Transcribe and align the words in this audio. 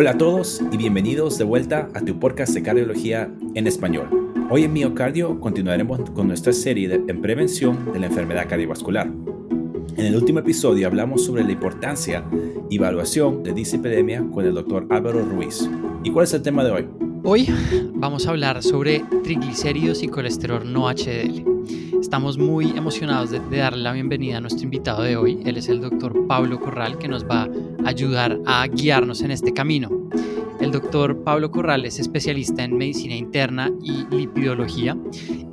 Hola 0.00 0.12
a 0.12 0.16
todos 0.16 0.60
y 0.70 0.76
bienvenidos 0.76 1.38
de 1.38 1.44
vuelta 1.44 1.88
a 1.92 2.00
tu 2.00 2.20
podcast 2.20 2.54
de 2.54 2.62
cardiología 2.62 3.34
en 3.56 3.66
español. 3.66 4.32
Hoy 4.48 4.62
en 4.62 4.72
Miocardio 4.72 5.40
continuaremos 5.40 6.08
con 6.10 6.28
nuestra 6.28 6.52
serie 6.52 7.02
en 7.08 7.20
prevención 7.20 7.92
de 7.92 7.98
la 7.98 8.06
enfermedad 8.06 8.48
cardiovascular. 8.48 9.08
En 9.08 10.06
el 10.06 10.14
último 10.14 10.38
episodio 10.38 10.86
hablamos 10.86 11.24
sobre 11.24 11.42
la 11.42 11.50
importancia 11.50 12.24
y 12.70 12.76
evaluación 12.76 13.42
de 13.42 13.52
dislipidemia 13.52 14.24
con 14.32 14.46
el 14.46 14.54
doctor 14.54 14.86
Álvaro 14.88 15.24
Ruiz. 15.24 15.68
¿Y 16.04 16.12
cuál 16.12 16.26
es 16.26 16.34
el 16.34 16.42
tema 16.42 16.62
de 16.62 16.70
hoy? 16.70 16.88
Hoy 17.24 17.52
vamos 17.94 18.28
a 18.28 18.30
hablar 18.30 18.62
sobre 18.62 19.02
triglicéridos 19.24 20.04
y 20.04 20.06
colesterol 20.06 20.72
no 20.72 20.88
HDL. 20.88 21.42
Estamos 22.00 22.38
muy 22.38 22.70
emocionados 22.70 23.32
de, 23.32 23.40
darle 23.40 23.82
la 23.82 23.92
bienvenida 23.94 24.36
a 24.36 24.40
nuestro 24.40 24.62
invitado 24.62 25.02
de 25.02 25.16
hoy. 25.16 25.40
Él 25.44 25.56
es 25.56 25.68
el 25.68 25.80
doctor 25.80 26.28
Pablo 26.28 26.60
Corral 26.60 26.98
que 26.98 27.08
nos 27.08 27.24
va 27.24 27.42
a 27.42 27.48
ayudar 27.88 28.38
a 28.46 28.66
guiarnos 28.66 29.22
en 29.22 29.30
este 29.30 29.52
camino. 29.52 29.90
El 30.60 30.72
doctor 30.72 31.22
Pablo 31.24 31.50
Corral 31.50 31.84
es 31.84 31.98
especialista 31.98 32.64
en 32.64 32.76
medicina 32.76 33.14
interna 33.14 33.70
y 33.82 34.04
lipidología 34.14 34.96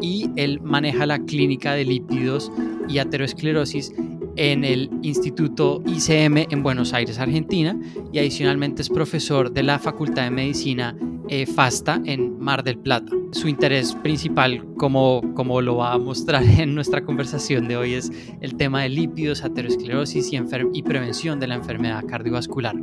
y 0.01 0.29
él 0.35 0.59
maneja 0.61 1.05
la 1.05 1.19
clínica 1.19 1.73
de 1.73 1.85
lípidos 1.85 2.51
y 2.89 2.97
aterosclerosis 2.97 3.93
en 4.35 4.65
el 4.65 4.89
Instituto 5.01 5.81
ICM 5.85 6.47
en 6.51 6.61
Buenos 6.61 6.93
Aires, 6.93 7.19
Argentina, 7.19 7.79
y 8.11 8.19
adicionalmente 8.19 8.81
es 8.81 8.89
profesor 8.89 9.51
de 9.51 9.63
la 9.63 9.79
Facultad 9.79 10.23
de 10.23 10.31
Medicina 10.31 10.97
eh, 11.29 11.45
FASTA 11.45 12.01
en 12.05 12.39
Mar 12.39 12.63
del 12.63 12.77
Plata. 12.77 13.11
Su 13.31 13.47
interés 13.47 13.95
principal, 13.95 14.63
como, 14.77 15.21
como 15.33 15.61
lo 15.61 15.77
va 15.77 15.93
a 15.93 15.97
mostrar 15.97 16.43
en 16.59 16.75
nuestra 16.75 17.03
conversación 17.03 17.67
de 17.67 17.77
hoy, 17.77 17.93
es 17.93 18.11
el 18.41 18.55
tema 18.55 18.83
de 18.83 18.89
lípidos, 18.89 19.43
aterosclerosis 19.43 20.31
y, 20.31 20.39
y 20.73 20.83
prevención 20.83 21.39
de 21.39 21.47
la 21.47 21.55
enfermedad 21.55 22.03
cardiovascular. 22.07 22.75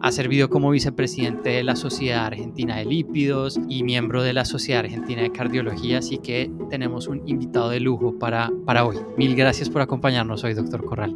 Ha 0.00 0.12
servido 0.12 0.50
como 0.50 0.70
vicepresidente 0.70 1.50
de 1.50 1.64
la 1.64 1.76
Sociedad 1.76 2.26
Argentina 2.26 2.76
de 2.76 2.84
Lípidos 2.84 3.58
y 3.68 3.82
miembro 3.82 4.22
de 4.22 4.32
la 4.32 4.44
Sociedad 4.44 4.84
Argentina 4.84 5.22
de 5.22 5.32
Cardiología, 5.32 5.98
así 5.98 6.18
que 6.18 6.50
tenemos 6.70 7.08
un 7.08 7.22
invitado 7.26 7.70
de 7.70 7.80
lujo 7.80 8.18
para, 8.18 8.52
para 8.64 8.84
hoy. 8.84 8.96
Mil 9.16 9.34
gracias 9.34 9.70
por 9.70 9.82
acompañarnos 9.82 10.44
hoy, 10.44 10.54
doctor 10.54 10.84
Corral. 10.84 11.14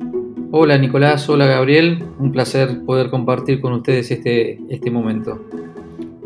Hola 0.52 0.78
Nicolás, 0.78 1.28
hola 1.28 1.46
Gabriel, 1.46 2.02
un 2.18 2.32
placer 2.32 2.84
poder 2.84 3.08
compartir 3.08 3.60
con 3.60 3.72
ustedes 3.72 4.10
este, 4.10 4.58
este 4.68 4.90
momento. 4.90 5.40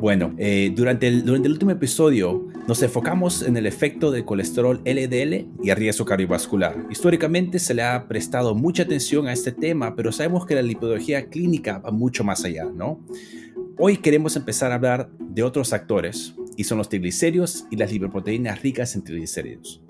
Bueno, 0.05 0.35
eh, 0.37 0.71
durante, 0.77 1.09
el, 1.09 1.31
último 1.31 1.71
episodio 1.71 2.47
nos 2.69 2.83
enfocamos 2.83 3.41
en 3.41 3.57
el 3.57 3.65
efecto 3.65 4.11
del 4.11 4.27
colesterol 4.27 4.83
LDL 4.85 5.47
y 5.63 5.71
el 5.71 5.77
riesgo 5.77 6.05
cardiovascular. 6.05 6.77
Históricamente 6.91 7.59
se 7.59 7.73
le 7.73 7.85
ha 7.85 8.07
prestado 8.07 8.55
mucha 8.55 8.83
atención 8.83 9.29
a 9.29 9.33
este 9.33 9.51
tema, 9.51 9.97
pero 9.97 10.13
sabemos 10.13 10.45
que 10.45 10.57
la 10.57 10.61
lipidología 10.61 11.31
clínica 11.31 11.79
va 11.79 11.91
mucho 11.91 12.23
más 12.23 12.45
allá, 12.45 12.67
¿no? 12.67 13.03
Hoy 13.79 13.97
queremos 13.97 14.37
empezar 14.37 14.73
a 14.73 14.75
hablar 14.75 15.09
de 15.19 15.43
otros 15.43 15.73
actores, 15.73 16.35
y 16.55 16.65
son 16.65 16.77
los 16.77 16.91
triglicéridos 16.91 17.65
y 17.71 17.77
las 17.77 17.91
lipoproteínas 17.91 18.61
ricas 18.61 18.95
en 18.97 19.05
triglicéridos. 19.05 19.83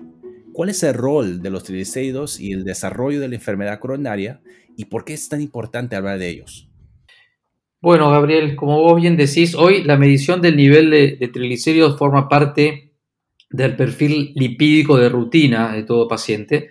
¿Cuál 0.53 0.69
es 0.69 0.81
el 0.83 0.93
rol 0.93 1.41
de 1.41 1.49
los 1.49 1.65
triglicéridos 1.65 2.39
y 2.39 2.53
el 2.53 2.63
desarrollo 2.63 3.19
de 3.19 3.27
la 3.27 3.35
enfermedad 3.35 3.79
coronaria 3.79 4.39
y 4.77 4.85
por 4.85 5.03
qué 5.03 5.13
es 5.13 5.27
tan 5.27 5.41
importante 5.41 5.97
hablar 5.97 6.19
de 6.19 6.29
ellos? 6.29 6.69
Bueno, 7.81 8.09
Gabriel, 8.09 8.55
como 8.55 8.81
vos 8.81 8.99
bien 8.99 9.17
decís, 9.17 9.53
hoy 9.53 9.83
la 9.83 9.97
medición 9.97 10.41
del 10.41 10.55
nivel 10.55 10.89
de, 10.89 11.29
triglicéridos 11.31 11.97
forma 11.97 12.27
parte 12.27 12.93
del 13.49 13.75
perfil 13.75 14.33
lipídico 14.35 14.97
de 14.97 15.09
rutina 15.09 15.71
de 15.73 15.83
todo 15.83 16.07
paciente 16.07 16.69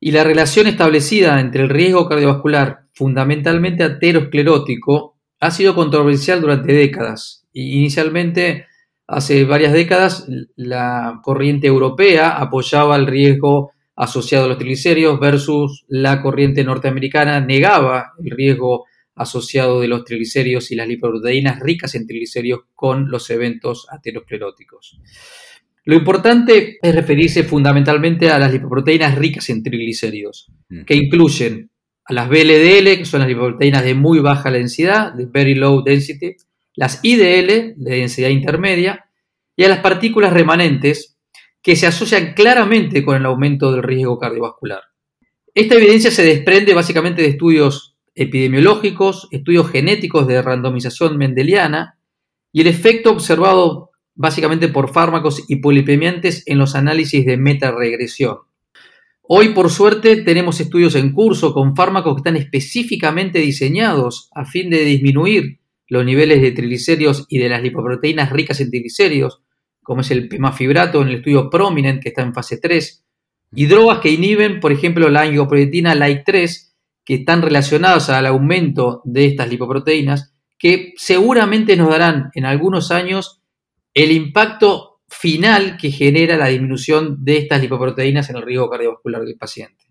y 0.00 0.10
la 0.12 0.24
relación 0.24 0.66
establecida 0.66 1.40
entre 1.40 1.62
el 1.62 1.70
riesgo 1.70 2.08
cardiovascular, 2.08 2.80
fundamentalmente 2.92 3.82
aterosclerótico, 3.84 5.16
ha 5.40 5.50
sido 5.50 5.74
controversial 5.74 6.40
durante 6.40 6.72
décadas. 6.72 7.46
Inicialmente, 7.52 8.66
hace 9.06 9.44
varias 9.44 9.72
décadas, 9.72 10.26
la 10.56 11.20
corriente 11.22 11.66
europea 11.66 12.30
apoyaba 12.36 12.96
el 12.96 13.06
riesgo 13.06 13.72
asociado 13.96 14.44
a 14.44 14.48
los 14.48 14.58
triglicéridos 14.58 15.18
versus 15.18 15.84
la 15.88 16.22
corriente 16.22 16.62
norteamericana 16.62 17.40
negaba 17.40 18.12
el 18.22 18.30
riesgo 18.30 18.84
asociado 19.18 19.80
de 19.80 19.88
los 19.88 20.04
triglicéridos 20.04 20.70
y 20.70 20.76
las 20.76 20.88
lipoproteínas 20.88 21.60
ricas 21.60 21.94
en 21.94 22.06
triglicéridos 22.06 22.60
con 22.74 23.10
los 23.10 23.28
eventos 23.30 23.86
ateroscleróticos. 23.90 25.00
Lo 25.84 25.96
importante 25.96 26.78
es 26.82 26.94
referirse 26.94 27.44
fundamentalmente 27.44 28.30
a 28.30 28.38
las 28.38 28.52
lipoproteínas 28.52 29.16
ricas 29.16 29.48
en 29.48 29.62
triglicéridos, 29.62 30.52
mm. 30.68 30.84
que 30.84 30.94
incluyen 30.94 31.70
a 32.04 32.12
las 32.12 32.28
BLDL, 32.28 32.98
que 32.98 33.04
son 33.04 33.20
las 33.20 33.28
lipoproteínas 33.28 33.84
de 33.84 33.94
muy 33.94 34.18
baja 34.18 34.50
densidad, 34.50 35.12
de 35.14 35.26
very 35.26 35.54
low 35.54 35.82
density, 35.82 36.36
las 36.74 37.00
IDL, 37.02 37.74
de 37.76 37.96
densidad 37.96 38.28
intermedia, 38.28 39.06
y 39.56 39.64
a 39.64 39.68
las 39.68 39.80
partículas 39.80 40.32
remanentes, 40.32 41.18
que 41.62 41.74
se 41.74 41.86
asocian 41.86 42.34
claramente 42.34 43.04
con 43.04 43.16
el 43.16 43.26
aumento 43.26 43.72
del 43.72 43.82
riesgo 43.82 44.18
cardiovascular. 44.18 44.82
Esta 45.54 45.74
evidencia 45.74 46.10
se 46.10 46.24
desprende 46.24 46.72
básicamente 46.72 47.20
de 47.20 47.28
estudios 47.28 47.97
epidemiológicos, 48.18 49.28
estudios 49.30 49.70
genéticos 49.70 50.26
de 50.26 50.42
randomización 50.42 51.16
mendeliana 51.16 51.98
y 52.52 52.60
el 52.60 52.66
efecto 52.66 53.10
observado 53.10 53.90
básicamente 54.14 54.68
por 54.68 54.92
fármacos 54.92 55.44
hipolipemiantes 55.48 56.42
en 56.46 56.58
los 56.58 56.74
análisis 56.74 57.24
de 57.24 57.36
metaregresión. 57.36 58.38
Hoy, 59.22 59.50
por 59.50 59.70
suerte, 59.70 60.22
tenemos 60.22 60.60
estudios 60.60 60.94
en 60.96 61.12
curso 61.12 61.54
con 61.54 61.76
fármacos 61.76 62.14
que 62.14 62.20
están 62.20 62.36
específicamente 62.36 63.38
diseñados 63.38 64.30
a 64.34 64.44
fin 64.44 64.70
de 64.70 64.84
disminuir 64.84 65.60
los 65.86 66.04
niveles 66.04 66.42
de 66.42 66.52
triglicéridos 66.52 67.26
y 67.28 67.38
de 67.38 67.48
las 67.48 67.62
lipoproteínas 67.62 68.30
ricas 68.30 68.60
en 68.60 68.70
triglicéridos, 68.70 69.42
como 69.82 70.00
es 70.00 70.10
el 70.10 70.28
pemafibrato 70.28 71.00
en 71.02 71.08
el 71.08 71.14
estudio 71.16 71.48
Prominent, 71.48 72.02
que 72.02 72.08
está 72.08 72.22
en 72.22 72.34
fase 72.34 72.58
3, 72.58 73.04
y 73.54 73.66
drogas 73.66 74.00
que 74.00 74.10
inhiben, 74.10 74.60
por 74.60 74.72
ejemplo, 74.72 75.08
la 75.08 75.22
angioproteína 75.22 75.94
LIKE3, 75.94 76.67
que 77.08 77.14
están 77.14 77.40
relacionados 77.40 78.10
al 78.10 78.26
aumento 78.26 79.00
de 79.06 79.24
estas 79.24 79.48
lipoproteínas, 79.48 80.34
que 80.58 80.92
seguramente 80.98 81.74
nos 81.74 81.88
darán 81.88 82.28
en 82.34 82.44
algunos 82.44 82.90
años 82.90 83.40
el 83.94 84.12
impacto 84.12 85.00
final 85.08 85.78
que 85.78 85.90
genera 85.90 86.36
la 86.36 86.48
disminución 86.48 87.24
de 87.24 87.38
estas 87.38 87.62
lipoproteínas 87.62 88.28
en 88.28 88.36
el 88.36 88.42
riesgo 88.42 88.68
cardiovascular 88.68 89.22
del 89.22 89.38
paciente. 89.38 89.86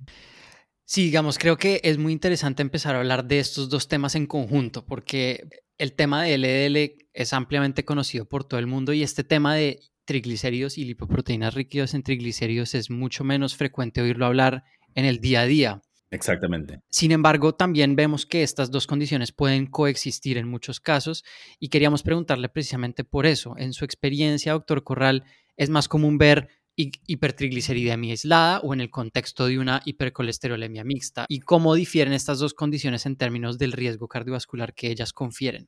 Sí, 0.85 1.05
digamos, 1.05 1.39
creo 1.39 1.57
que 1.57 1.81
es 1.83 1.97
muy 1.97 2.13
interesante 2.13 2.61
empezar 2.61 2.93
a 2.93 2.99
hablar 2.99 3.25
de 3.25 3.39
estos 3.39 3.67
dos 3.67 3.87
temas 3.87 4.13
en 4.13 4.27
conjunto, 4.27 4.85
porque 4.85 5.41
el 5.79 5.93
tema 5.93 6.21
de 6.21 6.37
LDL 6.37 7.07
es 7.13 7.33
ampliamente 7.33 7.83
conocido 7.83 8.25
por 8.29 8.43
todo 8.43 8.59
el 8.59 8.67
mundo 8.67 8.93
y 8.93 9.01
este 9.01 9.23
tema 9.23 9.55
de 9.55 9.79
triglicéridos 10.05 10.77
y 10.77 10.85
lipoproteínas 10.85 11.55
ricas 11.55 11.95
en 11.95 12.03
triglicéridos 12.03 12.75
es 12.75 12.91
mucho 12.91 13.23
menos 13.23 13.55
frecuente 13.55 14.03
oírlo 14.03 14.27
hablar 14.27 14.65
en 14.93 15.05
el 15.05 15.19
día 15.19 15.41
a 15.41 15.45
día. 15.47 15.81
Exactamente. 16.09 16.79
Sin 16.89 17.11
embargo, 17.11 17.53
también 17.53 17.95
vemos 17.95 18.25
que 18.25 18.43
estas 18.43 18.71
dos 18.71 18.87
condiciones 18.87 19.31
pueden 19.31 19.67
coexistir 19.67 20.37
en 20.37 20.47
muchos 20.47 20.79
casos 20.79 21.25
y 21.59 21.69
queríamos 21.69 22.03
preguntarle 22.03 22.47
precisamente 22.49 23.03
por 23.03 23.25
eso. 23.25 23.55
En 23.57 23.73
su 23.73 23.83
experiencia, 23.83 24.53
doctor 24.53 24.83
Corral, 24.83 25.25
¿es 25.57 25.69
más 25.69 25.87
común 25.89 26.17
ver 26.17 26.49
hipertrigliceridemia 26.77 28.11
aislada 28.11 28.59
o 28.59 28.73
en 28.73 28.81
el 28.81 28.89
contexto 28.89 29.47
de 29.47 29.59
una 29.59 29.81
hipercolesterolemia 29.83 30.85
mixta? 30.85 31.25
¿Y 31.27 31.39
cómo 31.39 31.75
difieren 31.75 32.13
estas 32.13 32.39
dos 32.39 32.53
condiciones 32.53 33.05
en 33.05 33.17
términos 33.17 33.57
del 33.57 33.73
riesgo 33.73 34.07
cardiovascular 34.07 34.73
que 34.73 34.91
ellas 34.91 35.11
confieren? 35.11 35.67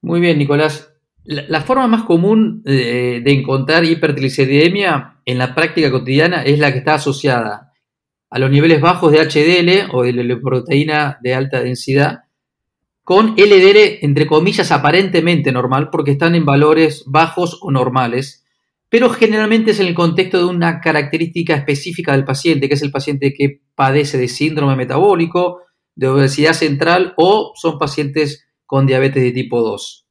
Muy 0.00 0.20
bien, 0.20 0.38
Nicolás. 0.38 0.94
La, 1.24 1.60
forma 1.60 1.86
más 1.86 2.04
común 2.04 2.62
de, 2.62 3.20
de 3.22 3.32
encontrar 3.32 3.84
hipertrigliceridemia 3.84 5.20
en 5.26 5.36
la 5.36 5.54
práctica 5.54 5.90
cotidiana 5.90 6.42
es 6.44 6.58
la 6.58 6.72
que 6.72 6.78
está 6.78 6.94
asociada 6.94 7.69
a 8.30 8.38
los 8.38 8.50
niveles 8.50 8.80
bajos 8.80 9.12
de 9.12 9.18
HDL 9.18 9.90
o 9.92 10.04
de 10.04 10.12
la 10.12 10.40
proteína 10.40 11.18
de 11.22 11.34
alta 11.34 11.60
densidad 11.60 12.20
con 13.10 13.34
LDL 13.36 13.98
entre 14.02 14.28
comillas 14.28 14.70
aparentemente 14.70 15.50
normal 15.50 15.88
porque 15.90 16.12
están 16.12 16.36
en 16.36 16.44
valores 16.44 17.02
bajos 17.06 17.58
o 17.60 17.72
normales, 17.72 18.46
pero 18.88 19.10
generalmente 19.10 19.72
es 19.72 19.80
en 19.80 19.88
el 19.88 19.94
contexto 19.94 20.38
de 20.38 20.44
una 20.44 20.80
característica 20.80 21.56
específica 21.56 22.12
del 22.12 22.24
paciente, 22.24 22.68
que 22.68 22.74
es 22.74 22.82
el 22.82 22.92
paciente 22.92 23.34
que 23.34 23.62
padece 23.74 24.16
de 24.16 24.28
síndrome 24.28 24.76
metabólico, 24.76 25.62
de 25.96 26.06
obesidad 26.06 26.52
central 26.52 27.14
o 27.16 27.52
son 27.56 27.80
pacientes 27.80 28.46
con 28.64 28.86
diabetes 28.86 29.24
de 29.24 29.32
tipo 29.32 29.60
2. 29.60 30.06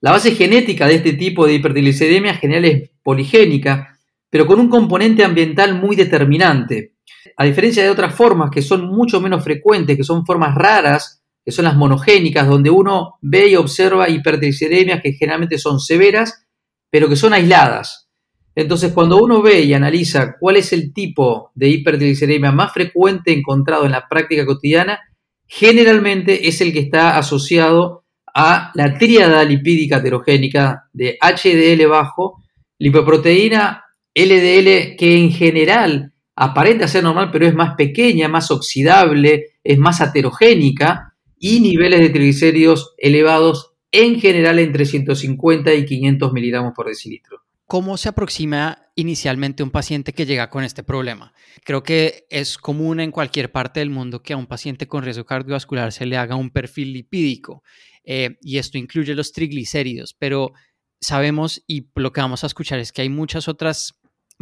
La 0.00 0.12
base 0.12 0.30
genética 0.36 0.86
de 0.86 0.94
este 0.94 1.14
tipo 1.14 1.46
de 1.46 1.54
hipertrigliceridemia 1.54 2.34
general 2.34 2.66
es 2.66 2.90
poligénica, 3.02 3.98
pero 4.30 4.46
con 4.46 4.60
un 4.60 4.68
componente 4.68 5.24
ambiental 5.24 5.74
muy 5.74 5.96
determinante 5.96 6.93
a 7.36 7.44
diferencia 7.44 7.82
de 7.82 7.90
otras 7.90 8.14
formas 8.14 8.50
que 8.50 8.62
son 8.62 8.86
mucho 8.86 9.20
menos 9.20 9.42
frecuentes, 9.42 9.96
que 9.96 10.04
son 10.04 10.24
formas 10.24 10.54
raras, 10.54 11.22
que 11.44 11.52
son 11.52 11.64
las 11.64 11.76
monogénicas, 11.76 12.48
donde 12.48 12.70
uno 12.70 13.18
ve 13.20 13.48
y 13.48 13.56
observa 13.56 14.08
hipertrigliceridemias 14.08 15.02
que 15.02 15.12
generalmente 15.12 15.58
son 15.58 15.78
severas, 15.80 16.46
pero 16.90 17.08
que 17.08 17.16
son 17.16 17.34
aisladas. 17.34 18.08
Entonces, 18.54 18.92
cuando 18.92 19.18
uno 19.18 19.42
ve 19.42 19.62
y 19.62 19.74
analiza 19.74 20.36
cuál 20.38 20.56
es 20.56 20.72
el 20.72 20.92
tipo 20.92 21.50
de 21.54 21.68
hipertrigliceridemia 21.68 22.52
más 22.52 22.72
frecuente 22.72 23.32
encontrado 23.32 23.84
en 23.84 23.92
la 23.92 24.08
práctica 24.08 24.46
cotidiana, 24.46 25.00
generalmente 25.46 26.48
es 26.48 26.60
el 26.60 26.72
que 26.72 26.78
está 26.78 27.18
asociado 27.18 28.04
a 28.32 28.70
la 28.74 28.96
tríada 28.96 29.44
lipídica 29.44 29.98
heterogénica 29.98 30.88
de 30.92 31.18
HDL 31.20 31.86
bajo, 31.86 32.42
lipoproteína 32.78 33.84
LDL 34.14 34.96
que 34.96 35.16
en 35.18 35.30
general 35.30 36.13
aparenta 36.36 36.88
ser 36.88 37.04
normal, 37.04 37.30
pero 37.32 37.46
es 37.46 37.54
más 37.54 37.74
pequeña, 37.76 38.28
más 38.28 38.50
oxidable, 38.50 39.52
es 39.62 39.78
más 39.78 40.00
heterogénica 40.00 41.14
y 41.38 41.60
niveles 41.60 42.00
de 42.00 42.10
triglicéridos 42.10 42.94
elevados 42.98 43.72
en 43.92 44.20
general 44.20 44.58
entre 44.58 44.86
150 44.86 45.72
y 45.74 45.84
500 45.84 46.32
miligramos 46.32 46.72
por 46.74 46.88
decilitro. 46.88 47.42
¿Cómo 47.66 47.96
se 47.96 48.10
aproxima 48.10 48.78
inicialmente 48.94 49.62
un 49.62 49.70
paciente 49.70 50.12
que 50.12 50.26
llega 50.26 50.50
con 50.50 50.64
este 50.64 50.82
problema? 50.82 51.32
Creo 51.64 51.82
que 51.82 52.26
es 52.28 52.58
común 52.58 53.00
en 53.00 53.10
cualquier 53.10 53.52
parte 53.52 53.80
del 53.80 53.90
mundo 53.90 54.22
que 54.22 54.34
a 54.34 54.36
un 54.36 54.46
paciente 54.46 54.86
con 54.86 55.02
riesgo 55.02 55.24
cardiovascular 55.24 55.92
se 55.92 56.06
le 56.06 56.16
haga 56.16 56.36
un 56.36 56.50
perfil 56.50 56.92
lipídico 56.92 57.62
eh, 58.04 58.36
y 58.42 58.58
esto 58.58 58.76
incluye 58.76 59.14
los 59.14 59.32
triglicéridos, 59.32 60.14
pero 60.18 60.52
sabemos 61.00 61.62
y 61.66 61.88
lo 61.94 62.12
que 62.12 62.20
vamos 62.20 62.44
a 62.44 62.48
escuchar 62.48 62.78
es 62.80 62.92
que 62.92 63.02
hay 63.02 63.08
muchas 63.08 63.48
otras 63.48 63.94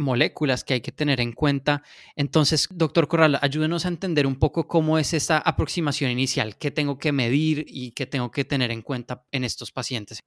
moléculas 0.03 0.63
que 0.63 0.75
hay 0.75 0.81
que 0.81 0.91
tener 0.91 1.19
en 1.19 1.31
cuenta. 1.31 1.81
Entonces, 2.15 2.67
doctor 2.69 3.07
Corral, 3.07 3.39
ayúdenos 3.41 3.85
a 3.85 3.87
entender 3.87 4.27
un 4.27 4.35
poco 4.35 4.67
cómo 4.67 4.99
es 4.99 5.13
esta 5.13 5.39
aproximación 5.39 6.11
inicial, 6.11 6.57
qué 6.57 6.69
tengo 6.69 6.99
que 6.99 7.11
medir 7.11 7.65
y 7.67 7.91
qué 7.91 8.05
tengo 8.05 8.29
que 8.29 8.45
tener 8.45 8.69
en 8.69 8.83
cuenta 8.83 9.25
en 9.31 9.43
estos 9.43 9.71
pacientes. 9.71 10.19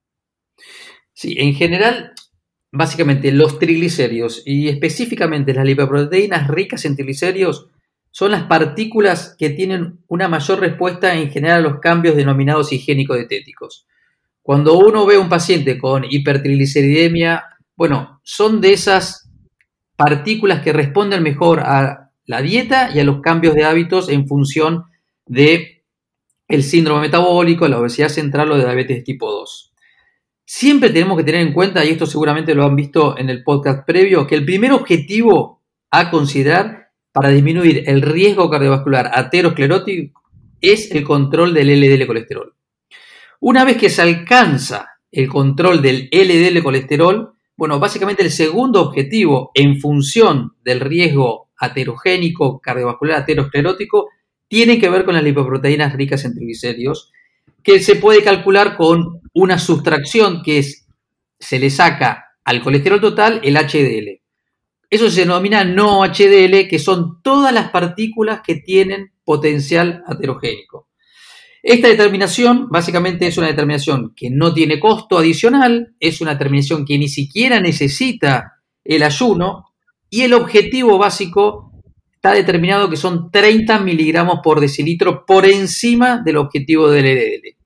Sí, 1.12 1.36
en 1.38 1.54
general, 1.54 2.12
básicamente 2.72 3.30
los 3.32 3.58
triglicéridos 3.58 4.42
y 4.44 4.68
específicamente 4.68 5.54
las 5.54 5.64
lipoproteínas 5.64 6.48
ricas 6.48 6.84
en 6.84 6.96
triglicéridos 6.96 7.68
son 8.10 8.30
las 8.30 8.44
partículas 8.44 9.36
que 9.38 9.50
tienen 9.50 9.98
una 10.08 10.26
mayor 10.26 10.60
respuesta 10.60 11.14
en 11.14 11.30
general 11.30 11.58
a 11.58 11.68
los 11.68 11.80
cambios 11.80 12.16
denominados 12.16 12.72
higiénico-dietéticos. 12.72 13.86
Cuando 14.40 14.78
uno 14.78 15.04
ve 15.04 15.16
a 15.16 15.20
un 15.20 15.28
paciente 15.28 15.76
con 15.76 16.04
hipertrigliceridemia, 16.08 17.44
bueno, 17.76 18.20
son 18.22 18.60
de 18.60 18.72
esas 18.72 19.25
partículas 19.96 20.62
que 20.62 20.72
responden 20.72 21.22
mejor 21.22 21.60
a 21.60 22.10
la 22.26 22.42
dieta 22.42 22.90
y 22.94 23.00
a 23.00 23.04
los 23.04 23.20
cambios 23.20 23.54
de 23.54 23.64
hábitos 23.64 24.08
en 24.08 24.26
función 24.26 24.84
de 25.26 25.84
el 26.48 26.62
síndrome 26.62 27.02
metabólico, 27.02 27.66
la 27.66 27.78
obesidad 27.78 28.08
central 28.08 28.52
o 28.52 28.56
de 28.56 28.64
diabetes 28.64 29.02
tipo 29.04 29.30
2. 29.30 29.72
Siempre 30.44 30.90
tenemos 30.90 31.18
que 31.18 31.24
tener 31.24 31.40
en 31.40 31.52
cuenta, 31.52 31.84
y 31.84 31.88
esto 31.88 32.06
seguramente 32.06 32.54
lo 32.54 32.64
han 32.64 32.76
visto 32.76 33.18
en 33.18 33.30
el 33.30 33.42
podcast 33.42 33.84
previo, 33.84 34.26
que 34.26 34.36
el 34.36 34.44
primer 34.44 34.72
objetivo 34.72 35.64
a 35.90 36.10
considerar 36.10 36.90
para 37.10 37.30
disminuir 37.30 37.84
el 37.86 38.02
riesgo 38.02 38.48
cardiovascular 38.48 39.10
aterosclerótico 39.12 40.22
es 40.60 40.90
el 40.92 41.02
control 41.02 41.52
del 41.52 41.80
LDL 41.80 42.06
colesterol. 42.06 42.54
Una 43.40 43.64
vez 43.64 43.76
que 43.76 43.90
se 43.90 44.02
alcanza 44.02 44.90
el 45.10 45.28
control 45.28 45.82
del 45.82 46.08
LDL 46.12 46.62
colesterol, 46.62 47.35
bueno, 47.56 47.78
básicamente 47.78 48.22
el 48.22 48.30
segundo 48.30 48.82
objetivo 48.82 49.50
en 49.54 49.80
función 49.80 50.52
del 50.62 50.80
riesgo 50.80 51.50
aterogénico 51.56 52.60
cardiovascular 52.60 53.22
aterosclerótico 53.22 54.10
tiene 54.48 54.78
que 54.78 54.90
ver 54.90 55.04
con 55.04 55.14
las 55.14 55.24
lipoproteínas 55.24 55.94
ricas 55.94 56.24
en 56.24 56.34
triglicéridos, 56.34 57.12
que 57.62 57.80
se 57.80 57.96
puede 57.96 58.22
calcular 58.22 58.76
con 58.76 59.20
una 59.32 59.58
sustracción 59.58 60.42
que 60.42 60.58
es, 60.58 60.86
se 61.38 61.58
le 61.58 61.70
saca 61.70 62.36
al 62.44 62.62
colesterol 62.62 63.00
total 63.00 63.40
el 63.42 63.56
HDL. 63.56 64.20
Eso 64.88 65.10
se 65.10 65.22
denomina 65.22 65.64
no 65.64 66.04
HDL, 66.04 66.68
que 66.68 66.78
son 66.78 67.20
todas 67.22 67.52
las 67.52 67.70
partículas 67.70 68.40
que 68.46 68.56
tienen 68.56 69.12
potencial 69.24 70.04
aterogénico. 70.06 70.88
Esta 71.68 71.88
determinación 71.88 72.68
básicamente 72.68 73.26
es 73.26 73.38
una 73.38 73.48
determinación 73.48 74.12
que 74.14 74.30
no 74.30 74.54
tiene 74.54 74.78
costo 74.78 75.18
adicional, 75.18 75.96
es 75.98 76.20
una 76.20 76.34
determinación 76.34 76.84
que 76.84 76.96
ni 76.96 77.08
siquiera 77.08 77.58
necesita 77.58 78.62
el 78.84 79.02
ayuno 79.02 79.64
y 80.08 80.20
el 80.20 80.34
objetivo 80.34 80.96
básico 80.96 81.72
está 82.14 82.34
determinado 82.34 82.88
que 82.88 82.96
son 82.96 83.32
30 83.32 83.80
miligramos 83.80 84.38
por 84.44 84.60
decilitro 84.60 85.26
por 85.26 85.44
encima 85.44 86.22
del 86.24 86.36
objetivo 86.36 86.88
del 86.88 87.16
LDL. 87.16 87.56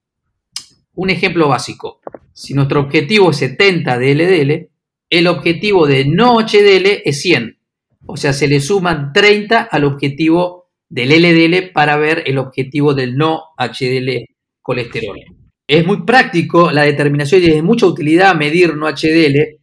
Un 0.95 1.11
ejemplo 1.11 1.47
básico, 1.47 2.01
si 2.33 2.55
nuestro 2.55 2.81
objetivo 2.81 3.29
es 3.29 3.37
70 3.37 3.99
de 3.99 4.15
LDL, 4.15 4.69
el 5.11 5.27
objetivo 5.27 5.85
de 5.85 6.05
no 6.05 6.39
HDL 6.39 7.03
es 7.05 7.21
100, 7.21 7.59
o 8.07 8.17
sea, 8.17 8.33
se 8.33 8.47
le 8.47 8.61
suman 8.61 9.13
30 9.13 9.61
al 9.61 9.83
objetivo 9.83 10.60
del 10.91 11.09
LDL 11.09 11.71
para 11.71 11.95
ver 11.95 12.23
el 12.25 12.37
objetivo 12.37 12.93
del 12.93 13.15
no 13.15 13.43
HDL 13.57 14.25
colesterol. 14.61 15.17
Es 15.65 15.87
muy 15.87 16.03
práctico 16.03 16.69
la 16.69 16.83
determinación 16.83 17.41
y 17.41 17.47
de 17.47 17.61
mucha 17.61 17.85
utilidad 17.85 18.35
medir 18.35 18.75
no 18.75 18.87
HDL, 18.87 19.61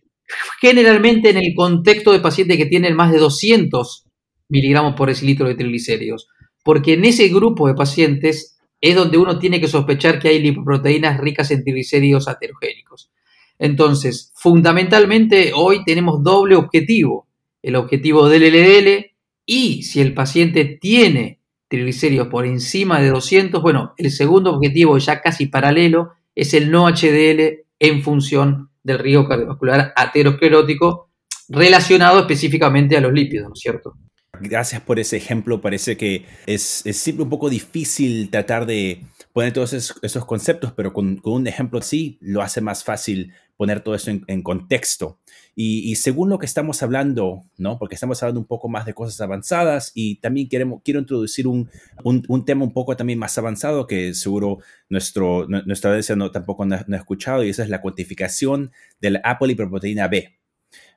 generalmente 0.59 1.29
en 1.29 1.37
el 1.37 1.53
contexto 1.55 2.13
de 2.13 2.21
pacientes 2.21 2.57
que 2.57 2.65
tienen 2.65 2.97
más 2.97 3.13
de 3.13 3.19
200 3.19 4.07
miligramos 4.49 4.95
por 4.95 5.11
decilitro 5.11 5.47
de 5.47 5.55
triglicéridos, 5.55 6.29
porque 6.65 6.95
en 6.95 7.05
ese 7.05 7.29
grupo 7.29 7.69
de 7.69 7.75
pacientes 7.75 8.59
es 8.81 8.95
donde 8.95 9.19
uno 9.19 9.39
tiene 9.39 9.61
que 9.61 9.69
sospechar 9.69 10.19
que 10.19 10.29
hay 10.29 10.39
lipoproteínas 10.39 11.21
ricas 11.21 11.51
en 11.51 11.63
triglicéridos 11.63 12.27
aterogénicos. 12.27 13.11
Entonces, 13.59 14.33
fundamentalmente 14.35 15.53
hoy 15.55 15.85
tenemos 15.85 16.23
doble 16.23 16.55
objetivo, 16.55 17.29
el 17.61 17.77
objetivo 17.77 18.31
del 18.31 18.45
LDL 18.45 19.18
y 19.51 19.83
si 19.83 20.03
el 20.03 20.13
paciente 20.13 20.67
tiene 20.67 21.41
triglicéridos 21.69 22.29
por 22.29 22.45
encima 22.45 23.01
de 23.01 23.09
200, 23.09 23.63
bueno, 23.63 23.95
el 23.97 24.11
segundo 24.11 24.55
objetivo 24.55 24.99
ya 24.99 25.23
casi 25.23 25.47
paralelo 25.47 26.11
es 26.35 26.53
el 26.53 26.71
no 26.71 26.87
HDL 26.87 27.65
en 27.79 28.03
función 28.03 28.69
del 28.83 28.99
riesgo 28.99 29.27
cardiovascular 29.27 29.95
aterosclerótico 29.97 31.09
relacionado 31.49 32.21
específicamente 32.21 32.99
a 32.99 33.01
los 33.01 33.11
lípidos, 33.11 33.49
¿no 33.49 33.55
es 33.55 33.61
cierto? 33.61 33.95
Gracias 34.39 34.83
por 34.83 34.99
ese 34.99 35.17
ejemplo. 35.17 35.63
Parece 35.63 35.97
que 35.97 36.27
es, 36.47 36.85
siempre 36.93 37.25
un 37.25 37.31
poco 37.31 37.49
difícil 37.49 38.29
tratar 38.31 38.67
de 38.67 39.01
poner 39.33 39.55
todos 39.55 39.73
esos, 39.73 40.25
conceptos, 40.27 40.73
pero 40.73 40.93
con, 40.93 41.21
un 41.25 41.47
ejemplo 41.47 41.79
así 41.79 42.19
lo 42.21 42.43
hace 42.43 42.61
más 42.61 42.85
fácil 42.85 43.33
poner 43.57 43.81
todo 43.81 43.95
eso 43.95 44.11
en, 44.11 44.43
contexto. 44.43 45.19
Y, 45.61 45.97
según 45.97 46.31
lo 46.31 46.39
que 46.39 46.47
estamos 46.47 46.85
hablando, 46.85 47.43
¿no? 47.57 47.81
Porque 47.81 47.97
estamos 47.97 48.23
hablando 48.23 48.39
un 48.39 48.47
poco 48.47 48.69
más 48.69 48.87
de 48.87 48.95
cosas 48.95 49.21
avanzadas 49.21 49.91
y 49.93 50.21
también 50.21 50.49
queremos, 50.49 50.83
quiero 50.85 51.01
introducir 51.01 51.49
un, 51.49 51.69
un, 52.05 52.45
tema 52.45 52.63
un 52.63 52.73
poco 52.73 52.97
también 52.97 53.19
más 53.19 53.37
avanzado 53.39 53.89
que 53.89 54.15
seguro 54.15 54.59
nuestro, 54.89 55.49
nuestra 55.49 55.91
audiencia 55.91 56.15
no, 56.15 56.31
tampoco 56.31 56.65
no, 56.65 56.77
ha 56.77 56.97
escuchado 56.97 57.43
y 57.43 57.49
esa 57.49 57.65
es 57.65 57.71
la 57.71 57.81
cuantificación 57.81 58.71
de 59.01 59.11
la 59.11 59.21
apolipoproteína 59.25 60.07
B. 60.07 60.39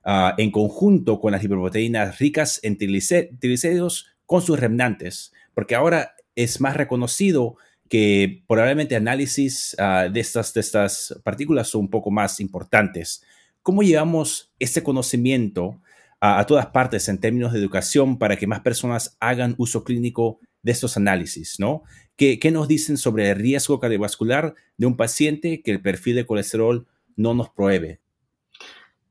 Ah, 0.03 0.35
en 0.37 0.51
conjunto 0.51 1.19
con 1.19 1.31
las 1.31 1.41
lipoproteínas 1.41 2.19
ricas 2.19 2.59
en 2.61 2.77
triglicéridos 2.77 4.09
con 4.27 4.43
sus 4.43 4.59
remnantes, 4.59 5.33
porque 5.55 5.73
ahora 5.73 6.13
es 6.35 6.61
más 6.61 6.77
reconocido 6.77 7.55
que 7.89 8.43
probablemente 8.47 8.95
análisis 8.95 9.75
ah, 9.79 10.07
de, 10.07 10.19
estas, 10.19 10.53
de 10.53 10.61
estas 10.61 11.19
partículas 11.23 11.67
son 11.69 11.81
un 11.81 11.89
poco 11.89 12.11
más 12.11 12.39
importantes. 12.39 13.23
¿Cómo 13.63 13.83
llevamos 13.83 14.53
ese 14.59 14.83
conocimiento 14.83 15.81
a, 16.19 16.45
todas 16.45 16.67
partes 16.67 17.09
en 17.09 17.19
términos 17.19 17.53
de 17.53 17.59
educación 17.59 18.17
para 18.17 18.37
que 18.37 18.47
más 18.47 18.61
personas 18.61 19.17
hagan 19.19 19.55
uso 19.57 19.83
clínico 19.83 20.39
de 20.63 20.71
estos 20.71 20.97
análisis? 20.97 21.59
¿no? 21.59 21.83
¿Qué, 22.15 22.39
¿Qué 22.39 22.51
nos 22.51 22.67
dicen 22.67 22.97
sobre 22.97 23.29
el 23.29 23.37
riesgo 23.37 23.79
cardiovascular 23.79 24.55
de 24.77 24.85
un 24.85 24.97
paciente 24.97 25.61
que 25.61 25.71
el 25.71 25.81
perfil 25.81 26.15
de 26.15 26.25
colesterol 26.25 26.87
no 27.15 27.33
nos 27.33 27.49
prohíbe? 27.49 27.99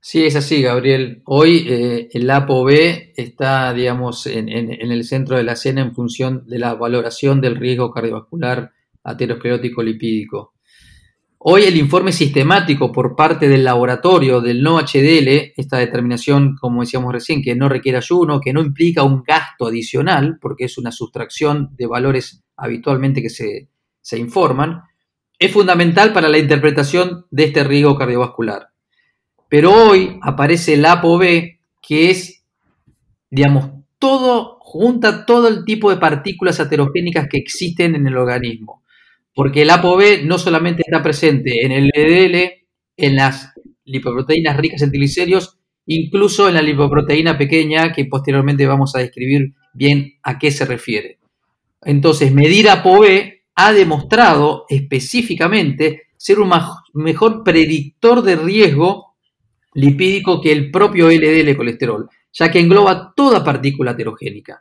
Sí, 0.02 0.24
es 0.24 0.34
así, 0.34 0.62
Gabriel. 0.62 1.20
Hoy 1.26 1.66
eh, 1.68 2.08
el 2.12 2.30
ApoB 2.30 2.70
está, 3.16 3.74
digamos, 3.74 4.26
en, 4.26 4.48
el 4.48 5.04
centro 5.04 5.36
de 5.36 5.42
la 5.42 5.52
escena 5.52 5.82
en 5.82 5.94
función 5.94 6.46
de 6.46 6.58
la 6.58 6.74
valoración 6.74 7.42
del 7.42 7.56
riesgo 7.56 7.90
cardiovascular 7.90 8.72
aterosclerótico 9.04 9.82
lipídico. 9.82 10.54
Hoy 11.42 11.62
el 11.62 11.78
informe 11.78 12.12
sistemático 12.12 12.92
por 12.92 13.16
parte 13.16 13.48
del 13.48 13.64
laboratorio 13.64 14.42
del 14.42 14.62
no 14.62 14.78
HDL, 14.78 15.54
esta 15.56 15.78
determinación, 15.78 16.54
como 16.60 16.82
decíamos 16.82 17.14
recién, 17.14 17.40
que 17.40 17.54
no 17.54 17.66
requiere 17.66 17.96
ayuno, 17.96 18.42
que 18.42 18.52
no 18.52 18.60
implica 18.60 19.04
un 19.04 19.22
gasto 19.22 19.66
adicional, 19.66 20.36
porque 20.38 20.66
es 20.66 20.76
una 20.76 20.92
sustracción 20.92 21.74
de 21.78 21.86
valores 21.86 22.44
habitualmente 22.58 23.22
que 23.22 23.30
se, 23.30 23.70
se 24.02 24.18
informan, 24.18 24.82
es 25.38 25.50
fundamental 25.50 26.12
para 26.12 26.28
la 26.28 26.36
interpretación 26.36 27.24
de 27.30 27.44
este 27.44 27.64
riesgo 27.64 27.96
cardiovascular. 27.96 28.68
Pero 29.48 29.72
hoy 29.72 30.18
aparece 30.20 30.74
el 30.74 30.84
ApoB, 30.84 31.22
que 31.80 32.10
es, 32.10 32.44
digamos, 33.30 33.70
todo, 33.98 34.58
junta 34.60 35.24
todo 35.24 35.48
el 35.48 35.64
tipo 35.64 35.88
de 35.88 35.96
partículas 35.96 36.60
aterogénicas 36.60 37.28
que 37.30 37.38
existen 37.38 37.94
en 37.94 38.06
el 38.06 38.18
organismo. 38.18 38.79
Porque 39.40 39.62
el 39.62 39.70
ApoB 39.70 40.22
no 40.24 40.36
solamente 40.36 40.82
está 40.86 41.02
presente 41.02 41.64
en 41.64 41.72
el 41.72 41.86
LDL, 41.86 42.66
en 42.94 43.16
las 43.16 43.54
lipoproteínas 43.86 44.54
ricas 44.58 44.82
en 44.82 44.90
triglicéridos, 44.90 45.56
incluso 45.86 46.46
en 46.46 46.56
la 46.56 46.60
lipoproteína 46.60 47.38
pequeña, 47.38 47.90
que 47.90 48.04
posteriormente 48.04 48.66
vamos 48.66 48.94
a 48.94 48.98
describir 48.98 49.54
bien 49.72 50.18
a 50.22 50.38
qué 50.38 50.50
se 50.50 50.66
refiere. 50.66 51.20
Entonces, 51.80 52.34
medir 52.34 52.68
ApoB 52.68 53.06
ha 53.54 53.72
demostrado 53.72 54.66
específicamente 54.68 56.02
ser 56.18 56.38
un 56.38 56.52
mejor 56.92 57.42
predictor 57.42 58.20
de 58.20 58.36
riesgo 58.36 59.14
lipídico 59.72 60.42
que 60.42 60.52
el 60.52 60.70
propio 60.70 61.08
LDL 61.08 61.56
colesterol, 61.56 62.10
ya 62.30 62.50
que 62.50 62.60
engloba 62.60 63.14
toda 63.16 63.42
partícula 63.42 63.92
heterogénica. 63.92 64.60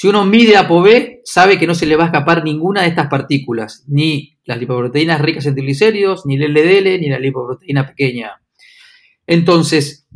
Si 0.00 0.06
uno 0.06 0.24
mide 0.24 0.56
ApoB, 0.56 1.22
sabe 1.24 1.58
que 1.58 1.66
no 1.66 1.74
se 1.74 1.84
le 1.84 1.96
va 1.96 2.04
a 2.04 2.06
escapar 2.06 2.44
ninguna 2.44 2.82
de 2.82 2.86
estas 2.86 3.08
partículas, 3.08 3.82
ni 3.88 4.38
las 4.44 4.56
lipoproteínas 4.56 5.20
ricas 5.20 5.44
en 5.46 5.56
triglicéridos, 5.56 6.24
ni 6.24 6.36
el 6.36 6.54
LDL, 6.54 7.00
ni 7.00 7.08
la 7.08 7.18
lipoproteína 7.18 7.84
pequeña. 7.84 8.40
Entonces, 9.26 10.06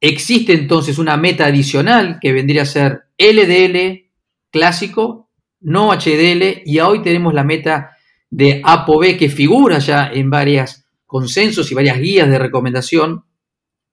existe 0.00 0.54
entonces 0.54 0.98
una 0.98 1.16
meta 1.16 1.46
adicional 1.46 2.18
que 2.20 2.32
vendría 2.32 2.62
a 2.62 2.64
ser 2.64 3.02
LDL 3.16 4.10
clásico, 4.50 5.30
no 5.60 5.92
HDL, 5.92 6.62
y 6.64 6.80
hoy 6.80 7.00
tenemos 7.02 7.32
la 7.32 7.44
meta 7.44 7.96
de 8.28 8.60
ApoB 8.64 9.16
que 9.16 9.28
figura 9.28 9.78
ya 9.78 10.10
en 10.12 10.30
varios 10.30 10.84
consensos 11.06 11.70
y 11.70 11.76
varias 11.76 12.00
guías 12.00 12.28
de 12.28 12.40
recomendación 12.40 13.22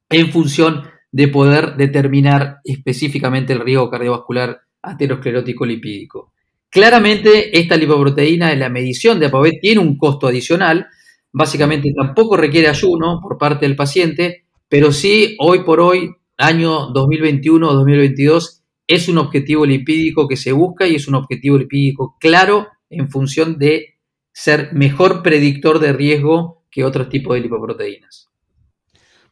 en 0.10 0.32
función 0.32 0.90
de 1.12 1.28
poder 1.28 1.76
determinar 1.76 2.62
específicamente 2.64 3.54
el 3.54 3.60
riesgo 3.60 3.92
cardiovascular 3.92 4.62
aterosclerótico 4.90 5.66
lipídico. 5.66 6.34
Claramente, 6.70 7.58
esta 7.58 7.76
lipoproteína 7.76 8.52
en 8.52 8.60
la 8.60 8.70
medición 8.70 9.20
de 9.20 9.28
ApoB 9.28 9.60
tiene 9.60 9.82
un 9.82 9.98
costo 9.98 10.28
adicional. 10.28 10.88
Básicamente, 11.32 11.92
tampoco 11.96 12.38
requiere 12.38 12.68
ayuno 12.68 13.20
por 13.22 13.38
parte 13.38 13.66
del 13.66 13.76
paciente, 13.76 14.46
pero 14.68 14.92
sí, 14.92 15.36
hoy 15.40 15.64
por 15.64 15.80
hoy, 15.80 16.12
año 16.38 16.88
2021 16.88 17.68
o 17.68 17.74
2022, 17.74 18.62
es 18.88 19.10
un 19.10 19.18
objetivo 19.18 19.66
lipídico 19.66 20.28
que 20.28 20.38
se 20.38 20.52
busca 20.52 20.88
y 20.88 20.96
es 20.96 21.08
un 21.08 21.16
objetivo 21.16 21.58
lipídico 21.58 22.18
claro 22.20 22.68
en 22.90 23.10
función 23.10 23.58
de 23.58 23.98
ser 24.32 24.74
mejor 24.74 25.22
predictor 25.22 25.80
de 25.80 25.94
riesgo 25.94 26.64
que 26.72 26.84
otros 26.84 27.10
tipos 27.10 27.36
de 27.36 27.42
lipoproteínas. 27.42 28.29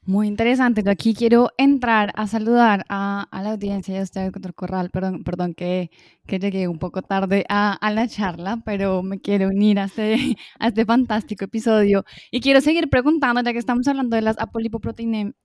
Muy 0.07 0.27
interesante. 0.29 0.83
Yo 0.83 0.91
aquí 0.91 1.13
quiero 1.13 1.51
entrar 1.57 2.13
a 2.15 2.27
saludar 2.27 2.85
a, 2.87 3.27
la 3.29 3.51
audiencia 3.51 3.93
de 3.93 4.03
usted, 4.03 4.31
doctor 4.31 4.53
Corral. 4.53 4.89
Perdón, 4.89 5.25
perdón 5.25 5.53
que, 5.53 5.91
que 6.25 6.39
llegué 6.39 6.69
un 6.69 6.79
poco 6.79 7.01
tarde 7.01 7.43
a, 7.49 7.77
la 7.91 8.07
charla, 8.07 8.61
pero 8.63 9.03
me 9.03 9.19
quiero 9.19 9.49
unir 9.49 9.79
a 9.79 9.83
este, 9.83 10.15
a 10.59 10.69
este 10.69 10.85
fantástico 10.85 11.43
episodio. 11.43 12.05
Y 12.31 12.39
quiero 12.39 12.61
seguir 12.61 12.89
preguntando, 12.89 13.41
ya 13.41 13.51
que 13.51 13.59
estamos 13.59 13.85
hablando 13.89 14.15
de 14.15 14.21
las 14.21 14.37
apolipoproteínas. 14.39 15.35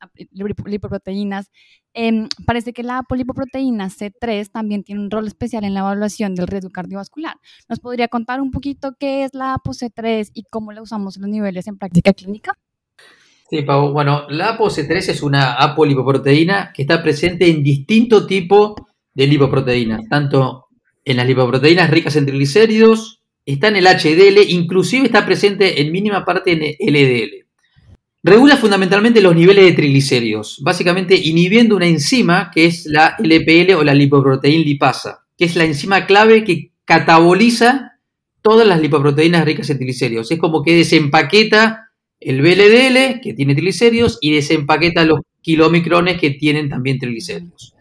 Eh, 1.95 2.29
parece 2.47 2.73
que 2.73 2.85
la 2.85 2.99
apolipoproteína 2.99 3.89
C3 3.89 4.49
también 4.53 4.85
tiene 4.85 5.01
un 5.01 5.11
rol 5.11 5.27
especial 5.27 5.65
en 5.65 5.75
la 5.75 5.81
evaluación 5.81 6.37
del 6.37 6.47
riesgo 6.47 6.71
cardiovascular. 6.71 7.35
¿Nos 7.69 7.81
podría 7.81 8.07
contar 8.07 8.41
un 8.41 8.53
poquito 8.53 8.95
qué 8.97 9.25
es 9.25 9.35
la 9.35 9.57
ApoC3 9.57 10.31
y 10.35 10.45
cómo 10.45 10.71
la 10.71 10.83
usamos 10.83 11.17
en 11.17 11.23
los 11.23 11.31
niveles 11.33 11.67
en 11.67 11.79
práctica 11.79 12.13
clínica? 12.13 12.57
Sí, 13.53 13.61
Pau. 13.61 13.93
Bueno, 13.93 14.25
la 14.31 14.57
ApoC3 14.57 15.11
es 15.11 15.23
una 15.23 15.53
apolipoproteína 15.53 16.73
que 16.75 16.81
está 16.81 17.03
presente 17.03 17.51
en 17.51 17.63
distintos 17.63 18.27
tipos 18.27 18.73
de 19.13 19.27
lipoproteínas, 19.27 20.09
tanto 20.09 20.69
en 21.05 21.19
las 21.19 21.27
lipoproteínas 21.27 21.91
ricas 21.91 22.17
en 22.17 22.25
triglicéridos, 22.25 23.21
está 23.45 23.69
en 23.69 23.77
el 23.77 23.85
HDL, 23.85 24.39
inclusive 24.49 25.05
está 25.05 25.27
presente 25.27 25.83
en 25.83 25.93
mínima 25.93 26.25
parte 26.25 26.53
en 26.53 26.63
el 26.63 26.95
LDL. 26.95 27.47
Regula 28.23 28.57
fundamentalmente 28.57 29.21
los 29.21 29.37
niveles 29.37 29.67
de 29.67 29.73
triglicéridos, 29.73 30.63
básicamente 30.65 31.15
inhibiendo 31.15 31.77
una 31.77 31.87
enzima 31.87 32.51
que 32.51 32.65
es 32.65 32.87
la 32.87 33.17
LPL 33.19 33.75
o 33.75 33.85
la 33.85 33.93
lipoproteína 33.93 34.65
lipasa, 34.65 35.27
que 35.37 35.45
es 35.45 35.57
la 35.57 35.65
enzima 35.65 36.07
clave 36.07 36.43
que 36.43 36.73
cataboliza 36.87 37.99
todas 38.41 38.67
las 38.67 38.81
lipoproteínas 38.81 39.45
ricas 39.45 39.69
en 39.69 39.77
triglicéridos. 39.77 40.31
Es 40.31 40.39
como 40.39 40.63
que 40.63 40.75
desempaqueta 40.75 41.82
el 42.25 42.41
BLDL, 42.41 43.21
que 43.21 43.35
tiene 43.35 43.55
triglicéridos, 43.55 44.19
y 44.21 44.33
desempaqueta 44.33 45.05
los 45.05 45.21
kilomicrones 45.41 46.21
que 46.21 46.31
tienen 46.31 46.69
también 46.69 46.99
triglicéridos. 46.99 47.75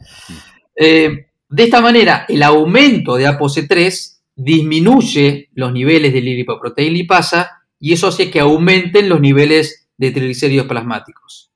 Eh, 0.76 1.28
de 1.50 1.64
esta 1.64 1.82
manera, 1.82 2.26
el 2.28 2.44
aumento 2.44 3.16
de 3.16 3.28
ApoC3 3.28 4.22
disminuye 4.36 5.50
los 5.54 5.72
niveles 5.74 6.14
de 6.14 6.22
lipoproteína 6.22 6.94
lipasa 6.94 7.52
y 7.80 7.94
eso 7.94 8.08
hace 8.08 8.32
que 8.32 8.40
aumenten 8.40 9.10
los 9.10 9.20
niveles 9.20 9.90
de 9.98 10.12
triglicéridos 10.12 10.68
plasmáticos. 10.68 11.52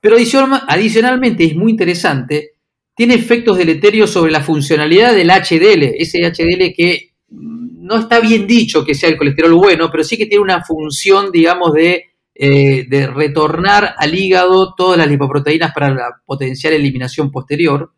Pero 0.00 0.16
adicionalmente, 0.16 1.44
es 1.44 1.56
muy 1.56 1.72
interesante, 1.72 2.52
tiene 2.94 3.14
efectos 3.14 3.58
deleterios 3.58 4.10
sobre 4.10 4.32
la 4.32 4.42
funcionalidad 4.42 5.14
del 5.14 5.30
HDL, 5.30 5.94
ese 5.96 6.20
HDL 6.20 6.72
que 6.74 7.12
no 7.28 7.98
está 7.98 8.20
bien 8.20 8.46
dicho 8.46 8.84
que 8.84 8.94
sea 8.94 9.08
el 9.08 9.16
colesterol 9.16 9.54
bueno, 9.54 9.90
pero 9.90 10.04
sí 10.04 10.16
que 10.16 10.26
tiene 10.26 10.42
una 10.42 10.64
función, 10.64 11.30
digamos, 11.32 11.72
de 11.72 12.11
eh, 12.34 12.86
de 12.88 13.06
retornar 13.06 13.94
al 13.98 14.14
hígado 14.14 14.74
todas 14.74 14.98
las 14.98 15.08
lipoproteínas 15.08 15.72
para 15.72 15.90
la 15.90 16.22
potencial 16.24 16.72
eliminación 16.72 17.30
posterior 17.30 17.92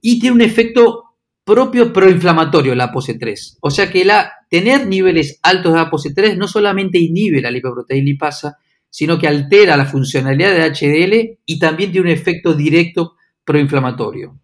y 0.00 0.18
tiene 0.18 0.34
un 0.34 0.40
efecto 0.42 1.04
propio 1.44 1.92
proinflamatorio 1.92 2.74
la 2.74 2.92
ApoC3. 2.92 3.58
O 3.60 3.70
sea 3.70 3.90
que 3.90 4.04
la, 4.04 4.32
tener 4.50 4.86
niveles 4.86 5.38
altos 5.42 5.74
de 5.74 5.80
ApoC3 5.80 6.36
no 6.36 6.48
solamente 6.48 6.98
inhibe 6.98 7.40
la 7.40 7.50
lipoproteína 7.50 8.04
lipasa, 8.04 8.58
sino 8.90 9.18
que 9.18 9.28
altera 9.28 9.76
la 9.76 9.86
funcionalidad 9.86 10.54
de 10.54 10.70
HDL 10.70 11.38
y 11.46 11.58
también 11.58 11.92
tiene 11.92 12.10
un 12.10 12.12
efecto 12.12 12.54
directo 12.54 13.14
proinflamatorio. 13.44 14.38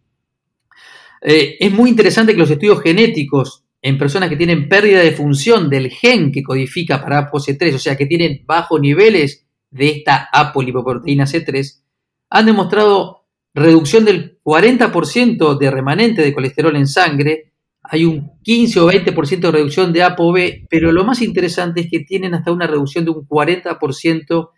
Eh, 1.20 1.56
es 1.58 1.72
muy 1.72 1.90
interesante 1.90 2.32
que 2.32 2.38
los 2.38 2.50
estudios 2.50 2.80
genéticos 2.82 3.63
en 3.84 3.98
personas 3.98 4.30
que 4.30 4.36
tienen 4.36 4.66
pérdida 4.66 5.00
de 5.00 5.12
función 5.12 5.68
del 5.68 5.90
gen 5.90 6.32
que 6.32 6.42
codifica 6.42 7.02
para 7.02 7.30
ApoC3, 7.30 7.74
o 7.74 7.78
sea, 7.78 7.98
que 7.98 8.06
tienen 8.06 8.42
bajos 8.46 8.80
niveles 8.80 9.46
de 9.70 9.88
esta 9.90 10.30
apolipoproteína 10.32 11.24
C3, 11.24 11.82
han 12.30 12.46
demostrado 12.46 13.26
reducción 13.52 14.06
del 14.06 14.38
40% 14.42 15.58
de 15.58 15.70
remanente 15.70 16.22
de 16.22 16.32
colesterol 16.32 16.74
en 16.76 16.86
sangre, 16.86 17.52
hay 17.82 18.06
un 18.06 18.40
15 18.42 18.80
o 18.80 18.90
20% 18.90 19.40
de 19.40 19.52
reducción 19.52 19.92
de 19.92 20.02
ApoB, 20.02 20.66
pero 20.70 20.90
lo 20.90 21.04
más 21.04 21.20
interesante 21.20 21.82
es 21.82 21.90
que 21.90 22.00
tienen 22.00 22.32
hasta 22.32 22.52
una 22.52 22.66
reducción 22.66 23.04
de 23.04 23.10
un 23.10 23.28
40% 23.28 24.48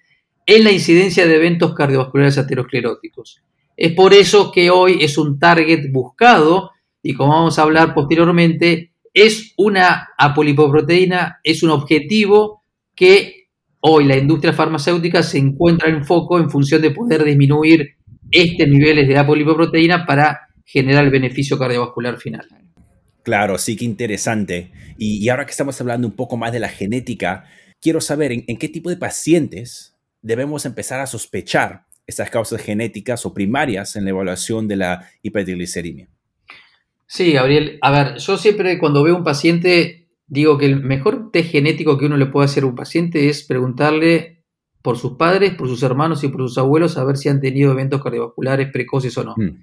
en 0.47 0.62
la 0.62 0.71
incidencia 0.71 1.26
de 1.26 1.35
eventos 1.35 1.75
cardiovasculares 1.75 2.38
ateroscleróticos. 2.38 3.42
Es 3.76 3.92
por 3.92 4.14
eso 4.14 4.52
que 4.52 4.71
hoy 4.71 4.99
es 5.00 5.18
un 5.18 5.40
target 5.40 5.90
buscado 5.90 6.71
y 7.02 7.14
como 7.14 7.33
vamos 7.33 7.59
a 7.59 7.62
hablar 7.62 7.92
posteriormente, 7.92 8.92
es 9.16 9.54
una 9.56 10.11
apolipoproteína, 10.18 11.40
es 11.42 11.62
un 11.62 11.70
objetivo 11.70 12.62
que 12.94 13.46
hoy 13.80 14.04
la 14.04 14.18
industria 14.18 14.52
farmacéutica 14.52 15.23
se 15.23 15.38
encuentra 15.38 15.88
en 15.88 16.04
foco 16.04 16.38
en 16.38 16.50
función 16.50 16.82
de 16.82 16.90
poder 16.90 17.25
disminuir 17.25 17.96
estos 18.30 18.68
niveles 18.68 19.08
de 19.08 19.16
apolipoproteína 19.16 20.04
para 20.04 20.49
generar 20.66 21.02
el 21.04 21.11
beneficio 21.11 21.58
cardiovascular 21.58 22.18
final. 22.18 22.46
Claro, 23.23 23.56
sí 23.56 23.75
que 23.75 23.87
interesante. 23.87 24.70
Y, 24.99 25.26
ahora 25.30 25.46
que 25.46 25.52
estamos 25.52 25.80
hablando 25.80 26.06
un 26.06 26.14
poco 26.14 26.37
más 26.37 26.52
de 26.52 26.61
la 26.61 26.68
genética, 26.68 27.44
quiero 27.80 28.02
saber 28.02 28.32
en, 28.32 28.44
en 28.46 28.58
qué 28.58 28.68
tipo 28.68 28.90
de 28.90 28.99
pacientes 28.99 29.96
debemos 30.20 30.66
empezar 30.66 31.00
a 31.00 31.06
sospechar 31.06 31.87
estas 32.06 32.28
causas 32.28 32.61
genéticas 32.61 33.25
o 33.25 33.32
primarias 33.32 33.96
en 33.96 34.04
la 34.04 34.11
evaluación 34.11 34.68
de 34.68 34.76
la 34.76 35.08
hipertrigliceridemia. 35.23 36.11
Sí, 37.06 37.32
Gabriel. 37.32 37.78
A 37.82 37.90
ver, 37.90 38.16
yo 38.18 38.36
siempre 38.36 38.78
cuando 38.78 39.02
veo 39.02 39.16
un 39.16 39.25
paciente 39.25 40.06
digo 40.26 40.58
que 40.58 40.66
el 40.66 40.82
mejor 40.82 41.30
test 41.30 41.50
genético 41.50 41.96
que 41.96 42.06
uno 42.06 42.16
le 42.16 42.26
puede 42.26 42.46
hacer 42.46 42.64
a 42.64 42.66
un 42.66 42.75
paciente 42.75 43.28
es 43.28 43.44
preguntarle 43.44 44.42
por 44.82 44.98
sus 44.98 45.12
padres, 45.12 45.54
por 45.54 45.68
sus 45.68 45.82
hermanos 45.82 46.22
y 46.25 46.28
por 46.28 46.42
sus 46.42 46.58
abuelos 46.58 46.96
a 46.96 47.04
ver 47.04 47.16
si 47.16 47.28
han 47.28 47.40
tenido 47.40 47.72
eventos 47.72 48.02
cardiovasculares 48.02 48.70
precoces 48.72 49.16
o 49.18 49.25
no. 49.25 49.34
Mm, 49.36 49.62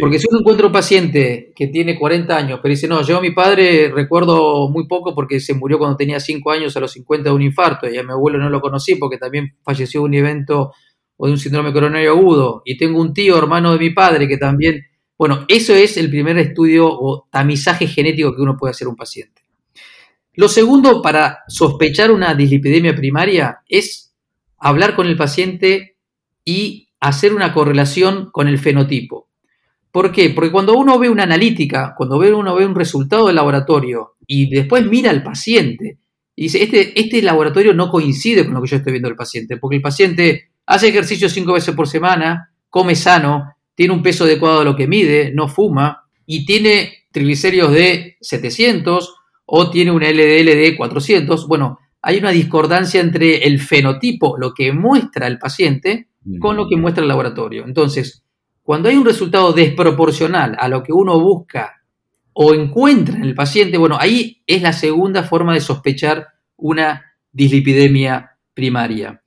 porque 0.00 0.18
si 0.18 0.26
uno 0.28 0.40
encuentra 0.40 0.66
un 0.66 0.72
paciente 0.72 1.52
que 1.54 1.68
tiene 1.68 1.98
40 1.98 2.36
años, 2.36 2.60
pero 2.60 2.72
dice, 2.72 2.88
no, 2.88 3.02
yo 3.02 3.18
a 3.18 3.20
mi 3.20 3.30
padre 3.30 3.90
recuerdo 3.90 4.68
muy 4.68 4.86
poco 4.86 5.14
porque 5.14 5.40
se 5.40 5.54
murió 5.54 5.78
cuando 5.78 5.96
tenía 5.96 6.18
5 6.18 6.50
años 6.50 6.76
a 6.76 6.80
los 6.80 6.92
50 6.92 7.30
de 7.30 7.34
un 7.34 7.42
infarto 7.42 7.88
y 7.88 7.96
a 7.96 8.02
mi 8.02 8.10
abuelo 8.10 8.38
no 8.38 8.50
lo 8.50 8.60
conocí 8.60 8.96
porque 8.96 9.18
también 9.18 9.56
falleció 9.62 10.00
de 10.00 10.06
un 10.06 10.14
evento 10.14 10.72
o 11.16 11.26
de 11.26 11.32
un 11.32 11.38
síndrome 11.38 11.72
coronario 11.72 12.10
agudo 12.10 12.62
y 12.64 12.76
tengo 12.76 13.00
un 13.00 13.14
tío, 13.14 13.38
hermano 13.38 13.72
de 13.72 13.78
mi 13.78 13.90
padre, 13.90 14.26
que 14.26 14.36
también 14.36 14.82
bueno, 15.16 15.44
eso 15.48 15.74
es 15.74 15.96
el 15.96 16.10
primer 16.10 16.38
estudio 16.38 16.88
o 16.88 17.28
tamizaje 17.30 17.86
genético 17.86 18.34
que 18.34 18.42
uno 18.42 18.56
puede 18.56 18.72
hacer 18.72 18.88
un 18.88 18.96
paciente. 18.96 19.42
Lo 20.34 20.48
segundo 20.48 21.00
para 21.00 21.44
sospechar 21.46 22.10
una 22.10 22.34
dislipidemia 22.34 22.94
primaria 22.94 23.60
es 23.68 24.12
hablar 24.58 24.96
con 24.96 25.06
el 25.06 25.16
paciente 25.16 25.96
y 26.44 26.88
hacer 26.98 27.32
una 27.32 27.52
correlación 27.52 28.30
con 28.32 28.48
el 28.48 28.58
fenotipo. 28.58 29.28
¿Por 29.92 30.10
qué? 30.10 30.30
Porque 30.30 30.50
cuando 30.50 30.76
uno 30.76 30.98
ve 30.98 31.08
una 31.08 31.22
analítica, 31.22 31.94
cuando 31.96 32.16
uno 32.16 32.56
ve 32.56 32.66
un 32.66 32.74
resultado 32.74 33.28
del 33.28 33.36
laboratorio 33.36 34.16
y 34.26 34.50
después 34.50 34.84
mira 34.84 35.10
al 35.10 35.22
paciente 35.22 35.98
y 36.34 36.42
dice, 36.44 36.64
este, 36.64 36.98
este 36.98 37.22
laboratorio 37.22 37.74
no 37.74 37.88
coincide 37.88 38.44
con 38.44 38.54
lo 38.54 38.62
que 38.62 38.68
yo 38.68 38.76
estoy 38.78 38.92
viendo 38.92 39.08
del 39.08 39.16
paciente, 39.16 39.56
porque 39.56 39.76
el 39.76 39.82
paciente 39.82 40.50
hace 40.66 40.88
ejercicio 40.88 41.28
cinco 41.28 41.52
veces 41.52 41.76
por 41.76 41.86
semana, 41.86 42.52
come 42.68 42.96
sano, 42.96 43.53
tiene 43.74 43.94
un 43.94 44.02
peso 44.02 44.24
adecuado 44.24 44.60
a 44.60 44.64
lo 44.64 44.76
que 44.76 44.86
mide, 44.86 45.32
no 45.34 45.48
fuma 45.48 46.04
y 46.26 46.46
tiene 46.46 47.04
triglicéridos 47.10 47.72
de 47.72 48.16
700 48.20 49.14
o 49.46 49.70
tiene 49.70 49.90
un 49.90 50.02
LDL 50.02 50.56
de 50.56 50.74
400, 50.76 51.46
bueno, 51.46 51.78
hay 52.02 52.18
una 52.18 52.30
discordancia 52.30 53.00
entre 53.00 53.46
el 53.46 53.60
fenotipo, 53.60 54.36
lo 54.38 54.52
que 54.52 54.72
muestra 54.72 55.26
el 55.26 55.38
paciente, 55.38 56.08
con 56.40 56.56
lo 56.56 56.68
que 56.68 56.76
muestra 56.76 57.02
el 57.02 57.08
laboratorio. 57.08 57.64
Entonces, 57.64 58.24
cuando 58.62 58.88
hay 58.88 58.96
un 58.96 59.04
resultado 59.04 59.52
desproporcional 59.52 60.56
a 60.58 60.68
lo 60.68 60.82
que 60.82 60.92
uno 60.92 61.20
busca 61.20 61.82
o 62.32 62.54
encuentra 62.54 63.16
en 63.16 63.24
el 63.24 63.34
paciente, 63.34 63.78
bueno, 63.78 63.96
ahí 63.98 64.42
es 64.46 64.62
la 64.62 64.72
segunda 64.72 65.22
forma 65.22 65.54
de 65.54 65.60
sospechar 65.60 66.28
una 66.56 67.04
dislipidemia 67.30 68.38
primaria. 68.54 69.22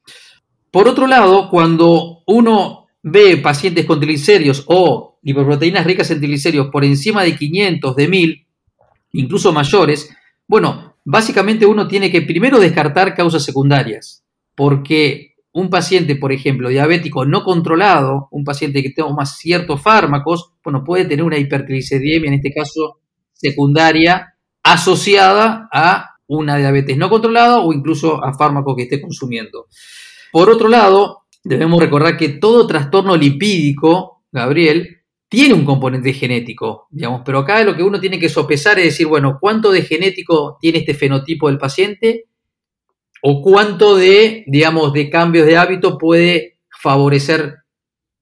Por 0.72 0.88
otro 0.88 1.08
lado, 1.08 1.50
cuando 1.50 2.24
uno 2.26 2.87
ve 3.04 3.38
pacientes 3.38 3.86
con 3.86 4.00
triglicéridos. 4.00 4.64
O 4.68 5.20
lipoproteínas 5.22 5.86
ricas 5.86 6.10
en 6.12 6.20
triglicéridos 6.20 6.70
por 6.72 6.86
encima 6.86 7.24
de 7.24 7.36
500, 7.36 7.96
de 7.96 8.08
1000, 8.08 8.48
incluso 9.14 9.52
mayores, 9.52 10.10
bueno, 10.48 10.96
básicamente 11.04 11.66
uno 11.66 11.88
tiene 11.88 12.12
que 12.12 12.22
primero 12.22 12.60
descartar 12.60 13.16
causas 13.16 13.44
secundarias, 13.44 14.24
porque 14.56 15.36
un 15.52 15.70
paciente, 15.70 16.16
por 16.16 16.32
ejemplo, 16.32 16.70
diabético 16.70 17.26
no 17.26 17.44
controlado, 17.44 18.28
un 18.32 18.44
paciente 18.44 18.84
que 18.84 18.92
toma 18.92 19.26
ciertos 19.26 19.82
fármacos, 19.82 20.52
bueno, 20.64 20.84
puede 20.84 21.06
tener 21.06 21.26
una 21.26 21.38
hipertrigliceridemia, 21.38 22.30
en 22.30 22.36
este 22.36 22.54
caso 22.54 23.00
secundaria, 23.34 24.36
asociada 24.64 25.68
a 25.72 26.18
una 26.28 26.58
diabetes 26.58 26.98
no 26.98 27.10
controlada 27.10 27.60
o 27.60 27.74
incluso 27.74 28.24
a 28.24 28.34
fármacos 28.34 28.76
que 28.76 28.84
esté 28.84 29.02
consumiendo. 29.02 29.68
Por 30.32 30.50
otro 30.50 30.68
lado, 30.68 31.24
debemos 31.48 31.80
recordar 31.80 32.18
que 32.18 32.30
todo 32.30 32.68
trastorno 32.68 33.16
lipídico, 33.16 34.24
Gabriel, 34.32 34.98
tiene 35.30 35.54
un 35.54 35.66
componente 35.66 36.14
genético, 36.14 36.88
digamos, 36.90 37.22
pero 37.26 37.40
acá 37.40 37.64
lo 37.64 37.76
que 37.76 37.84
uno 37.84 38.00
tiene 38.00 38.20
que 38.20 38.30
sopesar 38.30 38.80
es 38.80 38.86
decir, 38.86 39.08
bueno, 39.08 39.38
¿cuánto 39.40 39.72
de 39.72 39.82
genético 39.82 40.58
tiene 40.60 40.80
este 40.80 40.94
fenotipo 40.94 41.48
del 41.48 41.58
paciente? 41.58 42.26
¿O 43.22 43.42
cuánto 43.42 43.96
de, 43.96 44.44
digamos, 44.48 44.94
de 44.94 45.10
cambios 45.10 45.46
de 45.46 45.58
hábito 45.58 45.98
puede 45.98 46.60
favorecer 46.70 47.56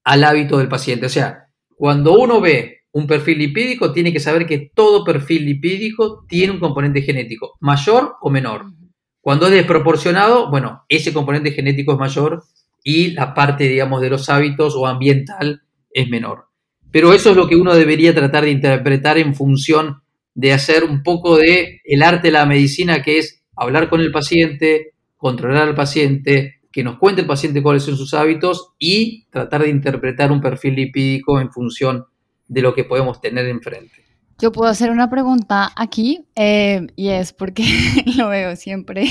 al 0.03 0.23
hábito 0.23 0.57
del 0.57 0.67
paciente? 0.67 1.05
O 1.05 1.09
sea, 1.09 1.47
cuando 1.75 2.17
uno 2.17 2.41
ve 2.41 2.83
un 2.91 3.07
perfil 3.07 3.39
lipídico, 3.39 3.91
tiene 3.91 4.13
que 4.13 4.19
saber 4.19 4.45
que 4.45 4.71
todo 4.73 5.03
perfil 5.03 5.45
lipídico 5.45 6.25
tiene 6.27 6.53
un 6.53 6.59
componente 6.59 7.01
genético, 7.01 7.57
mayor 7.59 8.15
o 8.21 8.29
menor. 8.29 8.71
Cuando 9.19 9.47
es 9.47 9.51
desproporcionado, 9.51 10.49
bueno, 10.49 10.83
ese 10.87 11.11
componente 11.11 11.51
genético 11.51 11.93
es 11.93 11.99
mayor 11.99 12.43
y 12.87 13.11
la 13.11 13.33
parte, 13.33 13.67
digamos, 13.67 13.99
de 13.99 14.11
los 14.11 14.29
hábitos 14.29 14.75
o 14.77 14.85
ambiental 14.85 15.63
es 15.91 16.07
menor. 16.07 16.49
Pero 16.91 17.13
eso 17.13 17.31
es 17.31 17.35
lo 17.35 17.47
que 17.47 17.55
uno 17.55 17.73
debería 17.73 18.13
tratar 18.13 18.43
de 18.43 18.51
interpretar 18.51 19.17
en 19.17 19.33
función 19.33 20.03
de 20.35 20.53
hacer 20.53 20.83
un 20.83 21.01
poco 21.01 21.35
de 21.35 21.81
el 21.83 22.03
arte 22.03 22.27
de 22.27 22.33
la 22.33 22.45
medicina, 22.45 23.01
que 23.01 23.17
es 23.17 23.43
hablar 23.55 23.89
con 23.89 24.01
el 24.01 24.11
paciente, 24.11 24.93
controlar 25.17 25.67
al 25.67 25.75
paciente, 25.75 26.61
que 26.71 26.83
nos 26.83 26.99
cuente 26.99 27.21
el 27.21 27.27
paciente 27.27 27.63
cuáles 27.63 27.83
son 27.83 27.97
sus 27.97 28.13
hábitos 28.13 28.73
y 28.77 29.25
tratar 29.31 29.63
de 29.63 29.69
interpretar 29.69 30.31
un 30.31 30.39
perfil 30.39 30.75
lipídico 30.75 31.39
en 31.39 31.51
función 31.51 32.05
de 32.47 32.61
lo 32.61 32.75
que 32.75 32.83
podemos 32.83 33.19
tener 33.19 33.47
enfrente. 33.47 34.04
Yo 34.37 34.51
puedo 34.51 34.69
hacer 34.69 34.91
una 34.91 35.09
pregunta 35.09 35.71
aquí 35.77 36.27
eh, 36.35 36.87
y 36.97 37.07
es 37.07 37.31
porque 37.31 37.63
lo 38.17 38.27
veo 38.27 38.57
siempre 38.57 39.05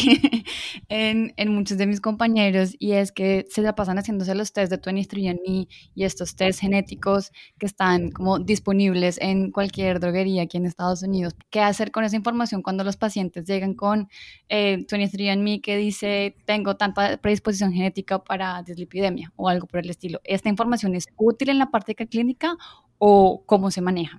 en, 0.90 1.32
muchos 1.48 1.78
de 1.78 1.86
mis 1.86 2.02
compañeros 2.02 2.76
y 2.78 2.92
es 2.92 3.10
que 3.10 3.46
se 3.48 3.62
la 3.62 3.74
pasan 3.74 3.96
haciéndose 3.96 4.34
los 4.34 4.52
test 4.52 4.70
de 4.70 4.78
23andMe 4.78 5.66
y 5.94 6.04
estos 6.04 6.36
test 6.36 6.60
genéticos 6.60 7.32
que 7.58 7.64
están 7.64 8.10
como 8.10 8.38
disponibles 8.38 9.18
en 9.18 9.50
cualquier 9.50 9.98
droguería 9.98 10.42
aquí 10.42 10.58
en 10.58 10.66
Estados 10.66 11.02
Unidos. 11.02 11.34
¿Qué 11.48 11.60
hacer 11.60 11.90
con 11.90 12.04
esa 12.04 12.16
información 12.16 12.60
cuando 12.60 12.84
los 12.84 12.98
pacientes 12.98 13.46
llegan 13.46 13.72
con 13.72 14.10
eh, 14.50 14.84
23andMe 14.86 15.62
que 15.62 15.78
dice 15.78 16.36
tengo 16.44 16.76
tanta 16.76 17.16
predisposición 17.16 17.72
genética 17.72 18.22
para 18.22 18.62
dislipidemia 18.62 19.32
o 19.36 19.48
algo 19.48 19.66
por 19.68 19.80
el 19.80 19.88
estilo? 19.88 20.20
¿Esta 20.24 20.50
información 20.50 20.94
es 20.94 21.06
útil 21.16 21.48
en 21.48 21.58
la 21.58 21.70
práctica 21.70 22.04
clínica 22.04 22.58
o 22.98 23.42
cómo 23.46 23.70
se 23.70 23.80
maneja? 23.80 24.18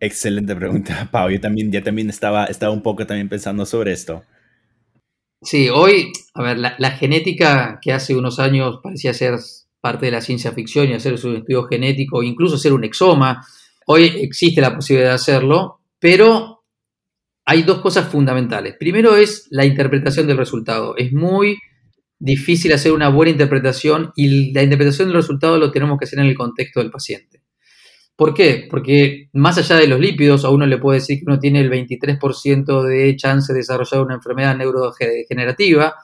Excelente 0.00 0.56
pregunta, 0.56 1.08
Pau. 1.12 1.30
Yo 1.30 1.40
también, 1.40 1.70
ya 1.70 1.82
también 1.82 2.08
estaba, 2.08 2.46
estaba 2.46 2.72
un 2.72 2.82
poco 2.82 3.06
también 3.06 3.28
pensando 3.28 3.66
sobre 3.66 3.92
esto. 3.92 4.24
Sí, 5.42 5.68
hoy, 5.68 6.12
a 6.34 6.42
ver, 6.42 6.58
la, 6.58 6.90
genética 6.92 7.78
que 7.80 7.92
hace 7.92 8.16
unos 8.16 8.38
años 8.38 8.80
parecía 8.82 9.14
ser 9.14 9.38
parte 9.80 10.06
de 10.06 10.12
la 10.12 10.20
ciencia 10.20 10.52
ficción 10.52 10.88
y 10.88 10.94
hacer 10.94 11.12
un 11.24 11.36
estudio 11.36 11.64
genético, 11.64 12.22
incluso 12.22 12.56
hacer 12.56 12.74
un 12.74 12.84
exoma, 12.84 13.46
hoy 13.86 14.04
existe 14.04 14.60
la 14.60 14.74
posibilidad 14.74 15.10
de 15.10 15.14
hacerlo, 15.14 15.80
pero 15.98 16.64
hay 17.46 17.62
dos 17.62 17.80
cosas 17.80 18.08
fundamentales. 18.08 18.76
Primero 18.78 19.16
es 19.16 19.46
la 19.50 19.64
interpretación 19.64 20.26
del 20.26 20.36
resultado. 20.36 20.94
Es 20.96 21.10
muy 21.12 21.56
difícil 22.18 22.72
hacer 22.74 22.92
una 22.92 23.08
buena 23.08 23.32
interpretación 23.32 24.12
y 24.14 24.52
la 24.52 24.62
interpretación 24.62 25.08
del 25.08 25.16
resultado 25.16 25.58
lo 25.58 25.70
tenemos 25.70 25.98
que 25.98 26.04
hacer 26.04 26.18
en 26.18 26.26
el 26.26 26.36
contexto 26.36 26.80
del 26.80 26.90
paciente. 26.90 27.42
¿Por 28.20 28.34
qué? 28.34 28.66
Porque 28.68 29.30
más 29.32 29.56
allá 29.56 29.76
de 29.76 29.86
los 29.86 29.98
lípidos, 29.98 30.44
a 30.44 30.50
uno 30.50 30.66
le 30.66 30.76
puede 30.76 30.98
decir 30.98 31.18
que 31.18 31.24
uno 31.26 31.38
tiene 31.38 31.58
el 31.62 31.70
23% 31.70 32.82
de 32.82 33.16
chance 33.16 33.50
de 33.50 33.60
desarrollar 33.60 34.02
una 34.02 34.16
enfermedad 34.16 34.54
neurodegenerativa 34.58 35.94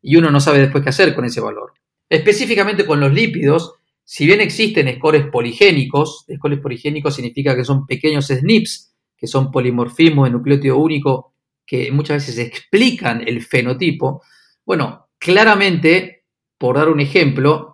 y 0.00 0.14
uno 0.14 0.30
no 0.30 0.38
sabe 0.38 0.60
después 0.60 0.84
qué 0.84 0.90
hacer 0.90 1.16
con 1.16 1.24
ese 1.24 1.40
valor. 1.40 1.72
Específicamente 2.08 2.86
con 2.86 3.00
los 3.00 3.12
lípidos, 3.12 3.74
si 4.04 4.24
bien 4.24 4.40
existen 4.40 4.88
scores 4.94 5.26
poligénicos, 5.26 6.24
scores 6.32 6.60
poligénicos 6.60 7.16
significa 7.16 7.56
que 7.56 7.64
son 7.64 7.88
pequeños 7.88 8.28
SNPs, 8.28 8.94
que 9.16 9.26
son 9.26 9.50
polimorfismos 9.50 10.28
de 10.28 10.30
nucleótido 10.30 10.78
único, 10.78 11.34
que 11.66 11.90
muchas 11.90 12.24
veces 12.24 12.38
explican 12.38 13.26
el 13.26 13.42
fenotipo. 13.42 14.22
Bueno, 14.64 15.08
claramente, 15.18 16.22
por 16.56 16.76
dar 16.76 16.88
un 16.88 17.00
ejemplo, 17.00 17.73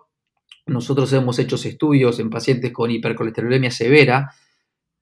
nosotros 0.65 1.11
hemos 1.13 1.39
hecho 1.39 1.55
estudios 1.55 2.19
en 2.19 2.29
pacientes 2.29 2.71
con 2.71 2.91
hipercolesterolemia 2.91 3.71
severa, 3.71 4.31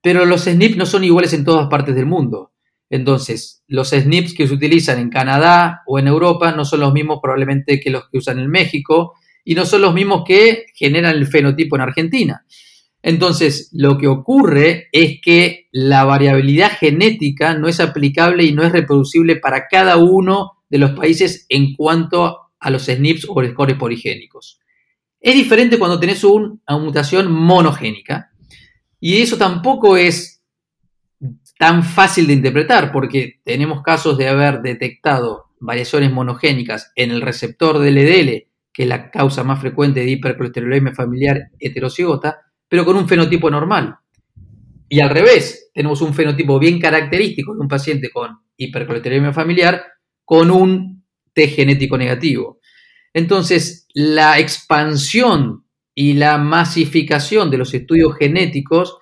pero 0.02 0.24
los 0.24 0.42
SNPs 0.42 0.76
no 0.76 0.86
son 0.86 1.04
iguales 1.04 1.32
en 1.32 1.44
todas 1.44 1.68
partes 1.68 1.94
del 1.94 2.06
mundo. 2.06 2.52
Entonces, 2.88 3.62
los 3.68 3.90
SNPs 3.90 4.34
que 4.34 4.48
se 4.48 4.54
utilizan 4.54 4.98
en 4.98 5.10
Canadá 5.10 5.82
o 5.86 5.98
en 5.98 6.08
Europa 6.08 6.52
no 6.52 6.64
son 6.64 6.80
los 6.80 6.92
mismos 6.92 7.20
probablemente 7.22 7.78
que 7.78 7.90
los 7.90 8.08
que 8.08 8.18
usan 8.18 8.40
en 8.40 8.50
México 8.50 9.14
y 9.44 9.54
no 9.54 9.64
son 9.64 9.82
los 9.82 9.94
mismos 9.94 10.24
que 10.26 10.66
generan 10.74 11.14
el 11.14 11.26
fenotipo 11.26 11.76
en 11.76 11.82
Argentina. 11.82 12.44
Entonces, 13.02 13.70
lo 13.72 13.96
que 13.96 14.08
ocurre 14.08 14.88
es 14.92 15.20
que 15.22 15.68
la 15.72 16.04
variabilidad 16.04 16.72
genética 16.72 17.54
no 17.54 17.68
es 17.68 17.80
aplicable 17.80 18.44
y 18.44 18.52
no 18.52 18.62
es 18.62 18.72
reproducible 18.72 19.36
para 19.36 19.68
cada 19.68 19.96
uno 19.96 20.52
de 20.68 20.78
los 20.78 20.90
países 20.90 21.46
en 21.48 21.74
cuanto 21.74 22.38
a 22.58 22.70
los 22.70 22.84
SNPs 22.84 23.26
o 23.28 23.42
scores 23.44 23.76
poligénicos. 23.76 24.60
Es 25.20 25.34
diferente 25.34 25.78
cuando 25.78 26.00
tenés 26.00 26.24
una 26.24 26.78
mutación 26.78 27.30
monogénica. 27.30 28.32
Y 28.98 29.20
eso 29.20 29.36
tampoco 29.36 29.96
es 29.96 30.42
tan 31.58 31.82
fácil 31.82 32.26
de 32.26 32.32
interpretar 32.32 32.90
porque 32.90 33.40
tenemos 33.44 33.82
casos 33.82 34.16
de 34.16 34.28
haber 34.28 34.62
detectado 34.62 35.50
variaciones 35.60 36.10
monogénicas 36.10 36.90
en 36.96 37.10
el 37.10 37.20
receptor 37.20 37.78
del 37.78 37.96
LDL, 37.96 38.46
que 38.72 38.82
es 38.84 38.88
la 38.88 39.10
causa 39.10 39.44
más 39.44 39.60
frecuente 39.60 40.00
de 40.00 40.10
hipercolesterolemia 40.10 40.94
familiar 40.94 41.50
heterocigota, 41.58 42.38
pero 42.66 42.84
con 42.86 42.96
un 42.96 43.06
fenotipo 43.06 43.50
normal. 43.50 43.96
Y 44.88 45.00
al 45.00 45.10
revés, 45.10 45.70
tenemos 45.74 46.00
un 46.00 46.14
fenotipo 46.14 46.58
bien 46.58 46.80
característico 46.80 47.54
de 47.54 47.60
un 47.60 47.68
paciente 47.68 48.10
con 48.10 48.38
hipercolesterolemia 48.56 49.32
familiar 49.32 49.84
con 50.24 50.50
un 50.50 51.04
T 51.32 51.46
genético 51.48 51.98
negativo. 51.98 52.59
Entonces, 53.12 53.86
la 53.94 54.38
expansión 54.38 55.64
y 55.94 56.14
la 56.14 56.38
masificación 56.38 57.50
de 57.50 57.58
los 57.58 57.74
estudios 57.74 58.16
genéticos 58.16 58.98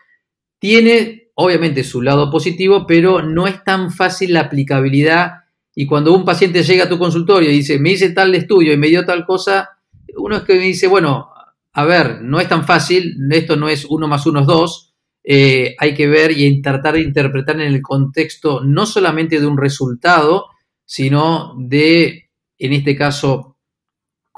tiene 0.59 1.31
obviamente 1.35 1.85
su 1.85 2.03
lado 2.03 2.31
positivo, 2.31 2.85
pero 2.87 3.23
no 3.23 3.47
es 3.47 3.62
tan 3.62 3.92
fácil 3.92 4.33
la 4.33 4.40
aplicabilidad. 4.40 5.33
Y 5.73 5.87
cuando 5.87 6.12
un 6.12 6.25
paciente 6.25 6.64
llega 6.64 6.85
a 6.85 6.88
tu 6.88 6.99
consultorio 6.99 7.51
y 7.51 7.55
dice, 7.59 7.79
me 7.79 7.92
hice 7.92 8.11
tal 8.11 8.35
estudio 8.35 8.73
y 8.73 8.77
me 8.77 8.88
dio 8.88 9.05
tal 9.05 9.25
cosa, 9.25 9.68
uno 10.16 10.37
es 10.37 10.42
que 10.42 10.55
me 10.55 10.64
dice, 10.64 10.88
bueno, 10.88 11.29
a 11.73 11.85
ver, 11.85 12.23
no 12.23 12.40
es 12.40 12.49
tan 12.49 12.64
fácil, 12.64 13.16
esto 13.31 13.55
no 13.55 13.68
es 13.68 13.85
uno 13.85 14.09
más 14.09 14.27
uno 14.27 14.40
es 14.40 14.47
dos, 14.47 14.94
eh, 15.23 15.77
hay 15.79 15.94
que 15.94 16.09
ver 16.09 16.33
y 16.37 16.61
tratar 16.61 16.94
de 16.94 17.03
interpretar 17.03 17.61
en 17.61 17.73
el 17.73 17.83
contexto 17.83 18.64
no 18.64 18.85
solamente 18.85 19.38
de 19.38 19.47
un 19.47 19.59
resultado, 19.59 20.47
sino 20.85 21.55
de, 21.57 22.31
en 22.59 22.73
este 22.73 22.97
caso, 22.97 23.58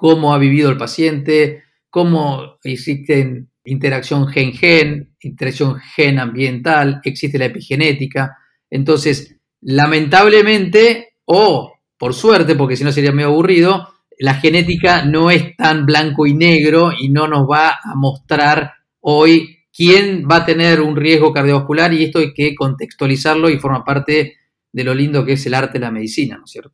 cómo 0.00 0.32
ha 0.32 0.38
vivido 0.38 0.70
el 0.70 0.78
paciente, 0.78 1.64
cómo 1.90 2.56
existe 2.64 3.44
interacción 3.66 4.28
gen-gen, 4.28 5.14
interacción 5.20 5.78
gen-ambiental, 5.78 7.02
existe 7.04 7.38
la 7.38 7.44
epigenética. 7.44 8.34
Entonces, 8.70 9.36
lamentablemente, 9.60 11.16
o 11.26 11.74
por 11.98 12.14
suerte, 12.14 12.54
porque 12.54 12.76
si 12.76 12.84
no 12.84 12.92
sería 12.92 13.12
medio 13.12 13.28
aburrido, 13.28 13.88
la 14.18 14.36
genética 14.36 15.04
no 15.04 15.30
es 15.30 15.54
tan 15.54 15.84
blanco 15.84 16.26
y 16.26 16.32
negro 16.32 16.92
y 16.98 17.10
no 17.10 17.28
nos 17.28 17.46
va 17.46 17.72
a 17.72 17.94
mostrar 17.94 18.72
hoy 19.00 19.58
quién 19.70 20.26
va 20.26 20.36
a 20.36 20.46
tener 20.46 20.80
un 20.80 20.96
riesgo 20.96 21.30
cardiovascular 21.30 21.92
y 21.92 22.04
esto 22.04 22.20
hay 22.20 22.32
que 22.32 22.54
contextualizarlo 22.54 23.50
y 23.50 23.58
forma 23.58 23.84
parte 23.84 24.38
de 24.72 24.82
lo 24.84 24.94
lindo 24.94 25.26
que 25.26 25.34
es 25.34 25.44
el 25.44 25.52
arte 25.52 25.74
de 25.74 25.84
la 25.84 25.90
medicina, 25.90 26.38
¿no 26.38 26.44
es 26.44 26.52
cierto? 26.52 26.72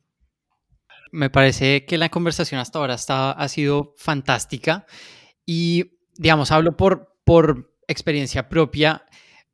Me 1.11 1.29
parece 1.29 1.85
que 1.85 1.97
la 1.97 2.09
conversación 2.09 2.59
hasta 2.59 2.79
ahora 2.79 2.95
está, 2.95 3.31
ha 3.31 3.47
sido 3.47 3.93
fantástica 3.97 4.85
y, 5.45 5.99
digamos, 6.15 6.51
hablo 6.51 6.75
por, 6.75 7.17
por 7.23 7.73
experiencia 7.87 8.49
propia. 8.49 9.05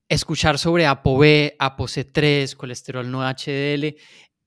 Escuchar 0.10 0.60
sobre 0.60 0.86
ApoB, 0.86 1.56
ApoC3, 1.58 2.56
colesterol 2.56 3.10
no 3.10 3.22
HDL, 3.22 3.96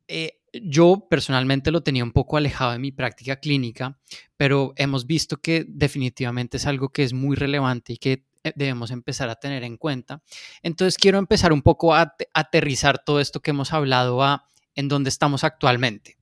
eh, 0.08 0.40
yo 0.62 1.06
personalmente 1.10 1.70
lo 1.70 1.82
tenía 1.82 2.04
un 2.04 2.12
poco 2.12 2.36
alejado 2.36 2.72
de 2.72 2.78
mi 2.78 2.92
práctica 2.92 3.36
clínica, 3.36 3.98
pero 4.36 4.72
hemos 4.76 5.06
visto 5.06 5.38
que 5.38 5.64
definitivamente 5.68 6.56
es 6.56 6.66
algo 6.66 6.90
que 6.90 7.02
es 7.02 7.12
muy 7.12 7.36
relevante 7.36 7.94
y 7.94 7.98
que 7.98 8.26
eh, 8.44 8.52
debemos 8.54 8.90
empezar 8.90 9.28
a 9.28 9.36
tener 9.36 9.64
en 9.64 9.76
cuenta. 9.76 10.22
Entonces 10.62 10.96
quiero 10.96 11.18
empezar 11.18 11.52
un 11.52 11.62
poco 11.62 11.94
a 11.94 12.14
aterrizar 12.32 13.02
todo 13.04 13.20
esto 13.20 13.40
que 13.40 13.50
hemos 13.50 13.72
hablado 13.72 14.22
a 14.22 14.46
en 14.74 14.88
dónde 14.88 15.08
estamos 15.08 15.44
actualmente. 15.44 16.15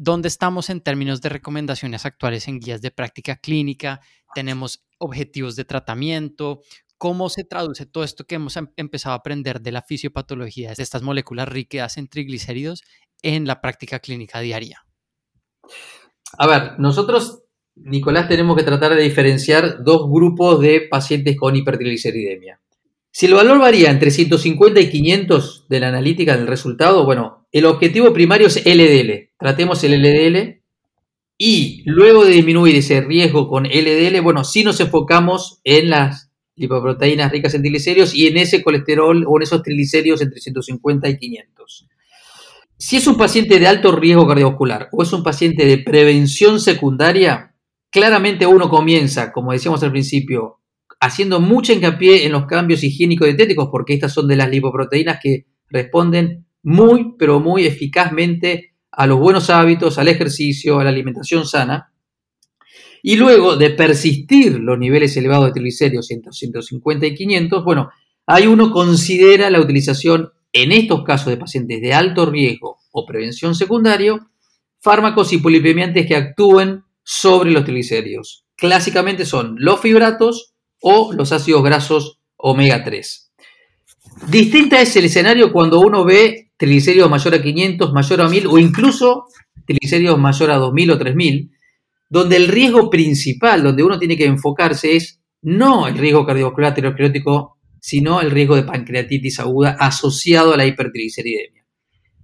¿Dónde 0.00 0.28
estamos 0.28 0.70
en 0.70 0.80
términos 0.80 1.20
de 1.22 1.28
recomendaciones 1.28 2.06
actuales 2.06 2.46
en 2.46 2.60
guías 2.60 2.80
de 2.80 2.92
práctica 2.92 3.34
clínica? 3.34 4.00
¿Tenemos 4.32 4.84
objetivos 4.98 5.56
de 5.56 5.64
tratamiento? 5.64 6.60
¿Cómo 6.98 7.28
se 7.28 7.42
traduce 7.42 7.84
todo 7.84 8.04
esto 8.04 8.24
que 8.24 8.36
hemos 8.36 8.56
em, 8.56 8.68
empezado 8.76 9.14
a 9.14 9.16
aprender 9.16 9.60
de 9.60 9.72
la 9.72 9.82
fisiopatología 9.82 10.72
de 10.72 10.80
estas 10.84 11.02
moléculas 11.02 11.48
ricas 11.48 11.96
en 11.96 12.06
triglicéridos 12.06 12.84
en 13.22 13.48
la 13.48 13.60
práctica 13.60 13.98
clínica 13.98 14.38
diaria? 14.38 14.84
A 16.38 16.46
ver, 16.46 16.78
nosotros, 16.78 17.42
Nicolás, 17.74 18.28
tenemos 18.28 18.56
que 18.56 18.62
tratar 18.62 18.94
de 18.94 19.02
diferenciar 19.02 19.82
dos 19.82 20.08
grupos 20.08 20.60
de 20.60 20.82
pacientes 20.88 21.36
con 21.36 21.56
hipertrigliceridemia. 21.56 22.60
Si 23.10 23.26
el 23.26 23.34
valor 23.34 23.58
varía 23.58 23.90
entre 23.90 24.12
150 24.12 24.78
y 24.78 24.90
500 24.90 25.66
de 25.68 25.80
la 25.80 25.88
analítica 25.88 26.36
del 26.36 26.46
resultado, 26.46 27.04
bueno, 27.04 27.37
el 27.52 27.64
objetivo 27.64 28.12
primario 28.12 28.46
es 28.46 28.64
LDL. 28.64 29.30
Tratemos 29.38 29.82
el 29.84 30.02
LDL 30.02 30.62
y 31.38 31.82
luego 31.86 32.24
de 32.24 32.32
disminuir 32.32 32.74
ese 32.76 33.00
riesgo 33.00 33.48
con 33.48 33.64
LDL, 33.64 34.20
bueno, 34.22 34.44
sí 34.44 34.64
nos 34.64 34.80
enfocamos 34.80 35.60
en 35.64 35.90
las 35.90 36.30
lipoproteínas 36.56 37.30
ricas 37.30 37.54
en 37.54 37.62
triglicéridos 37.62 38.12
y 38.14 38.26
en 38.26 38.36
ese 38.36 38.62
colesterol 38.62 39.24
o 39.26 39.38
en 39.38 39.42
esos 39.42 39.62
triglicéridos 39.62 40.20
entre 40.20 40.40
150 40.40 41.08
y 41.08 41.16
500. 41.16 41.88
Si 42.76 42.96
es 42.96 43.06
un 43.06 43.16
paciente 43.16 43.58
de 43.60 43.66
alto 43.68 43.92
riesgo 43.92 44.26
cardiovascular 44.26 44.88
o 44.92 45.02
es 45.02 45.12
un 45.12 45.22
paciente 45.22 45.64
de 45.64 45.78
prevención 45.78 46.60
secundaria, 46.60 47.54
claramente 47.90 48.46
uno 48.46 48.68
comienza, 48.68 49.32
como 49.32 49.52
decíamos 49.52 49.82
al 49.84 49.92
principio, 49.92 50.60
haciendo 51.00 51.40
mucha 51.40 51.72
hincapié 51.72 52.26
en 52.26 52.32
los 52.32 52.46
cambios 52.46 52.82
higiénico-dietéticos, 52.82 53.68
porque 53.70 53.94
estas 53.94 54.12
son 54.12 54.26
de 54.26 54.36
las 54.36 54.50
lipoproteínas 54.50 55.20
que 55.22 55.46
responden 55.68 56.47
muy, 56.68 57.14
pero 57.18 57.40
muy 57.40 57.64
eficazmente 57.64 58.74
a 58.90 59.06
los 59.06 59.18
buenos 59.18 59.48
hábitos, 59.48 59.98
al 59.98 60.08
ejercicio, 60.08 60.78
a 60.78 60.84
la 60.84 60.90
alimentación 60.90 61.46
sana. 61.46 61.94
Y 63.02 63.16
luego 63.16 63.56
de 63.56 63.70
persistir 63.70 64.60
los 64.60 64.78
niveles 64.78 65.16
elevados 65.16 65.46
de 65.46 65.52
triglicéridos 65.52 66.10
entre 66.10 66.32
150 66.32 67.06
y 67.06 67.14
500, 67.14 67.64
bueno, 67.64 67.88
ahí 68.26 68.46
uno 68.46 68.70
considera 68.70 69.48
la 69.48 69.60
utilización 69.60 70.30
en 70.52 70.72
estos 70.72 71.04
casos 71.04 71.28
de 71.28 71.38
pacientes 71.38 71.80
de 71.80 71.94
alto 71.94 72.26
riesgo 72.26 72.76
o 72.92 73.06
prevención 73.06 73.54
secundario, 73.54 74.28
fármacos 74.80 75.32
hipolipemiantes 75.32 76.06
que 76.06 76.16
actúen 76.16 76.84
sobre 77.02 77.50
los 77.50 77.64
triglicéridos. 77.64 78.44
Clásicamente 78.56 79.24
son 79.24 79.56
los 79.58 79.80
fibratos 79.80 80.52
o 80.82 81.14
los 81.14 81.32
ácidos 81.32 81.62
grasos 81.62 82.20
omega 82.36 82.84
3. 82.84 83.32
Distinta 84.28 84.82
es 84.82 84.94
el 84.96 85.06
escenario 85.06 85.50
cuando 85.50 85.80
uno 85.80 86.04
ve 86.04 86.47
triglicéridos 86.58 87.08
mayor 87.08 87.34
a 87.34 87.42
500, 87.42 87.92
mayor 87.94 88.20
a 88.20 88.28
1000 88.28 88.46
o 88.46 88.58
incluso 88.58 89.24
triglicéridos 89.64 90.18
mayor 90.18 90.50
a 90.50 90.56
2000 90.56 90.90
o 90.90 90.98
3000, 90.98 91.50
donde 92.10 92.36
el 92.36 92.48
riesgo 92.48 92.90
principal, 92.90 93.62
donde 93.62 93.82
uno 93.82 93.98
tiene 93.98 94.16
que 94.16 94.26
enfocarse 94.26 94.96
es 94.96 95.22
no 95.40 95.86
el 95.86 95.96
riesgo 95.96 96.26
cardiovascular 96.26 96.72
aterosclerótico 96.72 97.58
sino 97.80 98.20
el 98.20 98.30
riesgo 98.30 98.56
de 98.56 98.64
pancreatitis 98.64 99.40
aguda 99.40 99.76
asociado 99.78 100.54
a 100.54 100.56
la 100.56 100.66
hipertrigliceridemia. 100.66 101.64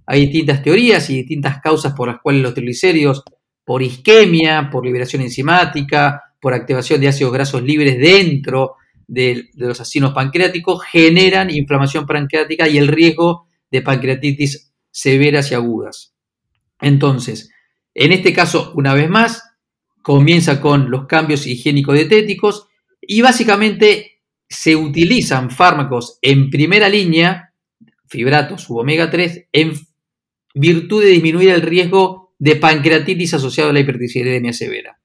Hay 0.05 0.21
distintas 0.21 0.61
teorías 0.61 1.09
y 1.09 1.15
distintas 1.15 1.61
causas 1.61 1.93
por 1.93 2.07
las 2.07 2.19
cuales 2.21 2.43
los 2.43 2.53
triglicéridos, 2.53 3.23
por 3.63 3.81
isquemia, 3.81 4.69
por 4.71 4.85
liberación 4.85 5.21
enzimática, 5.23 6.21
por 6.39 6.53
activación 6.53 7.01
de 7.01 7.07
ácidos 7.07 7.33
grasos 7.33 7.63
libres 7.63 7.97
dentro 7.97 8.75
de, 9.07 9.49
los 9.55 9.81
acinos 9.81 10.13
pancreáticos, 10.13 10.83
generan 10.83 11.49
inflamación 11.49 12.05
pancreática 12.05 12.67
y 12.67 12.77
el 12.77 12.87
riesgo 12.87 13.47
de 13.75 13.81
pancreatitis 13.81 14.73
severas 14.91 15.51
y 15.51 15.55
agudas. 15.55 16.15
Entonces, 16.81 17.51
en 17.93 18.11
este 18.11 18.33
caso, 18.33 18.73
una 18.75 18.93
vez 18.93 19.09
más, 19.09 19.43
comienza 20.01 20.61
con 20.61 20.91
los 20.91 21.07
cambios 21.07 21.47
higiénico-dietéticos 21.47 22.67
y 23.01 23.21
básicamente 23.21 24.21
se 24.47 24.75
utilizan 24.75 25.49
fármacos 25.49 26.19
en 26.21 26.49
primera 26.49 26.89
línea, 26.89 27.53
fibratos 28.07 28.69
u 28.69 28.77
omega 28.77 29.09
3, 29.09 29.47
en 29.51 29.73
virtud 30.53 31.03
de 31.03 31.09
disminuir 31.09 31.49
el 31.49 31.61
riesgo 31.61 32.33
de 32.37 32.55
pancreatitis 32.55 33.33
asociado 33.33 33.69
a 33.69 33.73
la 33.73 33.79
hipertrigliceridemia 33.79 34.53
severa. 34.53 34.99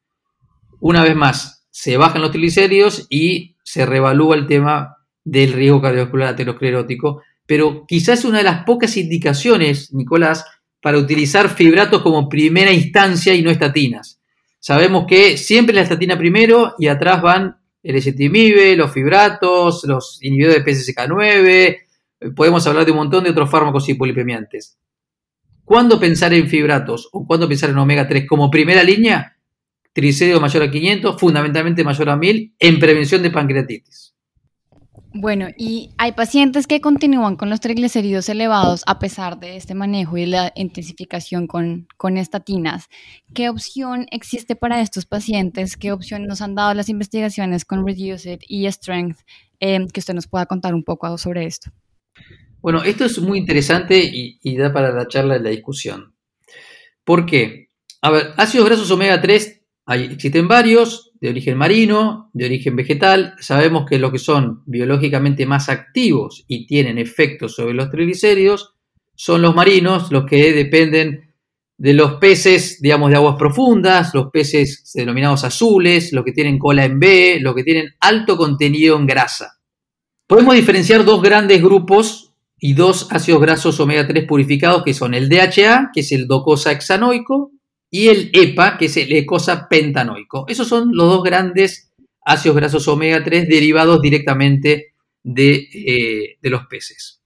Una 0.81 1.03
vez 1.03 1.17
más, 1.17 1.67
se 1.71 1.97
bajan 1.97 2.23
los 2.23 2.31
triglicéridos 2.31 3.07
y 3.09 3.57
se 3.63 3.87
revalúa 3.87 4.37
el 4.37 4.47
tema 4.47 4.97
del 5.25 5.53
riesgo 5.53 5.81
cardiovascular 5.81 6.29
aterosclerótico, 6.29 7.23
pero 7.51 7.85
quizás 7.85 8.25
una 8.25 8.39
de 8.39 8.45
las 8.45 8.63
pocas 8.63 8.97
indicaciones, 8.97 9.93
Nicolás, 9.93 10.45
para 10.81 10.99
utilizar 10.99 11.49
fibratos 11.49 12.01
como 12.01 12.29
primera 12.29 12.71
instancia 12.71 13.35
y 13.35 13.43
no 13.43 13.51
estatinas. 13.51 14.21
Sabemos 14.61 15.05
que 15.09 15.37
siempre 15.37 15.75
la 15.75 15.81
estatina 15.81 16.17
primero 16.17 16.77
y 16.79 16.87
atrás 16.87 17.21
van 17.21 17.57
el 17.83 17.97
ezetimibe, 17.97 18.77
los 18.77 18.93
fibratos, 18.93 19.83
los 19.83 20.23
inhibidores 20.23 20.65
de 20.65 20.73
PCSK9, 20.73 21.37
eh, 21.41 21.79
podemos 22.37 22.65
hablar 22.69 22.85
de 22.85 22.93
un 22.93 22.99
montón 22.99 23.25
de 23.25 23.31
otros 23.31 23.51
fármacos 23.51 23.89
hipolipemiantes. 23.89 24.79
¿Cuándo 25.65 25.99
pensar 25.99 26.33
en 26.33 26.47
fibratos 26.47 27.09
o 27.11 27.27
cuándo 27.27 27.49
pensar 27.49 27.71
en 27.71 27.79
omega 27.79 28.07
3 28.07 28.29
como 28.29 28.49
primera 28.49 28.85
línea? 28.85 29.37
Triglicéridos 29.93 30.41
mayor 30.41 30.63
a 30.63 30.71
500, 30.71 31.19
fundamentalmente 31.19 31.83
mayor 31.83 32.11
a 32.11 32.17
1000, 32.17 32.55
en 32.61 32.79
prevención 32.79 33.25
de 33.25 33.33
pancreatitis. 33.33 34.10
Bueno, 35.13 35.49
y 35.57 35.91
hay 35.99 36.13
pacientes 36.13 36.69
que 36.69 36.81
continúan 36.81 37.35
con 37.35 37.51
los 37.51 37.59
triglicéridos 37.59 38.29
elevados 38.29 38.85
a 38.87 39.01
pesar 39.01 39.41
de 39.41 39.57
este 39.57 39.75
manejo 39.75 40.17
y 40.17 40.27
la 40.27 40.53
intensificación 40.55 41.49
con, 41.49 42.17
estatinas. 42.17 42.87
¿Qué 43.35 43.49
opción 43.49 44.07
existe 44.13 44.55
para 44.55 44.81
estos 44.81 45.07
pacientes? 45.07 45.77
¿Qué 45.77 45.91
opción 45.91 46.27
nos 46.27 46.43
han 46.43 46.55
dado 46.55 46.75
las 46.75 46.89
investigaciones 46.89 47.65
con 47.65 47.85
Reduce 47.85 48.35
It 48.35 48.43
y 48.47 48.71
Strength? 48.71 49.19
Eh, 49.59 49.85
que 49.93 49.99
usted 50.01 50.15
nos 50.15 50.29
pueda 50.29 50.47
contar 50.47 50.75
un 50.75 50.85
poco 50.85 51.19
sobre 51.19 51.45
esto. 51.45 51.73
Bueno, 52.61 52.85
esto 52.85 53.05
es 53.05 53.19
muy 53.19 53.39
interesante 53.39 53.99
y, 53.99 54.39
y 54.43 54.57
da 54.57 54.73
para 54.73 54.93
la 54.93 55.09
charla 55.09 55.37
y 55.37 55.43
la 55.43 55.51
discusión. 55.51 56.15
¿Por 57.03 57.27
qué? 57.27 57.69
A 58.01 58.11
ver, 58.11 58.33
ácidos 58.37 58.67
grasos 58.69 58.91
omega 58.93 59.21
3 59.21 59.60
existen 59.97 60.49
varios 60.49 61.13
de 61.21 61.29
origen 61.29 61.59
marino, 61.59 62.31
de 62.33 62.47
origen 62.47 62.77
vegetal. 62.77 63.35
Sabemos 63.41 63.85
que 63.89 63.99
los 63.99 64.13
que 64.13 64.19
son 64.19 64.63
biológicamente 64.67 65.47
más 65.47 65.69
activos 65.69 66.45
y 66.47 66.67
tienen 66.67 66.99
efectos 66.99 67.55
sobre 67.55 67.75
los 67.75 67.91
triglicéridos 67.91 68.75
son 69.15 69.43
los 69.43 69.55
marinos, 69.55 70.11
los 70.11 70.25
que 70.25 70.53
dependen 70.53 71.35
de 71.77 71.95
los 71.95 72.15
peces, 72.15 72.81
digamos, 72.81 73.11
de 73.11 73.17
aguas 73.17 73.37
profundas, 73.39 74.15
los 74.15 74.31
peces 74.31 74.91
denominados 74.95 75.45
azules, 75.45 76.13
los 76.13 76.25
que 76.25 76.33
tienen 76.33 76.59
cola 76.59 76.85
en 76.85 76.99
B, 76.99 77.39
los 77.41 77.55
que 77.55 77.65
tienen 77.65 77.91
alto 78.01 78.37
contenido 78.37 78.97
en 78.97 79.07
grasa. 79.07 79.61
Podemos 80.27 80.55
diferenciar 80.55 81.05
dos 81.05 81.21
grandes 81.23 81.61
grupos 81.63 82.33
y 82.59 82.75
dos 82.75 83.09
ácidos 83.11 83.41
grasos 83.41 83.81
omega 83.81 84.07
3 84.07 84.27
purificados, 84.27 84.85
que 84.85 84.95
son 84.95 85.15
el 85.15 85.29
DHA, 85.29 85.91
que 85.93 86.01
es 86.01 86.13
el 86.13 86.27
docosa 86.27 86.73
hexanoico, 86.73 87.51
y 87.91 88.09
el 88.09 88.31
EPA, 88.33 88.79
que 88.79 88.87
es 88.87 88.97
el 88.97 89.13
ecosa 89.13 89.69
pentanoico. 89.69 90.45
Esos 90.49 90.69
son 90.69 90.91
los 90.95 91.09
dos 91.09 91.23
grandes 91.23 91.93
ácidos 92.23 92.57
grasos 92.57 92.87
omega 92.89 93.23
3 93.23 93.49
derivados 93.49 94.01
directamente 94.01 94.95
de, 95.23 95.69
eh, 95.73 96.39
de 96.41 96.51
los 96.51 96.67
peces. 96.67 97.21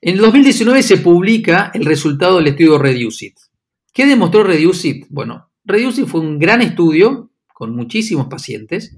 En 0.00 0.16
2019 0.16 0.82
se 0.82 0.96
publica 0.96 1.70
el 1.74 1.84
resultado 1.84 2.38
del 2.38 2.48
estudio 2.48 2.78
Reducit. 2.78 3.36
¿Qué 3.92 4.06
demostró 4.06 4.42
Reducit? 4.42 5.06
Bueno, 5.10 5.50
Reducit 5.64 6.06
fue 6.06 6.20
un 6.20 6.38
gran 6.38 6.62
estudio 6.62 7.30
con 7.52 7.76
muchísimos 7.76 8.26
pacientes 8.28 8.96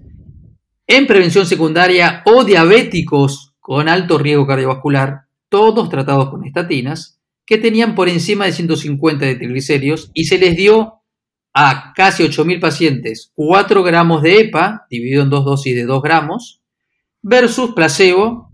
en 0.86 1.06
prevención 1.06 1.46
secundaria 1.46 2.22
o 2.26 2.44
diabéticos 2.44 3.54
con 3.58 3.88
alto 3.88 4.18
riesgo 4.18 4.46
cardiovascular, 4.46 5.22
todos 5.48 5.88
tratados 5.88 6.30
con 6.30 6.44
estatinas, 6.44 7.20
que 7.46 7.58
tenían 7.58 7.94
por 7.94 8.08
encima 8.08 8.46
de 8.46 8.52
150 8.52 9.24
de 9.26 9.34
triglicéridos 9.34 10.10
y 10.14 10.24
se 10.24 10.38
les 10.38 10.56
dio 10.56 11.02
a 11.54 11.92
casi 11.94 12.22
8.000 12.22 12.60
pacientes 12.60 13.30
4 13.34 13.82
gramos 13.82 14.22
de 14.22 14.40
EPA, 14.40 14.86
dividido 14.88 15.22
en 15.22 15.30
dos 15.30 15.44
dosis 15.44 15.74
de 15.74 15.84
2 15.84 16.02
gramos, 16.02 16.62
versus 17.22 17.72
placebo, 17.72 18.52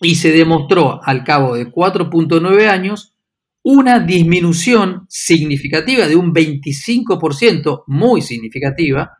y 0.00 0.16
se 0.16 0.32
demostró 0.32 1.00
al 1.02 1.24
cabo 1.24 1.54
de 1.54 1.70
4.9 1.70 2.68
años 2.68 3.14
una 3.62 3.98
disminución 3.98 5.06
significativa 5.08 6.06
de 6.06 6.16
un 6.16 6.34
25%, 6.34 7.84
muy 7.86 8.20
significativa, 8.20 9.16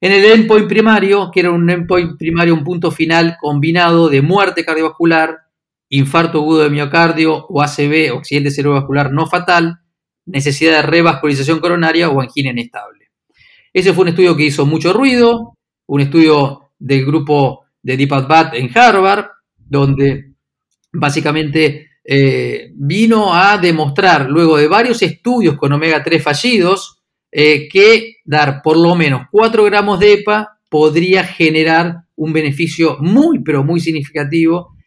en 0.00 0.12
el 0.12 0.24
endpoint 0.24 0.68
primario, 0.68 1.30
que 1.32 1.40
era 1.40 1.50
un 1.50 1.68
endpoint 1.68 2.18
primario, 2.18 2.54
un 2.54 2.62
punto 2.62 2.90
final 2.90 3.36
combinado 3.40 4.08
de 4.08 4.22
muerte 4.22 4.64
cardiovascular, 4.64 5.38
infarto 5.90 6.38
agudo 6.38 6.62
de 6.62 6.70
miocardio 6.70 7.46
o 7.48 7.62
ACV, 7.62 8.12
o 8.12 8.18
accidente 8.18 8.50
cerebrovascular 8.50 9.10
no 9.12 9.26
fatal, 9.26 9.80
necesidad 10.26 10.76
de 10.76 10.82
revascularización 10.82 11.60
coronaria 11.60 12.08
o 12.10 12.20
angina 12.20 12.50
inestable. 12.50 13.08
Ese 13.72 13.92
fue 13.92 14.02
un 14.02 14.08
estudio 14.08 14.36
que 14.36 14.44
hizo 14.44 14.66
mucho 14.66 14.92
ruido, 14.92 15.54
un 15.86 16.00
estudio 16.00 16.70
del 16.78 17.04
grupo 17.04 17.64
de 17.82 17.96
Deepak 17.96 18.54
en 18.54 18.70
Harvard, 18.76 19.26
donde 19.56 20.34
básicamente 20.92 21.88
eh, 22.04 22.72
vino 22.74 23.34
a 23.34 23.58
demostrar, 23.58 24.28
luego 24.28 24.56
de 24.56 24.68
varios 24.68 25.02
estudios 25.02 25.56
con 25.56 25.72
omega 25.72 26.02
3 26.02 26.22
fallidos, 26.22 26.98
eh, 27.30 27.68
que 27.68 28.16
dar 28.24 28.62
por 28.62 28.76
lo 28.76 28.94
menos 28.94 29.26
4 29.30 29.64
gramos 29.64 30.00
de 30.00 30.14
EPA 30.14 30.58
podría 30.70 31.24
generar 31.24 32.04
un 32.16 32.32
beneficio 32.32 32.96
muy, 33.00 33.40
pero 33.42 33.62
muy 33.62 33.80
significativo 33.80 34.77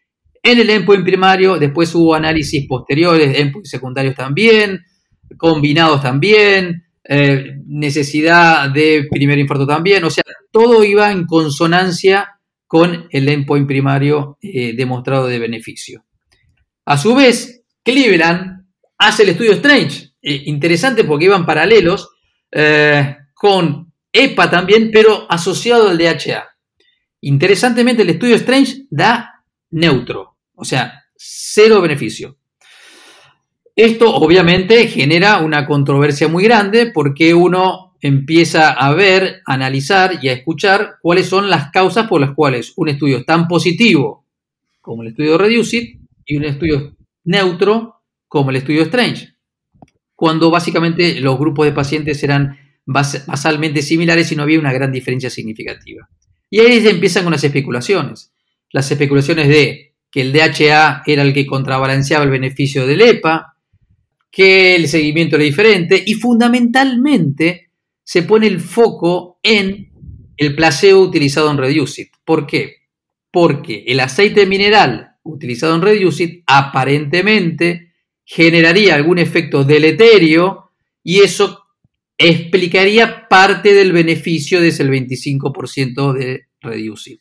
en 0.43 0.59
el 0.59 0.69
endpoint 0.69 1.03
primario. 1.03 1.57
Después 1.57 1.93
hubo 1.95 2.15
análisis 2.15 2.65
posteriores, 2.67 3.37
endpoint 3.37 3.65
secundarios 3.65 4.15
también, 4.15 4.85
combinados 5.37 6.01
también, 6.01 6.85
eh, 7.03 7.57
necesidad 7.65 8.69
de 8.69 9.07
primer 9.09 9.39
infarto 9.39 9.67
también. 9.67 10.03
O 10.03 10.09
sea, 10.09 10.23
todo 10.51 10.83
iba 10.83 11.11
en 11.11 11.25
consonancia 11.25 12.39
con 12.67 13.07
el 13.09 13.27
endpoint 13.27 13.67
primario 13.67 14.37
eh, 14.41 14.73
demostrado 14.75 15.27
de 15.27 15.39
beneficio. 15.39 16.05
A 16.85 16.97
su 16.97 17.13
vez, 17.15 17.63
Cleveland 17.83 18.65
hace 18.97 19.23
el 19.23 19.29
estudio 19.29 19.53
Strange. 19.53 20.11
interesante 20.21 21.03
porque 21.03 21.25
iban 21.25 21.45
paralelos 21.45 22.09
eh, 22.51 23.17
con 23.33 23.91
EPA 24.11 24.49
también, 24.49 24.89
pero 24.91 25.25
asociado 25.29 25.89
al 25.89 25.97
DHA. 25.97 26.47
Interesantemente, 27.21 28.01
el 28.03 28.09
estudio 28.09 28.35
Strange 28.35 28.85
da 28.89 29.43
neutro, 29.71 30.30
o 30.61 30.65
sea, 30.65 31.03
cero 31.15 31.81
beneficio. 31.81 32.37
Esto 33.75 34.13
obviamente 34.13 34.87
genera 34.87 35.39
una 35.39 35.65
controversia 35.65 36.27
muy 36.27 36.43
grande 36.43 36.91
porque 36.93 37.33
uno 37.33 37.97
empieza 37.99 38.71
a 38.71 38.93
ver, 38.93 39.41
a 39.45 39.53
analizar 39.53 40.19
y 40.21 40.29
a 40.29 40.33
escuchar 40.33 40.95
cuáles 41.01 41.27
son 41.27 41.49
las 41.49 41.71
causas 41.71 42.07
por 42.07 42.21
las 42.21 42.31
cuales 42.33 42.73
un 42.75 42.89
estudio 42.89 43.17
es 43.17 43.25
tan 43.25 43.47
positivo 43.47 44.27
como 44.81 45.03
el 45.03 45.09
estudio 45.09 45.37
Reducit 45.37 45.99
y 46.25 46.37
un 46.37 46.45
estudio 46.45 46.95
neutro 47.23 48.03
como 48.27 48.49
el 48.49 48.57
estudio 48.57 48.83
Strange 48.83 49.31
cuando 50.21 50.51
básicamente 50.51 51.19
los 51.19 51.39
grupos 51.39 51.65
de 51.65 51.71
pacientes 51.71 52.23
eran 52.23 52.55
basalmente 52.85 53.81
similares 53.81 54.31
y 54.31 54.35
no 54.35 54.43
había 54.43 54.59
una 54.59 54.71
gran 54.71 54.91
diferencia 54.91 55.31
significativa. 55.31 56.07
Y 56.47 56.59
ahí 56.59 56.79
se 56.79 56.91
empiezan 56.91 57.23
con 57.23 57.31
las 57.31 57.43
especulaciones. 57.43 58.31
Las 58.71 58.91
especulaciones 58.91 59.47
de 59.47 59.90
que 60.11 60.21
el 60.21 60.33
DHA 60.33 61.03
era 61.05 61.23
el 61.23 61.33
que 61.33 61.47
contrabalanceaba 61.47 62.25
el 62.25 62.29
beneficio 62.29 62.85
del 62.85 63.01
EPA, 63.01 63.55
que 64.29 64.75
el 64.75 64.87
seguimiento 64.87 65.37
era 65.37 65.45
diferente 65.45 66.03
y 66.05 66.13
fundamentalmente 66.15 67.69
se 68.03 68.23
pone 68.23 68.47
el 68.47 68.59
foco 68.59 69.39
en 69.41 69.89
el 70.37 70.55
placebo 70.55 71.01
utilizado 71.01 71.49
en 71.49 71.57
Reducit. 71.57 72.09
¿Por 72.25 72.45
qué? 72.45 72.75
Porque 73.31 73.85
el 73.87 73.99
aceite 73.99 74.45
mineral 74.45 75.15
utilizado 75.23 75.75
en 75.75 75.81
Reducit 75.81 76.43
aparentemente 76.45 77.93
generaría 78.25 78.95
algún 78.95 79.19
efecto 79.19 79.63
deleterio 79.63 80.71
y 81.03 81.19
eso 81.19 81.61
explicaría 82.17 83.27
parte 83.27 83.73
del 83.73 83.91
beneficio 83.91 84.61
de 84.61 84.69
ese 84.69 84.85
25% 84.85 86.13
de 86.13 86.47
reducir. 86.61 87.19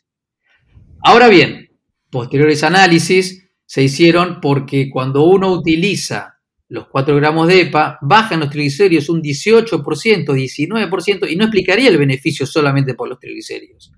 Ahora 1.03 1.29
bien, 1.29 1.70
posteriores 2.11 2.63
análisis 2.65 3.49
se 3.67 3.83
hicieron 3.83 4.41
porque 4.41 4.91
cuando 4.91 5.25
uno 5.25 5.53
utiliza 5.53 6.41
los 6.69 6.87
4 6.89 7.17
gramos 7.17 7.49
de 7.49 7.63
EPA, 7.63 7.99
bajan 8.01 8.41
los 8.41 8.51
triglicéridos 8.51 9.09
un 9.09 9.21
18%, 9.21 9.83
19%, 9.83 11.31
y 11.31 11.37
no 11.37 11.45
explicaría 11.45 11.89
el 11.89 11.99
beneficio 11.99 12.47
solamente 12.47 12.95
por 12.95 13.09
los 13.09 13.19
triglicéridos. 13.19 13.93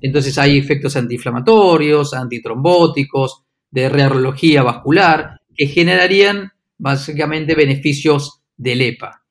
Entonces 0.00 0.38
hay 0.38 0.56
efectos 0.56 0.96
antiinflamatorios, 0.96 2.14
antitrombóticos, 2.14 3.42
de 3.70 3.88
rearología 3.88 4.62
vascular, 4.62 5.40
que 5.54 5.66
generarían 5.66 6.52
básicamente 6.78 7.54
beneficios 7.54 8.42
del 8.56 8.82
EPA. 8.82 9.22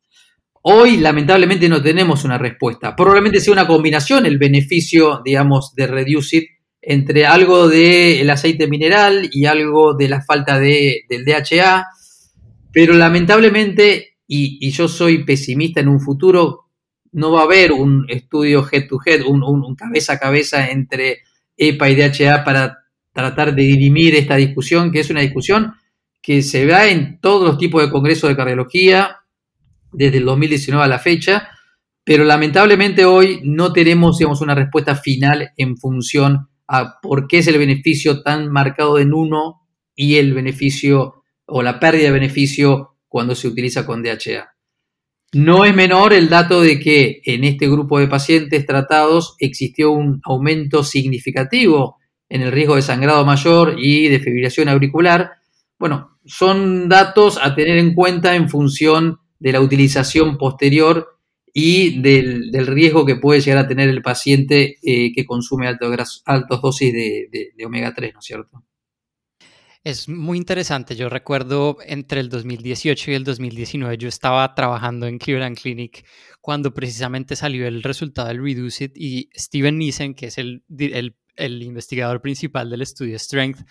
Hoy, 0.63 0.97
lamentablemente, 0.97 1.67
no 1.69 1.81
tenemos 1.81 2.23
una 2.23 2.37
respuesta. 2.37 2.95
Probablemente 2.95 3.39
sea 3.39 3.53
una 3.53 3.67
combinación 3.67 4.25
el 4.25 4.37
beneficio, 4.37 5.21
digamos, 5.23 5.73
de 5.75 5.87
Reducit 5.87 6.45
entre 6.81 7.25
algo 7.25 7.67
del 7.67 8.29
aceite 8.29 8.67
mineral 8.67 9.29
y 9.31 9.45
algo 9.45 9.93
de 9.93 10.09
la 10.09 10.21
falta 10.21 10.59
de, 10.59 11.05
del 11.07 11.25
DHA, 11.25 11.87
pero 12.71 12.93
lamentablemente, 12.93 14.17
y, 14.27 14.69
yo 14.71 14.87
soy 14.87 15.23
pesimista 15.23 15.79
en 15.79 15.89
un 15.89 15.99
futuro, 15.99 16.69
no 17.11 17.31
va 17.31 17.41
a 17.41 17.43
haber 17.43 17.71
un 17.71 18.05
estudio 18.09 18.67
head 18.71 18.87
to 18.87 18.97
head, 19.05 19.21
un, 19.25 19.43
un 19.43 19.75
cabeza 19.75 20.13
a 20.13 20.19
cabeza 20.19 20.69
entre 20.69 21.19
EPA 21.57 21.89
y 21.89 21.95
DHA 21.95 22.43
para 22.43 22.79
tratar 23.13 23.53
de 23.53 23.63
dirimir 23.63 24.15
esta 24.15 24.37
discusión, 24.37 24.91
que 24.91 25.01
es 25.01 25.09
una 25.09 25.21
discusión 25.21 25.73
que 26.21 26.41
se 26.41 26.65
da 26.65 26.87
en 26.87 27.19
todos 27.19 27.45
los 27.45 27.57
tipos 27.57 27.83
de 27.83 27.91
congresos 27.91 28.29
de 28.29 28.35
cardiología 28.35 29.17
desde 29.91 30.19
el 30.19 30.25
2019 30.25 30.85
a 30.85 30.87
la 30.87 30.99
fecha, 30.99 31.49
pero 32.03 32.23
lamentablemente 32.23 33.05
hoy 33.05 33.41
no 33.43 33.73
tenemos 33.73 34.17
digamos, 34.17 34.41
una 34.41 34.55
respuesta 34.55 34.95
final 34.95 35.51
en 35.57 35.77
función 35.77 36.50
a 36.73 37.01
por 37.01 37.27
qué 37.27 37.39
es 37.39 37.47
el 37.47 37.57
beneficio 37.57 38.23
tan 38.23 38.49
marcado 38.49 38.97
en 38.97 39.13
uno 39.13 39.67
y 39.93 40.15
el 40.15 40.33
beneficio 40.33 41.23
o 41.45 41.61
la 41.61 41.81
pérdida 41.81 42.05
de 42.05 42.11
beneficio 42.11 42.95
cuando 43.09 43.35
se 43.35 43.49
utiliza 43.49 43.85
con 43.85 44.01
DHA. 44.01 44.53
No 45.33 45.65
es 45.65 45.75
menor 45.75 46.13
el 46.13 46.29
dato 46.29 46.61
de 46.61 46.79
que 46.79 47.21
en 47.25 47.43
este 47.43 47.67
grupo 47.67 47.99
de 47.99 48.07
pacientes 48.07 48.65
tratados 48.65 49.35
existió 49.39 49.91
un 49.91 50.21
aumento 50.23 50.85
significativo 50.85 51.97
en 52.29 52.41
el 52.41 52.53
riesgo 52.53 52.77
de 52.77 52.83
sangrado 52.83 53.25
mayor 53.25 53.75
y 53.77 54.07
de 54.07 54.21
fibrilación 54.21 54.69
auricular. 54.69 55.31
Bueno, 55.77 56.19
son 56.23 56.87
datos 56.87 57.37
a 57.41 57.53
tener 57.53 57.79
en 57.79 57.93
cuenta 57.93 58.35
en 58.35 58.47
función 58.47 59.19
de 59.39 59.51
la 59.51 59.59
utilización 59.59 60.37
posterior 60.37 61.19
y 61.53 62.01
del, 62.01 62.67
riesgo 62.67 63.05
que 63.05 63.15
puede 63.15 63.41
llegar 63.41 63.65
a 63.65 63.67
tener 63.67 63.89
el 63.89 64.01
paciente 64.01 64.77
eh, 64.83 65.11
que 65.13 65.25
consume 65.25 65.67
altas 65.67 66.61
dosis 66.61 66.93
de, 66.93 67.51
de, 67.55 67.65
omega 67.65 67.93
3, 67.93 68.13
¿no 68.13 68.19
es 68.19 68.25
cierto? 68.25 68.63
Es 69.83 70.07
muy 70.07 70.37
interesante. 70.37 70.95
Yo 70.95 71.09
recuerdo 71.09 71.77
entre 71.83 72.19
el 72.19 72.29
2018 72.29 73.11
y 73.11 73.13
el 73.15 73.23
2019, 73.23 73.97
yo 73.97 74.07
estaba 74.07 74.53
trabajando 74.53 75.07
en 75.07 75.17
Cleveland 75.17 75.57
Clinic 75.59 76.05
cuando 76.39 76.73
precisamente 76.73 77.35
salió 77.35 77.67
el 77.67 77.81
resultado 77.81 78.27
del 78.27 78.43
Reduce 78.43 78.85
It 78.85 78.91
y 78.95 79.29
Steven 79.35 79.77
Nissen, 79.77 80.13
que 80.13 80.27
es 80.27 80.37
el, 80.37 80.63
el, 80.77 81.15
el 81.35 81.63
investigador 81.63 82.21
principal 82.21 82.69
del 82.69 82.83
estudio 82.83 83.17
Strength, 83.17 83.61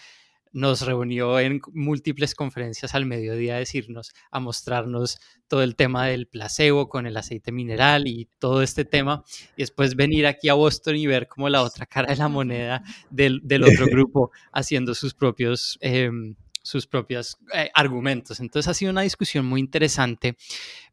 nos 0.53 0.83
reunió 0.83 1.39
en 1.39 1.61
múltiples 1.73 2.35
conferencias 2.35 2.95
al 2.95 3.07
mediodía 3.07 3.57
a 3.57 3.59
decirnos, 3.59 4.13
a 4.31 4.41
mostrarnos 4.41 5.19
todo 5.49 5.63
el 5.63 5.77
tema 5.77 6.07
del 6.07 6.27
placebo 6.27 6.89
con 6.89 7.07
el 7.07 7.17
aceite 7.17 7.53
mineral 7.53 8.07
y 8.07 8.29
todo 8.39 8.63
este 8.63 8.85
tema, 8.85 9.25
y 9.57 9.63
después 9.63 9.95
venir 9.95 10.27
aquí 10.27 10.49
a 10.49 10.55
Boston 10.55 10.97
y 10.97 11.07
ver 11.07 11.29
como 11.29 11.49
la 11.49 11.63
otra 11.63 11.87
cara 11.87 12.11
de 12.11 12.17
la 12.17 12.29
moneda 12.29 12.83
del, 13.11 13.41
otro 13.63 13.87
grupo 13.91 14.31
haciendo 14.53 14.95
sus 14.95 15.15
propios, 15.15 15.79
em, 15.81 16.35
sus 16.63 16.87
propios 16.87 17.39
eh, 17.55 17.71
argumentos. 17.75 18.41
Entonces 18.41 18.69
ha 18.69 18.75
sido 18.75 18.91
una 18.91 19.03
discusión 19.03 19.47
muy 19.47 19.61
interesante, 19.61 20.37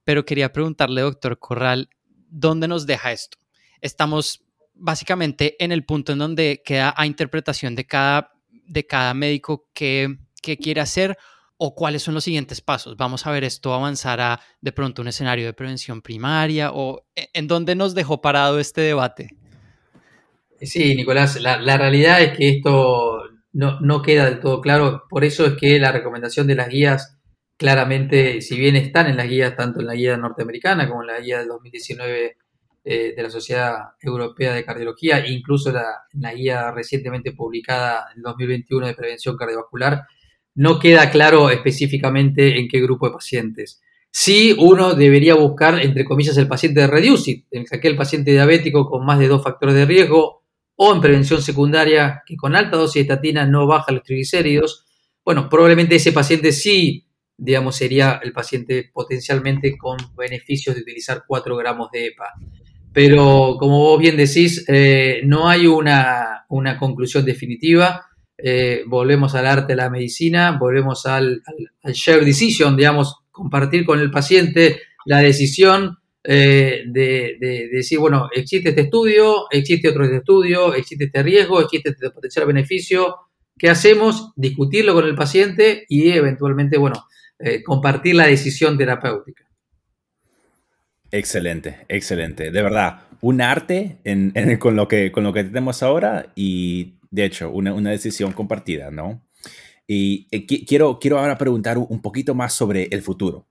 pero 0.03 0.25
quería 0.25 0.51
preguntarle, 0.51 1.01
doctor 1.01 1.39
Corral, 1.39 1.89
¿dónde 2.29 2.67
nos 2.67 2.85
deja 2.85 3.11
esto? 3.11 3.37
Estamos 3.81 4.43
básicamente 4.79 5.55
en 5.63 5.71
el 5.71 5.83
punto 5.85 6.13
en 6.13 6.19
donde 6.19 6.61
queda 6.63 6.93
a 6.95 7.05
interpretación 7.05 7.75
de 7.75 7.85
cada 7.85 8.36
de 8.67 8.85
cada 8.85 9.13
médico 9.13 9.69
qué, 9.73 10.17
quiere 10.41 10.81
hacer 10.81 11.17
o 11.57 11.75
cuáles 11.75 12.03
son 12.03 12.13
los 12.13 12.23
siguientes 12.23 12.61
pasos. 12.61 12.95
Vamos 12.95 13.25
a 13.25 13.31
ver 13.31 13.43
esto 13.43 13.73
avanzar 13.73 14.21
a 14.21 14.39
de 14.61 14.71
pronto 14.71 15.01
un 15.01 15.07
escenario 15.07 15.45
de 15.45 15.53
prevención 15.53 16.01
primaria 16.01 16.71
o 16.71 17.05
e, 17.15 17.29
en 17.33 17.47
dónde 17.47 17.75
nos 17.75 17.95
dejó 17.95 18.21
parado 18.21 18.59
este 18.59 18.81
debate. 18.81 19.29
Sí, 20.61 20.95
Nicolás, 20.95 21.39
la, 21.41 21.77
realidad 21.77 22.21
es 22.21 22.37
que 22.37 22.49
esto 22.49 23.23
no, 23.53 23.79
no, 23.81 24.01
queda 24.01 24.25
del 24.25 24.39
todo 24.39 24.61
claro. 24.61 25.03
Por 25.09 25.23
eso 25.23 25.45
es 25.45 25.53
que 25.53 25.79
la 25.79 25.91
recomendación 25.91 26.47
de 26.47 26.55
las 26.55 26.69
guías, 26.69 27.19
claramente, 27.57 28.41
si 28.41 28.57
bien 28.57 28.75
están 28.75 29.07
en 29.07 29.17
las 29.17 29.27
guías, 29.27 29.55
tanto 29.55 29.81
en 29.81 29.87
la 29.87 29.93
guía 29.93 30.17
norteamericana 30.17 30.87
como 30.87 31.01
en 31.01 31.07
la 31.07 31.19
guía 31.19 31.39
del 31.39 31.49
2019 31.49 32.37
eh, 32.89 33.13
de 33.13 33.21
la 33.21 33.29
Sociedad 33.29 33.79
Europea 33.99 34.53
de 34.53 34.63
Cardiología, 34.63 35.27
incluso 35.27 35.73
la, 35.73 35.83
la 36.13 36.33
guía 36.33 36.71
recientemente 36.71 37.33
publicada 37.33 38.05
en 38.15 38.21
2021 38.21 38.87
de 38.87 38.93
prevención 38.93 39.35
cardiovascular, 39.35 40.05
no 40.55 40.79
queda 40.79 41.11
claro 41.11 41.49
específicamente 41.49 42.57
en 42.57 42.69
qué 42.69 42.79
grupo 42.79 43.07
de 43.07 43.15
pacientes. 43.15 43.81
Sí, 44.09 44.55
uno 44.57 44.93
debería 44.93 45.35
buscar, 45.35 45.81
entre 45.81 46.05
comillas, 46.05 46.37
el 46.37 46.47
paciente 46.47 46.79
de 46.79 46.87
reduced, 46.87 47.43
aquel 47.73 47.97
paciente 47.97 48.31
diabético 48.31 48.89
con 48.89 49.05
más 49.05 49.19
de 49.19 49.27
dos 49.27 49.43
factores 49.43 49.75
de 49.75 49.85
riesgo 49.85 50.45
o 50.77 50.93
en 50.93 51.01
prevención 51.01 51.41
secundaria 51.41 52.23
que 52.25 52.37
con 52.37 52.55
alta 52.55 52.77
dosis 52.77 52.95
de 52.95 53.13
estatina 53.13 53.45
no 53.45 53.67
baja 53.67 53.91
los 53.91 54.03
triglicéridos. 54.03 54.85
Bueno, 55.25 55.49
probablemente 55.49 55.95
ese 55.95 56.13
paciente 56.13 56.53
sí, 56.53 57.05
digamos, 57.35 57.75
sería 57.75 58.21
el 58.23 58.31
paciente 58.31 58.89
potencialmente 58.93 59.77
con 59.77 59.97
beneficios 60.15 60.73
de 60.73 60.83
utilizar 60.83 61.25
4 61.27 61.57
gramos 61.57 61.91
de 61.91 62.07
EPA. 62.07 62.33
Pero 62.97 63.57
como 63.59 63.77
vos 63.77 63.99
bien 63.99 64.17
decís, 64.17 64.65
eh, 64.67 65.21
no 65.23 65.47
hay 65.47 65.67
una, 65.67 66.47
conclusión 66.79 67.23
definitiva. 67.23 68.07
Eh, 68.35 68.81
volvemos 68.87 69.35
al 69.35 69.45
arte 69.45 69.73
de 69.73 69.77
la 69.77 69.91
medicina, 69.91 70.57
volvemos 70.59 71.05
al, 71.05 71.43
al, 71.83 71.93
share 71.93 72.25
decision, 72.25 72.75
digamos, 72.75 73.17
compartir 73.29 73.85
con 73.85 73.99
el 73.99 74.09
paciente 74.09 74.81
la 75.05 75.19
decisión 75.19 75.99
eh, 76.23 76.85
de, 76.87 77.69
decir, 77.71 77.99
bueno, 77.99 78.29
existe 78.33 78.69
este 78.69 78.81
estudio, 78.81 79.45
existe 79.51 79.89
otro 79.89 80.03
estudio, 80.03 80.73
existe 80.73 81.03
este 81.03 81.21
riesgo, 81.21 81.61
existe 81.61 81.89
este 81.89 82.09
potencial 82.09 82.47
beneficio. 82.47 83.15
¿Qué 83.55 83.69
hacemos? 83.69 84.31
Discutirlo 84.35 84.95
con 84.95 85.05
el 85.05 85.13
paciente 85.13 85.85
y 85.87 86.09
eventualmente, 86.09 86.79
bueno, 86.79 87.05
compartir 87.63 88.15
la 88.15 88.25
decisión 88.25 88.75
terapéutica. 88.75 89.46
Excelente, 91.11 91.85
excelente. 91.87 92.51
De 92.51 92.61
verdad, 92.61 93.01
un 93.21 93.41
arte 93.41 93.97
con, 94.59 94.75
lo 94.75 94.87
que, 94.87 95.11
con 95.11 95.23
lo 95.23 95.33
que 95.33 95.43
tenemos 95.43 95.83
ahora 95.83 96.31
y, 96.35 96.95
de 97.11 97.25
hecho, 97.25 97.51
una, 97.51 97.91
decisión 97.91 98.33
compartida, 98.33 98.91
¿no? 98.91 99.23
Y 99.87 100.27
eh, 100.31 100.45
quiero, 100.45 100.99
quiero 100.99 101.17
ahora 101.17 101.37
preguntar 101.37 101.77
un 101.77 102.01
poquito 102.01 102.35
más 102.35 102.53
sobre 102.53 102.89
el 102.91 103.01
futuro. 103.01 103.47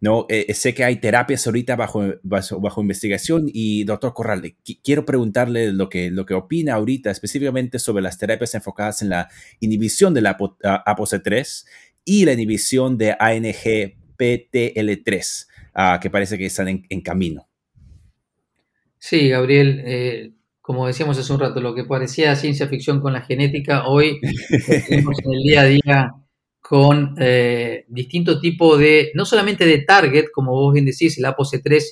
No, 0.00 0.26
eh, 0.28 0.52
sé 0.54 0.74
que 0.74 0.84
hay 0.84 0.96
terapias 0.96 1.44
ahorita 1.46 1.74
bajo, 1.74 2.04
bajo, 2.22 2.80
investigación 2.80 3.50
y 3.52 3.82
doctor 3.84 4.14
Corral, 4.14 4.54
quiero 4.84 5.04
preguntarle 5.04 5.72
lo 5.72 5.88
que, 5.88 6.12
lo 6.12 6.24
que 6.24 6.34
opina 6.34 6.74
ahorita 6.74 7.10
específicamente 7.10 7.80
sobre 7.80 8.02
las 8.02 8.16
terapias 8.16 8.54
enfocadas 8.54 9.02
en 9.02 9.08
la 9.08 9.28
inhibición 9.58 10.14
de 10.14 10.20
la 10.20 10.38
APOC3 10.38 11.64
y 12.04 12.26
la 12.26 12.32
inhibición 12.32 12.96
de 12.96 13.16
ANGPTL3 13.18 15.47
que 16.00 16.10
parece 16.10 16.36
que 16.36 16.46
están 16.46 16.68
en, 16.68 17.00
camino. 17.02 17.48
Sí, 18.98 19.28
Gabriel, 19.28 19.82
eh, 19.86 20.32
como 20.60 20.86
decíamos 20.86 21.16
hace 21.18 21.32
un 21.32 21.38
rato, 21.38 21.60
lo 21.60 21.74
que 21.74 21.84
parecía 21.84 22.34
ciencia 22.34 22.66
ficción 22.66 23.00
con 23.00 23.12
la 23.12 23.20
genética, 23.20 23.86
hoy 23.86 24.20
tenemos 24.88 25.16
en 25.24 25.32
el 25.32 25.42
día 25.42 25.60
a 25.60 25.64
día 25.64 26.12
con 26.60 27.14
eh, 27.18 27.84
distintos 27.88 28.40
tipos 28.40 28.78
de, 28.78 29.12
no 29.14 29.24
solamente 29.24 29.64
de 29.66 29.78
target, 29.78 30.26
como 30.32 30.52
vos 30.52 30.74
bien 30.74 30.84
decís, 30.84 31.16
el 31.16 31.24
APOC3 31.24 31.82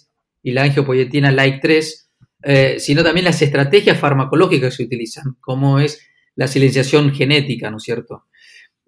y 0.42 0.52
la 0.52 0.64
angiopoyetina 0.64 1.30
LIKE3, 1.30 1.84
eh, 2.42 2.76
sino 2.80 3.04
también 3.04 3.24
las 3.24 3.40
estrategias 3.40 3.98
farmacológicas 3.98 4.70
que 4.70 4.76
se 4.76 4.82
utilizan, 4.82 5.36
como 5.40 5.78
es 5.78 6.00
la 6.34 6.48
silenciación 6.48 7.14
genética, 7.14 7.70
¿no 7.70 7.76
es 7.76 7.84
cierto? 7.84 8.24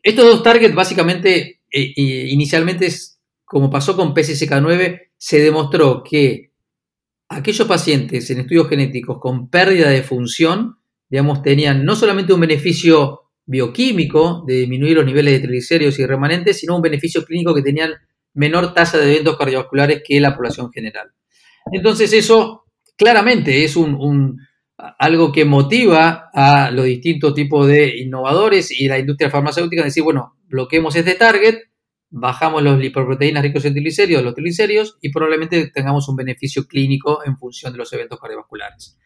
Estos 0.03 0.25
dos 0.25 0.43
targets 0.43 0.75
básicamente, 0.75 1.61
inicialmente 1.71 2.87
es 2.87 3.18
como 3.49 3.71
pasó 3.71 3.97
con 3.97 4.15
PCSK9, 4.15 5.11
se 5.17 5.41
demostró 5.41 6.03
que 6.03 6.53
aquellos 7.29 7.67
pacientes 7.67 8.29
en 8.31 8.41
estudios 8.41 8.69
genéticos 8.69 9.19
con 9.21 9.49
pérdida 9.49 9.89
de 9.89 10.03
función, 10.03 10.77
digamos, 11.09 11.43
tenían 11.43 11.85
no 11.85 11.97
solamente 11.97 12.33
un 12.33 12.41
beneficio 12.41 13.23
bioquímico 13.47 14.45
de 14.47 14.55
disminuir 14.55 14.97
los 14.97 15.07
niveles 15.07 15.33
de 15.33 15.41
triglicéridos 15.41 15.99
y 15.99 16.07
remanentes, 16.07 16.59
sino 16.59 16.77
un 16.77 16.83
beneficio 16.83 17.25
clínico 17.25 17.55
que 17.55 17.63
tenían 17.63 17.95
menor 18.35 18.75
tasa 18.75 18.99
de 18.99 19.13
eventos 19.13 19.39
cardiovasculares 19.39 20.03
que 20.07 20.21
la 20.21 20.37
población 20.37 20.71
general. 20.71 21.11
Entonces 21.73 22.13
eso 22.13 22.65
claramente 22.97 23.65
es 23.65 23.77
un, 23.77 24.39
algo 24.77 25.33
que 25.33 25.47
motiva 25.47 26.29
a 26.35 26.71
los 26.71 26.85
distintos 26.85 27.35
tipos 27.35 27.67
de 27.67 27.99
innovadores 27.99 28.71
y 28.71 28.87
la 28.89 28.99
industria 28.99 29.31
farmacéutica 29.31 29.83
a 29.83 29.87
decir, 29.87 30.03
bueno, 30.03 30.37
bloqueemos 30.47 30.95
este 30.95 31.15
target, 31.15 31.57
bajamos 32.11 32.63
los 32.63 32.79
lipoproteínas 32.79 33.43
ricos 33.43 33.65
en 33.65 33.75
triglicéridos, 33.75 34.23
los 34.23 34.35
triglicéridos, 34.35 34.97
y 35.01 35.11
probablemente 35.11 35.69
tengamos 35.69 36.09
un 36.09 36.17
beneficio 36.17 36.67
clínico 36.67 37.25
en 37.25 37.37
función 37.37 37.73
de 37.73 37.79
los 37.79 37.93
eventos 37.93 38.19
cardiovasculares. 38.19 38.99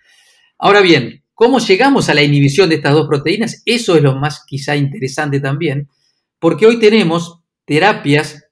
Ahora 0.58 0.80
bien, 0.80 1.24
¿cómo 1.34 1.58
llegamos 1.58 2.08
a 2.08 2.14
la 2.14 2.22
inhibición 2.22 2.68
de 2.68 2.76
estas 2.76 2.94
dos 2.94 3.08
proteínas? 3.08 3.62
Eso 3.66 3.96
es 3.96 4.02
lo 4.02 4.14
más 4.16 4.44
quizá 4.46 4.76
interesante 4.76 5.40
también, 5.40 5.88
porque 6.38 6.66
hoy 6.66 6.78
tenemos 6.78 7.40
terapias 7.64 8.48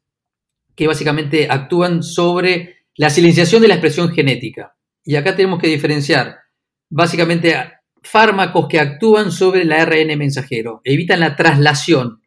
que 0.75 0.87
básicamente 0.87 1.47
actúan 1.49 2.03
sobre 2.03 2.87
la 2.97 3.11
silenciación 3.11 3.63
de 3.63 3.69
la 3.69 3.75
expresión 3.75 4.11
genética. 4.13 4.77
Y 5.05 5.17
acá 5.17 5.37
tenemos 5.37 5.61
que 5.61 5.69
diferenciar 5.69 6.39
básicamente 6.89 7.55
fármacos 8.03 8.67
que 8.69 8.81
actúan 8.81 9.31
sobre 9.31 9.63
el 9.63 9.73
ARN 9.73 10.19
mensajero, 10.19 10.81
evitan 10.85 11.21
la 11.21 11.37
traslación 11.37 12.20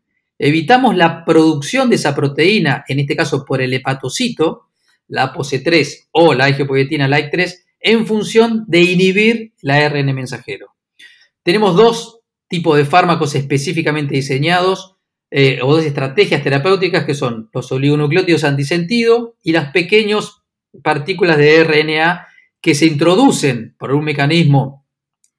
evitamos 0.47 0.95
la 0.95 1.23
producción 1.23 1.89
de 1.89 1.95
esa 1.95 2.13
proteína, 2.13 2.83
en 2.87 2.99
este 2.99 3.15
caso 3.15 3.45
por 3.45 3.61
el 3.61 3.73
hepatocito, 3.73 4.67
la 5.07 5.33
ApoC3 5.33 6.07
o 6.11 6.33
la 6.33 6.45
angiopoietina 6.45 7.07
LIKE3, 7.07 7.53
en 7.79 8.05
función 8.05 8.65
de 8.67 8.81
inhibir 8.81 9.53
la 9.61 9.77
ARN 9.77 10.13
mensajero. 10.13 10.75
Tenemos 11.43 11.75
dos 11.75 12.19
tipos 12.47 12.77
de 12.77 12.85
fármacos 12.85 13.35
específicamente 13.35 14.15
diseñados 14.15 14.97
eh, 15.31 15.59
o 15.61 15.75
dos 15.75 15.85
estrategias 15.85 16.43
terapéuticas 16.43 17.05
que 17.05 17.15
son 17.15 17.49
los 17.53 17.71
oligonucleótidos 17.71 18.43
antisentido 18.43 19.35
y 19.43 19.51
las 19.53 19.71
pequeñas 19.71 20.41
partículas 20.83 21.37
de 21.37 21.63
RNA 21.63 22.27
que 22.61 22.75
se 22.75 22.85
introducen 22.85 23.75
por 23.77 23.93
un 23.93 24.03
mecanismo 24.03 24.85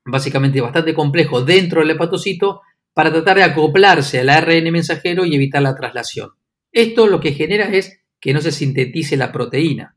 básicamente 0.05 0.61
bastante 0.61 0.95
complejo 0.95 1.43
dentro 1.43 1.81
del 1.81 1.90
hepatocito 1.90 2.62
para 2.94 3.12
tratar 3.12 3.37
de 3.37 3.42
acoplarse 3.42 4.20
al 4.20 4.30
ARN 4.30 4.70
mensajero 4.70 5.24
y 5.24 5.35
evitar 5.35 5.61
la 5.61 5.74
traslación. 5.74 6.30
Esto 6.72 7.07
lo 7.07 7.20
que 7.20 7.33
genera 7.33 7.66
es 7.66 8.00
que 8.20 8.33
no 8.33 8.40
se 8.40 8.52
sintetice 8.52 9.16
la 9.16 9.30
proteína. 9.30 9.96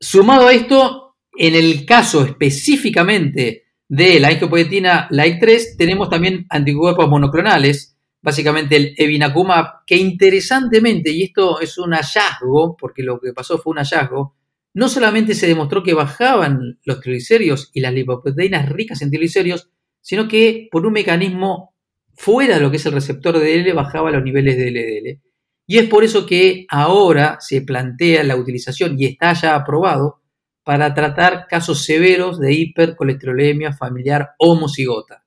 Sumado 0.00 0.48
a 0.48 0.52
esto, 0.52 1.16
en 1.36 1.54
el 1.54 1.84
caso 1.84 2.24
específicamente 2.24 3.64
de 3.88 4.20
la 4.20 4.28
angiopoietina 4.28 5.08
LIKE3, 5.10 5.76
tenemos 5.76 6.08
también 6.08 6.46
anticuerpos 6.48 7.08
monoclonales, 7.08 7.96
básicamente 8.22 8.76
el 8.76 8.94
evinacumab, 8.96 9.84
que 9.86 9.96
interesantemente, 9.96 11.10
y 11.10 11.24
esto 11.24 11.60
es 11.60 11.76
un 11.76 11.92
hallazgo, 11.92 12.76
porque 12.76 13.02
lo 13.02 13.20
que 13.20 13.32
pasó 13.32 13.58
fue 13.58 13.72
un 13.72 13.78
hallazgo, 13.78 14.36
no 14.72 14.88
solamente 14.88 15.34
se 15.34 15.46
demostró 15.46 15.82
que 15.82 15.94
bajaban 15.94 16.80
los 16.84 17.00
triglicéridos 17.00 17.70
y 17.74 17.80
las 17.80 17.92
lipoproteínas 17.92 18.68
ricas 18.68 19.02
en 19.02 19.10
triglicéridos, 19.10 19.70
sino 20.04 20.28
que 20.28 20.68
por 20.70 20.84
un 20.84 20.92
mecanismo 20.92 21.74
fuera 22.14 22.56
de 22.56 22.60
lo 22.60 22.70
que 22.70 22.76
es 22.76 22.84
el 22.84 22.92
receptor 22.92 23.38
de 23.38 23.62
DL 23.62 23.72
bajaba 23.72 24.10
los 24.10 24.22
niveles 24.22 24.58
de 24.58 24.70
LDL. 24.70 25.20
Y 25.66 25.78
es 25.78 25.88
por 25.88 26.04
eso 26.04 26.26
que 26.26 26.66
ahora 26.68 27.38
se 27.40 27.62
plantea 27.62 28.22
la 28.22 28.36
utilización 28.36 28.96
y 29.00 29.06
está 29.06 29.32
ya 29.32 29.54
aprobado 29.54 30.20
para 30.62 30.92
tratar 30.92 31.46
casos 31.48 31.84
severos 31.86 32.38
de 32.38 32.52
hipercolesterolemia 32.52 33.72
familiar 33.72 34.32
homocigota, 34.38 35.24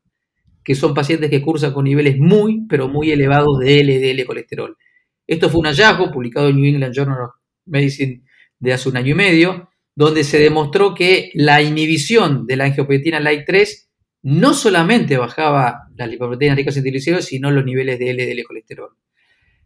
que 0.64 0.76
son 0.76 0.94
pacientes 0.94 1.32
que 1.32 1.42
cursan 1.42 1.74
con 1.74 1.86
niveles 1.86 2.20
muy, 2.20 2.68
pero 2.70 2.88
muy 2.88 3.10
elevados 3.10 3.58
de 3.58 3.84
LDL 3.84 4.26
colesterol. 4.28 4.78
Esto 5.26 5.50
fue 5.50 5.62
un 5.62 5.66
hallazgo 5.66 6.12
publicado 6.12 6.50
en 6.50 6.56
New 6.56 6.66
England 6.66 6.94
Journal 6.94 7.22
of 7.22 7.32
Medicine 7.66 8.22
de 8.60 8.74
hace 8.74 8.90
un 8.90 8.98
año 8.98 9.14
y 9.14 9.16
medio, 9.16 9.70
donde 9.96 10.24
se 10.24 10.38
demostró 10.38 10.94
que 10.94 11.32
la 11.34 11.64
inhibición 11.64 12.46
de 12.46 12.58
la 12.58 12.66
angiopoietina 12.66 13.20
LIKE 13.20 13.44
3 13.44 13.87
no 14.24 14.54
solamente 14.54 15.18
bajaba 15.18 15.88
las 15.96 16.10
lipoproteínas 16.10 16.58
ricas 16.58 16.78
en 16.78 16.84
triglicéridos, 16.84 17.26
sino 17.26 17.52
los 17.52 17.66
niveles 17.66 18.00
de 18.00 18.14
LDL 18.14 18.44
colesterol. 18.44 18.90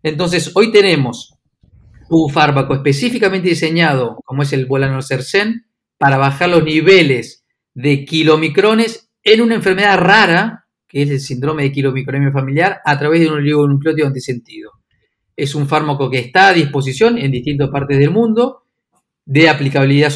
Entonces, 0.03 0.51
hoy 0.55 0.71
tenemos 0.71 1.35
un 2.09 2.29
fármaco 2.29 2.73
específicamente 2.73 3.49
diseñado, 3.49 4.19
como 4.25 4.43
es 4.43 4.51
el 4.53 4.65
Volanorcercen, 4.65 5.65
para 5.97 6.17
bajar 6.17 6.49
los 6.49 6.63
niveles 6.63 7.45
de 7.73 8.03
kilomicrones 8.05 9.09
en 9.23 9.41
una 9.41 9.55
enfermedad 9.55 9.97
rara, 9.97 10.65
que 10.87 11.03
es 11.03 11.09
el 11.09 11.19
síndrome 11.21 11.63
de 11.63 11.71
kilomicronemia 11.71 12.31
familiar, 12.31 12.79
a 12.83 12.99
través 12.99 13.21
de 13.21 13.27
un 13.27 13.35
oligonucleótido 13.35 14.07
antisentido. 14.07 14.71
Es 15.35 15.55
un 15.55 15.67
fármaco 15.67 16.09
que 16.09 16.19
está 16.19 16.49
a 16.49 16.53
disposición 16.53 17.17
en 17.17 17.31
distintas 17.31 17.69
partes 17.69 17.97
del 17.97 18.11
mundo, 18.11 18.63
de 19.25 19.47
aplicabilidad 19.47 20.11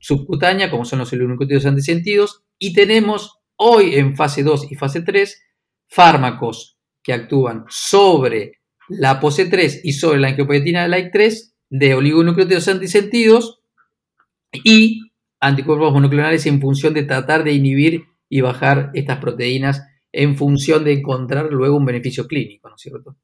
subcutánea, 0.00 0.70
como 0.70 0.84
son 0.84 0.98
los 0.98 1.12
oligonucleótidos 1.12 1.66
antisentidos, 1.66 2.42
y 2.58 2.72
tenemos 2.72 3.41
hoy 3.62 3.94
en 3.94 4.16
fase 4.16 4.42
2 4.42 4.72
y 4.72 4.74
fase 4.74 5.02
3 5.02 5.40
fármacos 5.88 6.78
que 7.02 7.12
actúan 7.12 7.64
sobre 7.68 8.60
la 8.88 9.20
POC3 9.20 9.80
y 9.84 9.92
sobre 9.92 10.18
la 10.18 10.28
angiopoietina 10.28 10.88
like 10.88 11.10
3 11.10 11.54
de 11.70 11.94
oligonucleótidos 11.94 12.68
antisentidos 12.68 13.60
y 14.52 15.00
anticuerpos 15.40 15.92
monoclonales 15.92 16.44
en 16.46 16.60
función 16.60 16.92
de 16.92 17.04
tratar 17.04 17.44
de 17.44 17.52
inhibir 17.52 18.04
y 18.28 18.40
bajar 18.40 18.90
estas 18.94 19.18
proteínas 19.18 19.82
en 20.12 20.36
función 20.36 20.84
de 20.84 20.92
encontrar 20.92 21.50
luego 21.50 21.76
un 21.76 21.86
beneficio 21.86 22.26
clínico, 22.26 22.68
¿no 22.68 22.74
es 22.74 22.82
cierto? 22.82 23.16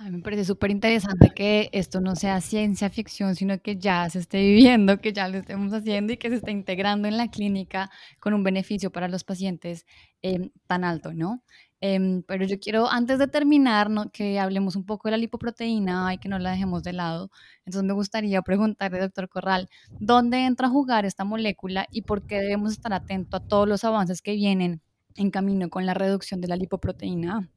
A 0.00 0.08
me 0.08 0.20
parece 0.20 0.46
súper 0.46 0.70
interesante 0.70 1.28
que 1.36 1.68
esto 1.72 2.00
no 2.00 2.16
sea 2.16 2.40
ciencia 2.40 2.88
ficción, 2.88 3.36
sino 3.36 3.60
que 3.60 3.76
ya 3.76 4.08
se 4.08 4.20
esté 4.20 4.40
viviendo, 4.40 4.98
que 4.98 5.12
ya 5.12 5.28
lo 5.28 5.36
estemos 5.36 5.74
haciendo 5.74 6.14
y 6.14 6.16
que 6.16 6.30
se 6.30 6.36
esté 6.36 6.52
integrando 6.52 7.06
en 7.06 7.18
la 7.18 7.28
clínica 7.28 7.90
con 8.18 8.32
un 8.32 8.42
beneficio 8.42 8.90
para 8.90 9.08
los 9.08 9.24
pacientes 9.24 9.84
em, 10.22 10.52
tan 10.66 10.84
alto, 10.84 11.12
¿no? 11.12 11.42
Em, 11.82 12.22
pero 12.22 12.46
yo 12.46 12.58
quiero, 12.58 12.88
antes 12.90 13.18
de 13.18 13.28
terminar, 13.28 13.90
¿no? 13.90 14.10
que 14.10 14.40
hablemos 14.40 14.74
un 14.74 14.86
poco 14.86 15.08
de 15.08 15.12
la 15.12 15.16
lipoproteína 15.18 16.14
y 16.14 16.18
que 16.18 16.30
no 16.30 16.38
la 16.38 16.52
dejemos 16.52 16.82
de 16.82 16.94
lado. 16.94 17.30
Entonces 17.66 17.86
me 17.86 17.92
gustaría 17.92 18.40
preguntarle, 18.40 19.00
doctor 19.00 19.28
Corral, 19.28 19.68
¿dónde 19.98 20.46
entra 20.46 20.68
a 20.68 20.70
jugar 20.70 21.04
esta 21.04 21.24
molécula 21.24 21.86
y 21.90 22.02
por 22.02 22.26
qué 22.26 22.36
debemos 22.40 22.72
estar 22.72 22.94
atentos 22.94 23.38
a 23.38 23.46
todos 23.46 23.68
los 23.68 23.84
avances 23.84 24.22
que 24.22 24.32
vienen 24.32 24.80
en 25.16 25.30
camino 25.30 25.68
con 25.68 25.84
la 25.84 25.92
reducción 25.92 26.40
de 26.40 26.48
la 26.48 26.56
lipoproteína 26.56 27.50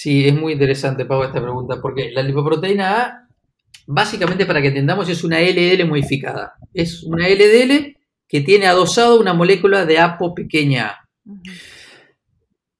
Sí, 0.00 0.28
es 0.28 0.32
muy 0.32 0.52
interesante, 0.52 1.06
Pau, 1.06 1.24
esta 1.24 1.42
pregunta, 1.42 1.80
porque 1.82 2.12
la 2.12 2.22
lipoproteína 2.22 3.02
A, 3.02 3.28
básicamente 3.84 4.46
para 4.46 4.62
que 4.62 4.68
entendamos, 4.68 5.08
es 5.08 5.24
una 5.24 5.40
LDL 5.40 5.88
modificada. 5.88 6.52
Es 6.72 7.02
una 7.02 7.28
LDL 7.28 7.96
que 8.28 8.40
tiene 8.42 8.68
adosado 8.68 9.18
una 9.18 9.34
molécula 9.34 9.84
de 9.86 9.98
APO 9.98 10.36
pequeña 10.36 10.86
a. 10.86 11.08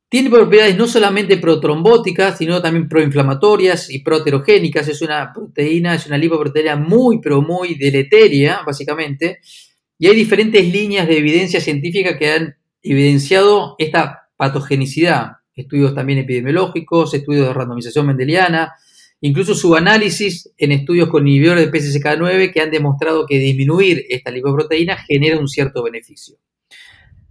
Tiene 0.09 0.31
propiedades 0.31 0.79
no 0.79 0.87
solamente 0.87 1.39
protrombóticas, 1.39 2.39
sino 2.39 2.63
también 2.63 2.89
proinflamatorias 2.89 3.91
y 3.91 3.99
proterogénicas. 3.99 4.87
Es 4.87 5.03
una 5.03 5.33
proteína, 5.33 5.97
es 5.97 6.07
una 6.07 6.19
lipoproteína 6.19 6.77
muy, 6.77 7.21
pero 7.21 7.43
muy 7.43 7.75
deleteria, 7.75 8.61
básicamente. 8.65 9.41
Y 9.99 10.07
hay 10.07 10.15
diferentes 10.15 10.65
líneas 10.73 11.09
de 11.09 11.19
evidencia 11.19 11.61
científica 11.61 12.17
que 12.17 12.31
han 12.31 12.57
evidenciado 12.81 13.75
esta 13.77 14.29
patogenicidad 14.37 15.38
estudios 15.59 15.95
también 15.95 16.21
epidemiológicos, 16.21 17.15
estudios 17.15 17.49
de 17.49 17.55
randomización 17.55 18.07
mendeliana, 18.07 18.73
incluso 19.21 19.55
su 19.55 19.75
análisis 19.75 20.51
en 20.57 20.73
estudios 20.73 21.09
con 21.09 21.27
inhibidores 21.27 21.71
de 21.71 21.73
PCSK9 21.73 22.53
que 22.53 22.61
han 22.61 22.71
demostrado 22.71 23.27
que 23.27 23.39
disminuir 23.39 24.05
esta 24.09 24.31
lipoproteína 24.31 24.97
genera 24.97 25.39
un 25.39 25.49
cierto 25.49 25.83
beneficio. 25.83 26.37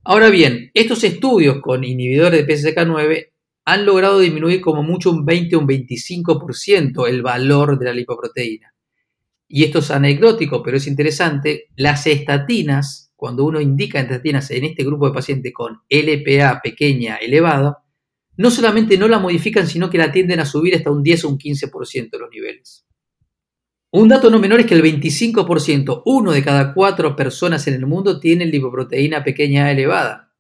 Ahora 0.04 0.30
bien, 0.30 0.72
estos 0.74 1.04
estudios 1.04 1.60
con 1.62 1.84
inhibidores 1.84 2.46
de 2.46 2.54
PCSK9 2.54 3.30
han 3.66 3.86
logrado 3.86 4.20
disminuir 4.20 4.62
como 4.62 4.82
mucho 4.82 5.12
un 5.12 5.26
20 5.26 5.56
o 5.58 5.60
un 5.60 5.68
25% 5.68 7.08
el 7.10 7.22
valor 7.22 7.78
de 7.78 7.86
la 7.86 7.94
lipoproteína. 7.94 8.74
Y 9.50 9.64
esto 9.66 9.80
es 9.80 9.92
anecdótico, 9.92 10.64
pero 10.64 10.78
es 10.78 10.88
interesante. 10.88 11.68
Las 11.76 12.08
estatinas, 12.08 13.12
cuando 13.16 13.46
uno 13.46 13.60
indica 13.60 14.00
estatinas 14.00 14.52
en 14.52 14.66
este 14.66 14.86
grupo 14.86 15.08
de 15.08 15.14
pacientes 15.14 15.54
con 15.54 15.82
LPA 15.90 16.62
pequeña 16.62 17.18
elevada, 17.18 17.84
no 18.38 18.52
solamente 18.52 18.98
no 18.98 19.08
la 19.08 19.20
modifican, 19.20 19.68
sino 19.68 19.90
que 19.90 19.98
la 19.98 20.12
tienden 20.12 20.40
a 20.40 20.46
subir 20.46 20.76
hasta 20.76 20.92
un 20.92 21.04
10 21.04 21.26
o 21.26 21.30
un 21.30 21.38
15% 21.38 22.12
de 22.12 22.20
los 22.20 22.30
niveles. 22.30 22.86
Un 23.92 24.10
dato 24.10 24.30
no 24.30 24.40
menor 24.40 24.60
es 24.60 24.66
que 24.66 24.76
el 24.76 24.84
25%, 24.84 26.04
uno 26.06 26.32
de 26.32 26.44
cada 26.44 26.74
cuatro 26.74 27.16
personas 27.16 27.68
en 27.68 27.74
el 27.74 27.88
mundo, 27.88 28.20
tiene 28.20 28.46
lipoproteína 28.46 29.24
pequeña 29.24 29.72
elevada. 29.72 30.34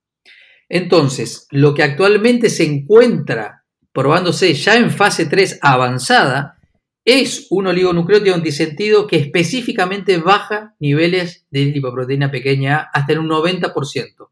Entonces, 0.69 1.47
lo 1.51 1.73
que 1.73 1.83
actualmente 1.83 2.49
se 2.49 2.65
encuentra 2.65 3.65
probándose 3.93 4.53
ya 4.53 4.77
en 4.77 4.91
fase 4.91 5.25
3 5.25 5.59
avanzada 5.61 6.59
es 7.03 7.47
un 7.49 7.67
oligonucleótido 7.67 8.35
antisentido 8.35 9.07
que 9.07 9.15
específicamente 9.15 10.17
baja 10.17 10.75
niveles 10.79 11.47
de 11.49 11.65
lipoproteína 11.65 12.29
pequeña 12.29 12.89
hasta 12.93 13.13
en 13.13 13.19
un 13.19 13.29
90% 13.29 14.27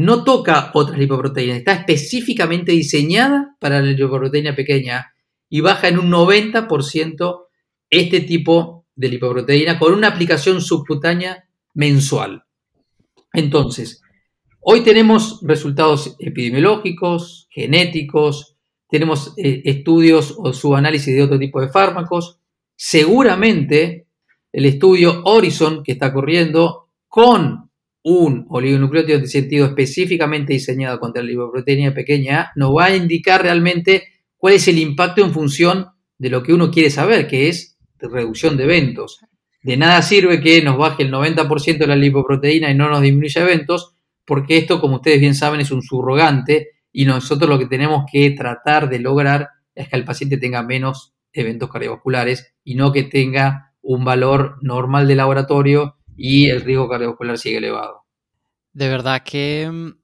no 0.00 0.24
toca 0.24 0.70
otras 0.74 0.98
lipoproteínas, 0.98 1.58
está 1.58 1.72
específicamente 1.72 2.72
diseñada 2.72 3.56
para 3.60 3.80
la 3.80 3.92
lipoproteína 3.92 4.56
pequeña 4.56 5.12
y 5.48 5.60
baja 5.60 5.88
en 5.88 5.98
un 5.98 6.10
90% 6.10 7.40
este 7.90 8.20
tipo 8.20 8.86
de 8.94 9.08
lipoproteína 9.08 9.78
con 9.78 9.92
una 9.92 10.08
aplicación 10.08 10.60
subcutánea 10.60 11.44
mensual. 11.74 12.44
Entonces, 13.32 14.02
hoy 14.60 14.80
tenemos 14.80 15.40
resultados 15.42 16.16
epidemiológicos, 16.18 17.46
genéticos, 17.50 18.56
tenemos 18.88 19.34
eh, 19.36 19.62
estudios 19.64 20.34
o 20.38 20.52
subanálisis 20.52 21.14
de 21.14 21.22
otro 21.22 21.38
tipo 21.38 21.60
de 21.60 21.68
fármacos. 21.68 22.38
Seguramente 22.74 24.06
el 24.52 24.64
estudio 24.64 25.22
Horizon 25.24 25.82
que 25.82 25.92
está 25.92 26.12
corriendo 26.12 26.88
con 27.06 27.69
un 28.02 28.46
oligonucleótido 28.48 29.18
de 29.18 29.26
sentido 29.26 29.66
específicamente 29.66 30.52
diseñado 30.52 30.98
contra 30.98 31.22
la 31.22 31.28
lipoproteína 31.28 31.92
pequeña 31.92 32.40
A 32.40 32.52
nos 32.56 32.70
va 32.70 32.86
a 32.86 32.96
indicar 32.96 33.42
realmente 33.42 34.04
cuál 34.36 34.54
es 34.54 34.66
el 34.68 34.78
impacto 34.78 35.22
en 35.24 35.32
función 35.32 35.86
de 36.18 36.30
lo 36.30 36.42
que 36.42 36.52
uno 36.52 36.70
quiere 36.70 36.90
saber, 36.90 37.26
que 37.26 37.48
es 37.48 37.78
reducción 37.98 38.56
de 38.56 38.64
eventos. 38.64 39.20
De 39.62 39.76
nada 39.76 40.00
sirve 40.00 40.40
que 40.40 40.62
nos 40.62 40.78
baje 40.78 41.02
el 41.02 41.12
90% 41.12 41.78
de 41.78 41.86
la 41.86 41.96
lipoproteína 41.96 42.70
y 42.70 42.74
no 42.74 42.88
nos 42.88 43.02
disminuya 43.02 43.42
eventos, 43.42 43.94
porque 44.24 44.56
esto, 44.56 44.80
como 44.80 44.96
ustedes 44.96 45.20
bien 45.20 45.34
saben, 45.34 45.60
es 45.60 45.70
un 45.70 45.82
subrogante 45.82 46.68
y 46.92 47.04
nosotros 47.04 47.48
lo 47.48 47.58
que 47.58 47.66
tenemos 47.66 48.04
que 48.10 48.30
tratar 48.30 48.88
de 48.88 48.98
lograr 48.98 49.48
es 49.74 49.88
que 49.88 49.96
el 49.96 50.04
paciente 50.04 50.38
tenga 50.38 50.62
menos 50.62 51.14
eventos 51.32 51.70
cardiovasculares 51.70 52.54
y 52.64 52.74
no 52.74 52.92
que 52.92 53.04
tenga 53.04 53.72
un 53.82 54.04
valor 54.04 54.56
normal 54.62 55.06
de 55.06 55.14
laboratorio 55.14 55.96
y 56.16 56.48
el 56.48 56.60
riesgo 56.62 56.88
cardiovascular 56.88 57.38
sigue 57.38 57.58
elevado. 57.58 58.04
De 58.72 58.88
verdad 58.88 59.22
que 59.24 59.68
mm, 59.70 60.00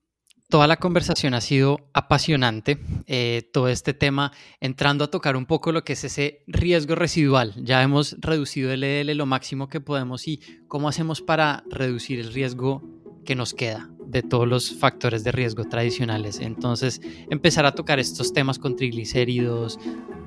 toda 0.48 0.66
la 0.66 0.76
conversación 0.76 1.34
ha 1.34 1.40
sido 1.40 1.88
apasionante, 1.92 2.78
eh, 3.06 3.48
todo 3.52 3.68
este 3.68 3.94
tema 3.94 4.32
entrando 4.60 5.04
a 5.04 5.10
tocar 5.10 5.36
un 5.36 5.46
poco 5.46 5.72
lo 5.72 5.84
que 5.84 5.94
es 5.94 6.04
ese 6.04 6.44
riesgo 6.46 6.94
residual. 6.94 7.54
Ya 7.56 7.82
hemos 7.82 8.16
reducido 8.20 8.72
el 8.72 8.80
LDL 8.80 9.16
lo 9.16 9.26
máximo 9.26 9.68
que 9.68 9.80
podemos 9.80 10.26
y 10.28 10.40
cómo 10.68 10.88
hacemos 10.88 11.22
para 11.22 11.64
reducir 11.70 12.20
el 12.20 12.32
riesgo 12.32 12.82
que 13.24 13.34
nos 13.34 13.54
queda 13.54 13.95
de 14.06 14.22
todos 14.22 14.46
los 14.46 14.72
factores 14.72 15.24
de 15.24 15.32
riesgo 15.32 15.64
tradicionales. 15.64 16.40
Entonces, 16.40 17.00
empezar 17.30 17.66
a 17.66 17.72
tocar 17.72 17.98
estos 17.98 18.32
temas 18.32 18.58
con 18.58 18.76
triglicéridos, 18.76 19.78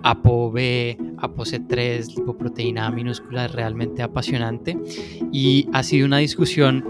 ApoB, 0.03 0.97
ApoC3, 1.17 2.15
lipoproteína 2.15 2.89
minúscula 2.91 3.45
es 3.45 3.51
realmente 3.51 4.01
apasionante 4.01 4.77
y 5.31 5.67
ha 5.73 5.83
sido 5.83 6.05
una 6.05 6.19
discusión 6.19 6.85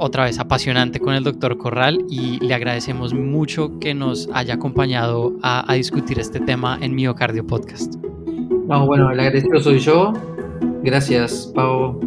otra 0.00 0.24
vez 0.24 0.38
apasionante 0.38 0.98
con 0.98 1.14
el 1.14 1.22
doctor 1.22 1.58
Corral 1.58 2.04
y 2.08 2.38
le 2.44 2.54
agradecemos 2.54 3.12
mucho 3.12 3.78
que 3.78 3.94
nos 3.94 4.28
haya 4.32 4.54
acompañado 4.54 5.36
a, 5.42 5.72
discutir 5.74 6.18
este 6.18 6.40
tema 6.40 6.78
en 6.80 6.94
Miocardio 6.94 7.46
Podcast. 7.46 7.96
No, 8.66 8.86
bueno, 8.86 9.10
el 9.10 9.20
agradecido 9.20 9.60
soy 9.60 9.78
yo. 9.78 10.12
Gracias, 10.82 11.52
Pau, 11.54 12.00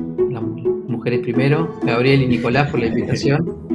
mujeres 1.04 1.20
primero, 1.20 1.70
Gabriel 1.84 2.22
y 2.22 2.28
Nicolás 2.28 2.72
por 2.72 2.80
la 2.80 2.86
invitación. 2.86 3.68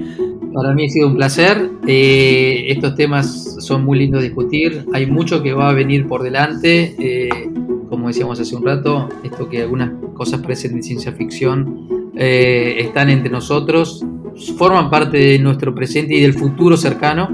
Para 0.54 0.72
mí 0.72 0.86
ha 0.86 0.88
sido 0.88 1.08
un 1.08 1.16
placer. 1.16 1.72
Eh, 1.86 2.64
estos 2.68 2.94
temas 2.94 3.56
son 3.60 3.84
muy 3.84 3.98
lindos 3.98 4.22
de 4.22 4.28
discutir. 4.28 4.86
Hay 4.94 5.04
mucho 5.04 5.42
que 5.42 5.52
va 5.52 5.68
a 5.68 5.74
venir 5.74 6.06
por 6.06 6.22
delante. 6.22 6.94
Eh, 6.98 7.28
como 7.90 8.08
decíamos 8.08 8.40
hace 8.40 8.56
un 8.56 8.64
rato, 8.64 9.10
esto 9.24 9.46
que 9.46 9.60
algunas 9.60 9.90
cosas 10.14 10.40
parecen 10.40 10.76
de 10.76 10.82
ciencia 10.82 11.12
ficción 11.12 12.10
eh, 12.16 12.76
están 12.78 13.10
entre 13.10 13.30
nosotros, 13.30 14.02
forman 14.56 14.88
parte 14.88 15.18
de 15.18 15.38
nuestro 15.38 15.74
presente 15.74 16.14
y 16.14 16.22
del 16.22 16.32
futuro 16.32 16.78
cercano. 16.78 17.28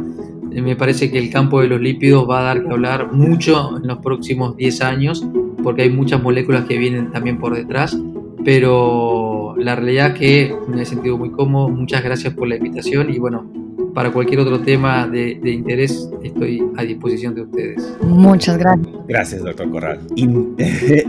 me 0.51 0.75
parece 0.75 1.09
que 1.09 1.19
el 1.19 1.31
campo 1.31 1.61
de 1.61 1.69
los 1.69 1.81
lípidos 1.81 2.29
va 2.29 2.41
a 2.41 2.43
dar 2.43 2.65
que 2.65 2.73
hablar 2.73 3.13
mucho 3.13 3.77
en 3.77 3.87
los 3.87 3.99
próximos 3.99 4.57
10 4.57 4.81
años, 4.81 5.25
porque 5.63 5.83
hay 5.83 5.91
muchas 5.91 6.21
moléculas 6.21 6.65
que 6.65 6.79
vienen 6.79 7.13
también 7.13 7.39
por 7.39 7.55
detrás. 7.55 7.97
Pero 8.45 9.34
la 9.65 9.75
realidad 9.75 10.15
que 10.15 10.55
me 10.69 10.83
he 10.83 10.85
sentido 10.85 11.17
muy 11.17 11.31
cómodo. 11.31 11.69
Muchas 11.71 12.05
gracias 12.05 12.35
por 12.35 12.47
la 12.47 12.57
invitación 12.57 13.11
y 13.11 13.19
bueno, 13.19 13.51
para 13.95 14.11
cualquier 14.13 14.41
otro 14.41 14.61
tema 14.61 15.07
de, 15.07 15.39
interés 15.45 16.11
estoy 16.23 16.63
a 16.77 16.83
disposición 16.83 17.35
de 17.35 17.43
ustedes. 17.43 17.97
Muchas 18.03 18.59
gracias. 18.59 18.89
Gracias, 19.09 19.43
doctor 19.43 19.71
Corral. 19.71 20.01
Y, 20.17 20.29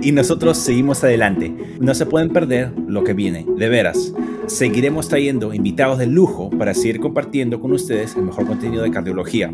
y, 0.08 0.12
nosotros 0.14 0.58
seguimos 0.58 1.04
adelante. 1.04 1.54
No 1.82 1.94
se 1.96 2.06
pueden 2.06 2.30
perder 2.30 2.72
lo 2.88 3.04
que 3.04 3.14
viene, 3.14 3.46
de 3.58 3.68
veras. 3.68 4.14
Seguiremos 4.48 5.10
trayendo 5.10 5.54
invitados 5.54 5.98
de 5.98 6.08
lujo 6.08 6.50
para 6.52 6.74
seguir 6.74 7.00
compartiendo 7.00 7.60
con 7.60 7.74
ustedes 7.74 8.16
el 8.16 8.24
mejor 8.24 8.46
contenido 8.46 8.84
de 8.84 8.92
cardiología. 8.92 9.52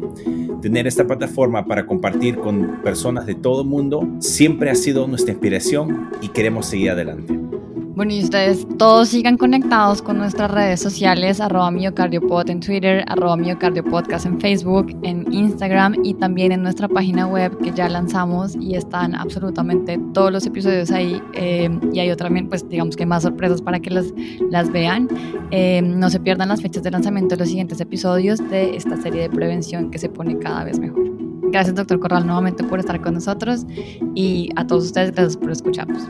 Tener 0.62 0.86
esta 0.86 1.08
plataforma 1.08 1.66
para 1.66 1.88
compartir 1.88 2.36
con 2.36 2.82
personas 2.84 3.26
de 3.26 3.34
todo 3.34 3.62
el 3.62 3.68
mundo 3.68 4.08
siempre 4.20 4.70
ha 4.70 4.76
sido 4.76 5.08
nuestra 5.08 5.32
inspiración 5.32 6.10
y 6.22 6.28
queremos 6.28 6.68
seguir 6.68 6.92
adelante. 6.92 7.51
Bueno, 7.94 8.14
y 8.14 8.24
ustedes 8.24 8.66
todos 8.78 9.10
sigan 9.10 9.36
conectados 9.36 10.02
con 10.02 10.18
nuestras 10.18 10.50
redes 10.50 10.80
sociales, 10.80 11.42
arroba 11.42 11.72
miocardiopod 11.72 12.50
en 12.50 12.62
Twitter, 12.62 13.04
arroba 13.08 13.36
miocardiopodcast 13.36 14.26
en 14.26 14.40
Facebook, 14.40 14.98
en 15.04 15.32
Instagram 15.32 15.96
y 16.02 16.14
también 16.14 16.54
en 16.54 16.64
nuestra 16.64 16.88
página 16.88 17.28
web 17.28 17.58
que 17.60 17.72
ya 17.72 17.90
lanzamos 17.90 18.56
y 18.56 18.76
están 18.76 19.14
absolutamente 19.14 20.00
todos 20.14 20.32
los 20.32 20.46
episodios 20.46 20.90
ahí. 20.92 21.22
Eh, 21.34 21.70
y 21.92 22.00
hay 22.00 22.16
también, 22.16 22.48
pues 22.48 22.68
digamos 22.68 22.96
que 22.96 23.06
más 23.06 23.24
sorpresas 23.24 23.62
para 23.62 23.80
que 23.82 23.90
las, 23.90 24.14
las 24.50 24.72
vean. 24.72 25.10
Eh, 25.52 25.82
no 25.82 26.10
se 26.10 26.22
pierdan 26.22 26.48
las 26.48 26.62
fechas 26.62 26.84
de 26.84 26.92
lanzamiento 26.92 27.36
de 27.36 27.40
los 27.40 27.50
siguientes 27.50 27.82
episodios 27.82 28.40
de 28.50 28.78
esta 28.78 28.96
serie 29.02 29.24
de 29.24 29.30
prevención 29.30 29.92
que 29.92 30.00
se 30.00 30.08
pone 30.08 30.40
cada 30.40 30.64
vez 30.64 30.80
mejor. 30.80 31.12
Gracias, 31.52 31.76
doctor 31.76 32.00
Corral, 32.00 32.26
nuevamente 32.26 32.64
por 32.64 32.80
estar 32.80 33.02
con 33.02 33.16
nosotros 33.16 33.66
y 34.16 34.50
a 34.56 34.66
todos 34.66 34.86
ustedes, 34.86 35.12
gracias 35.12 35.36
por 35.36 35.52
escucharnos. 35.52 36.08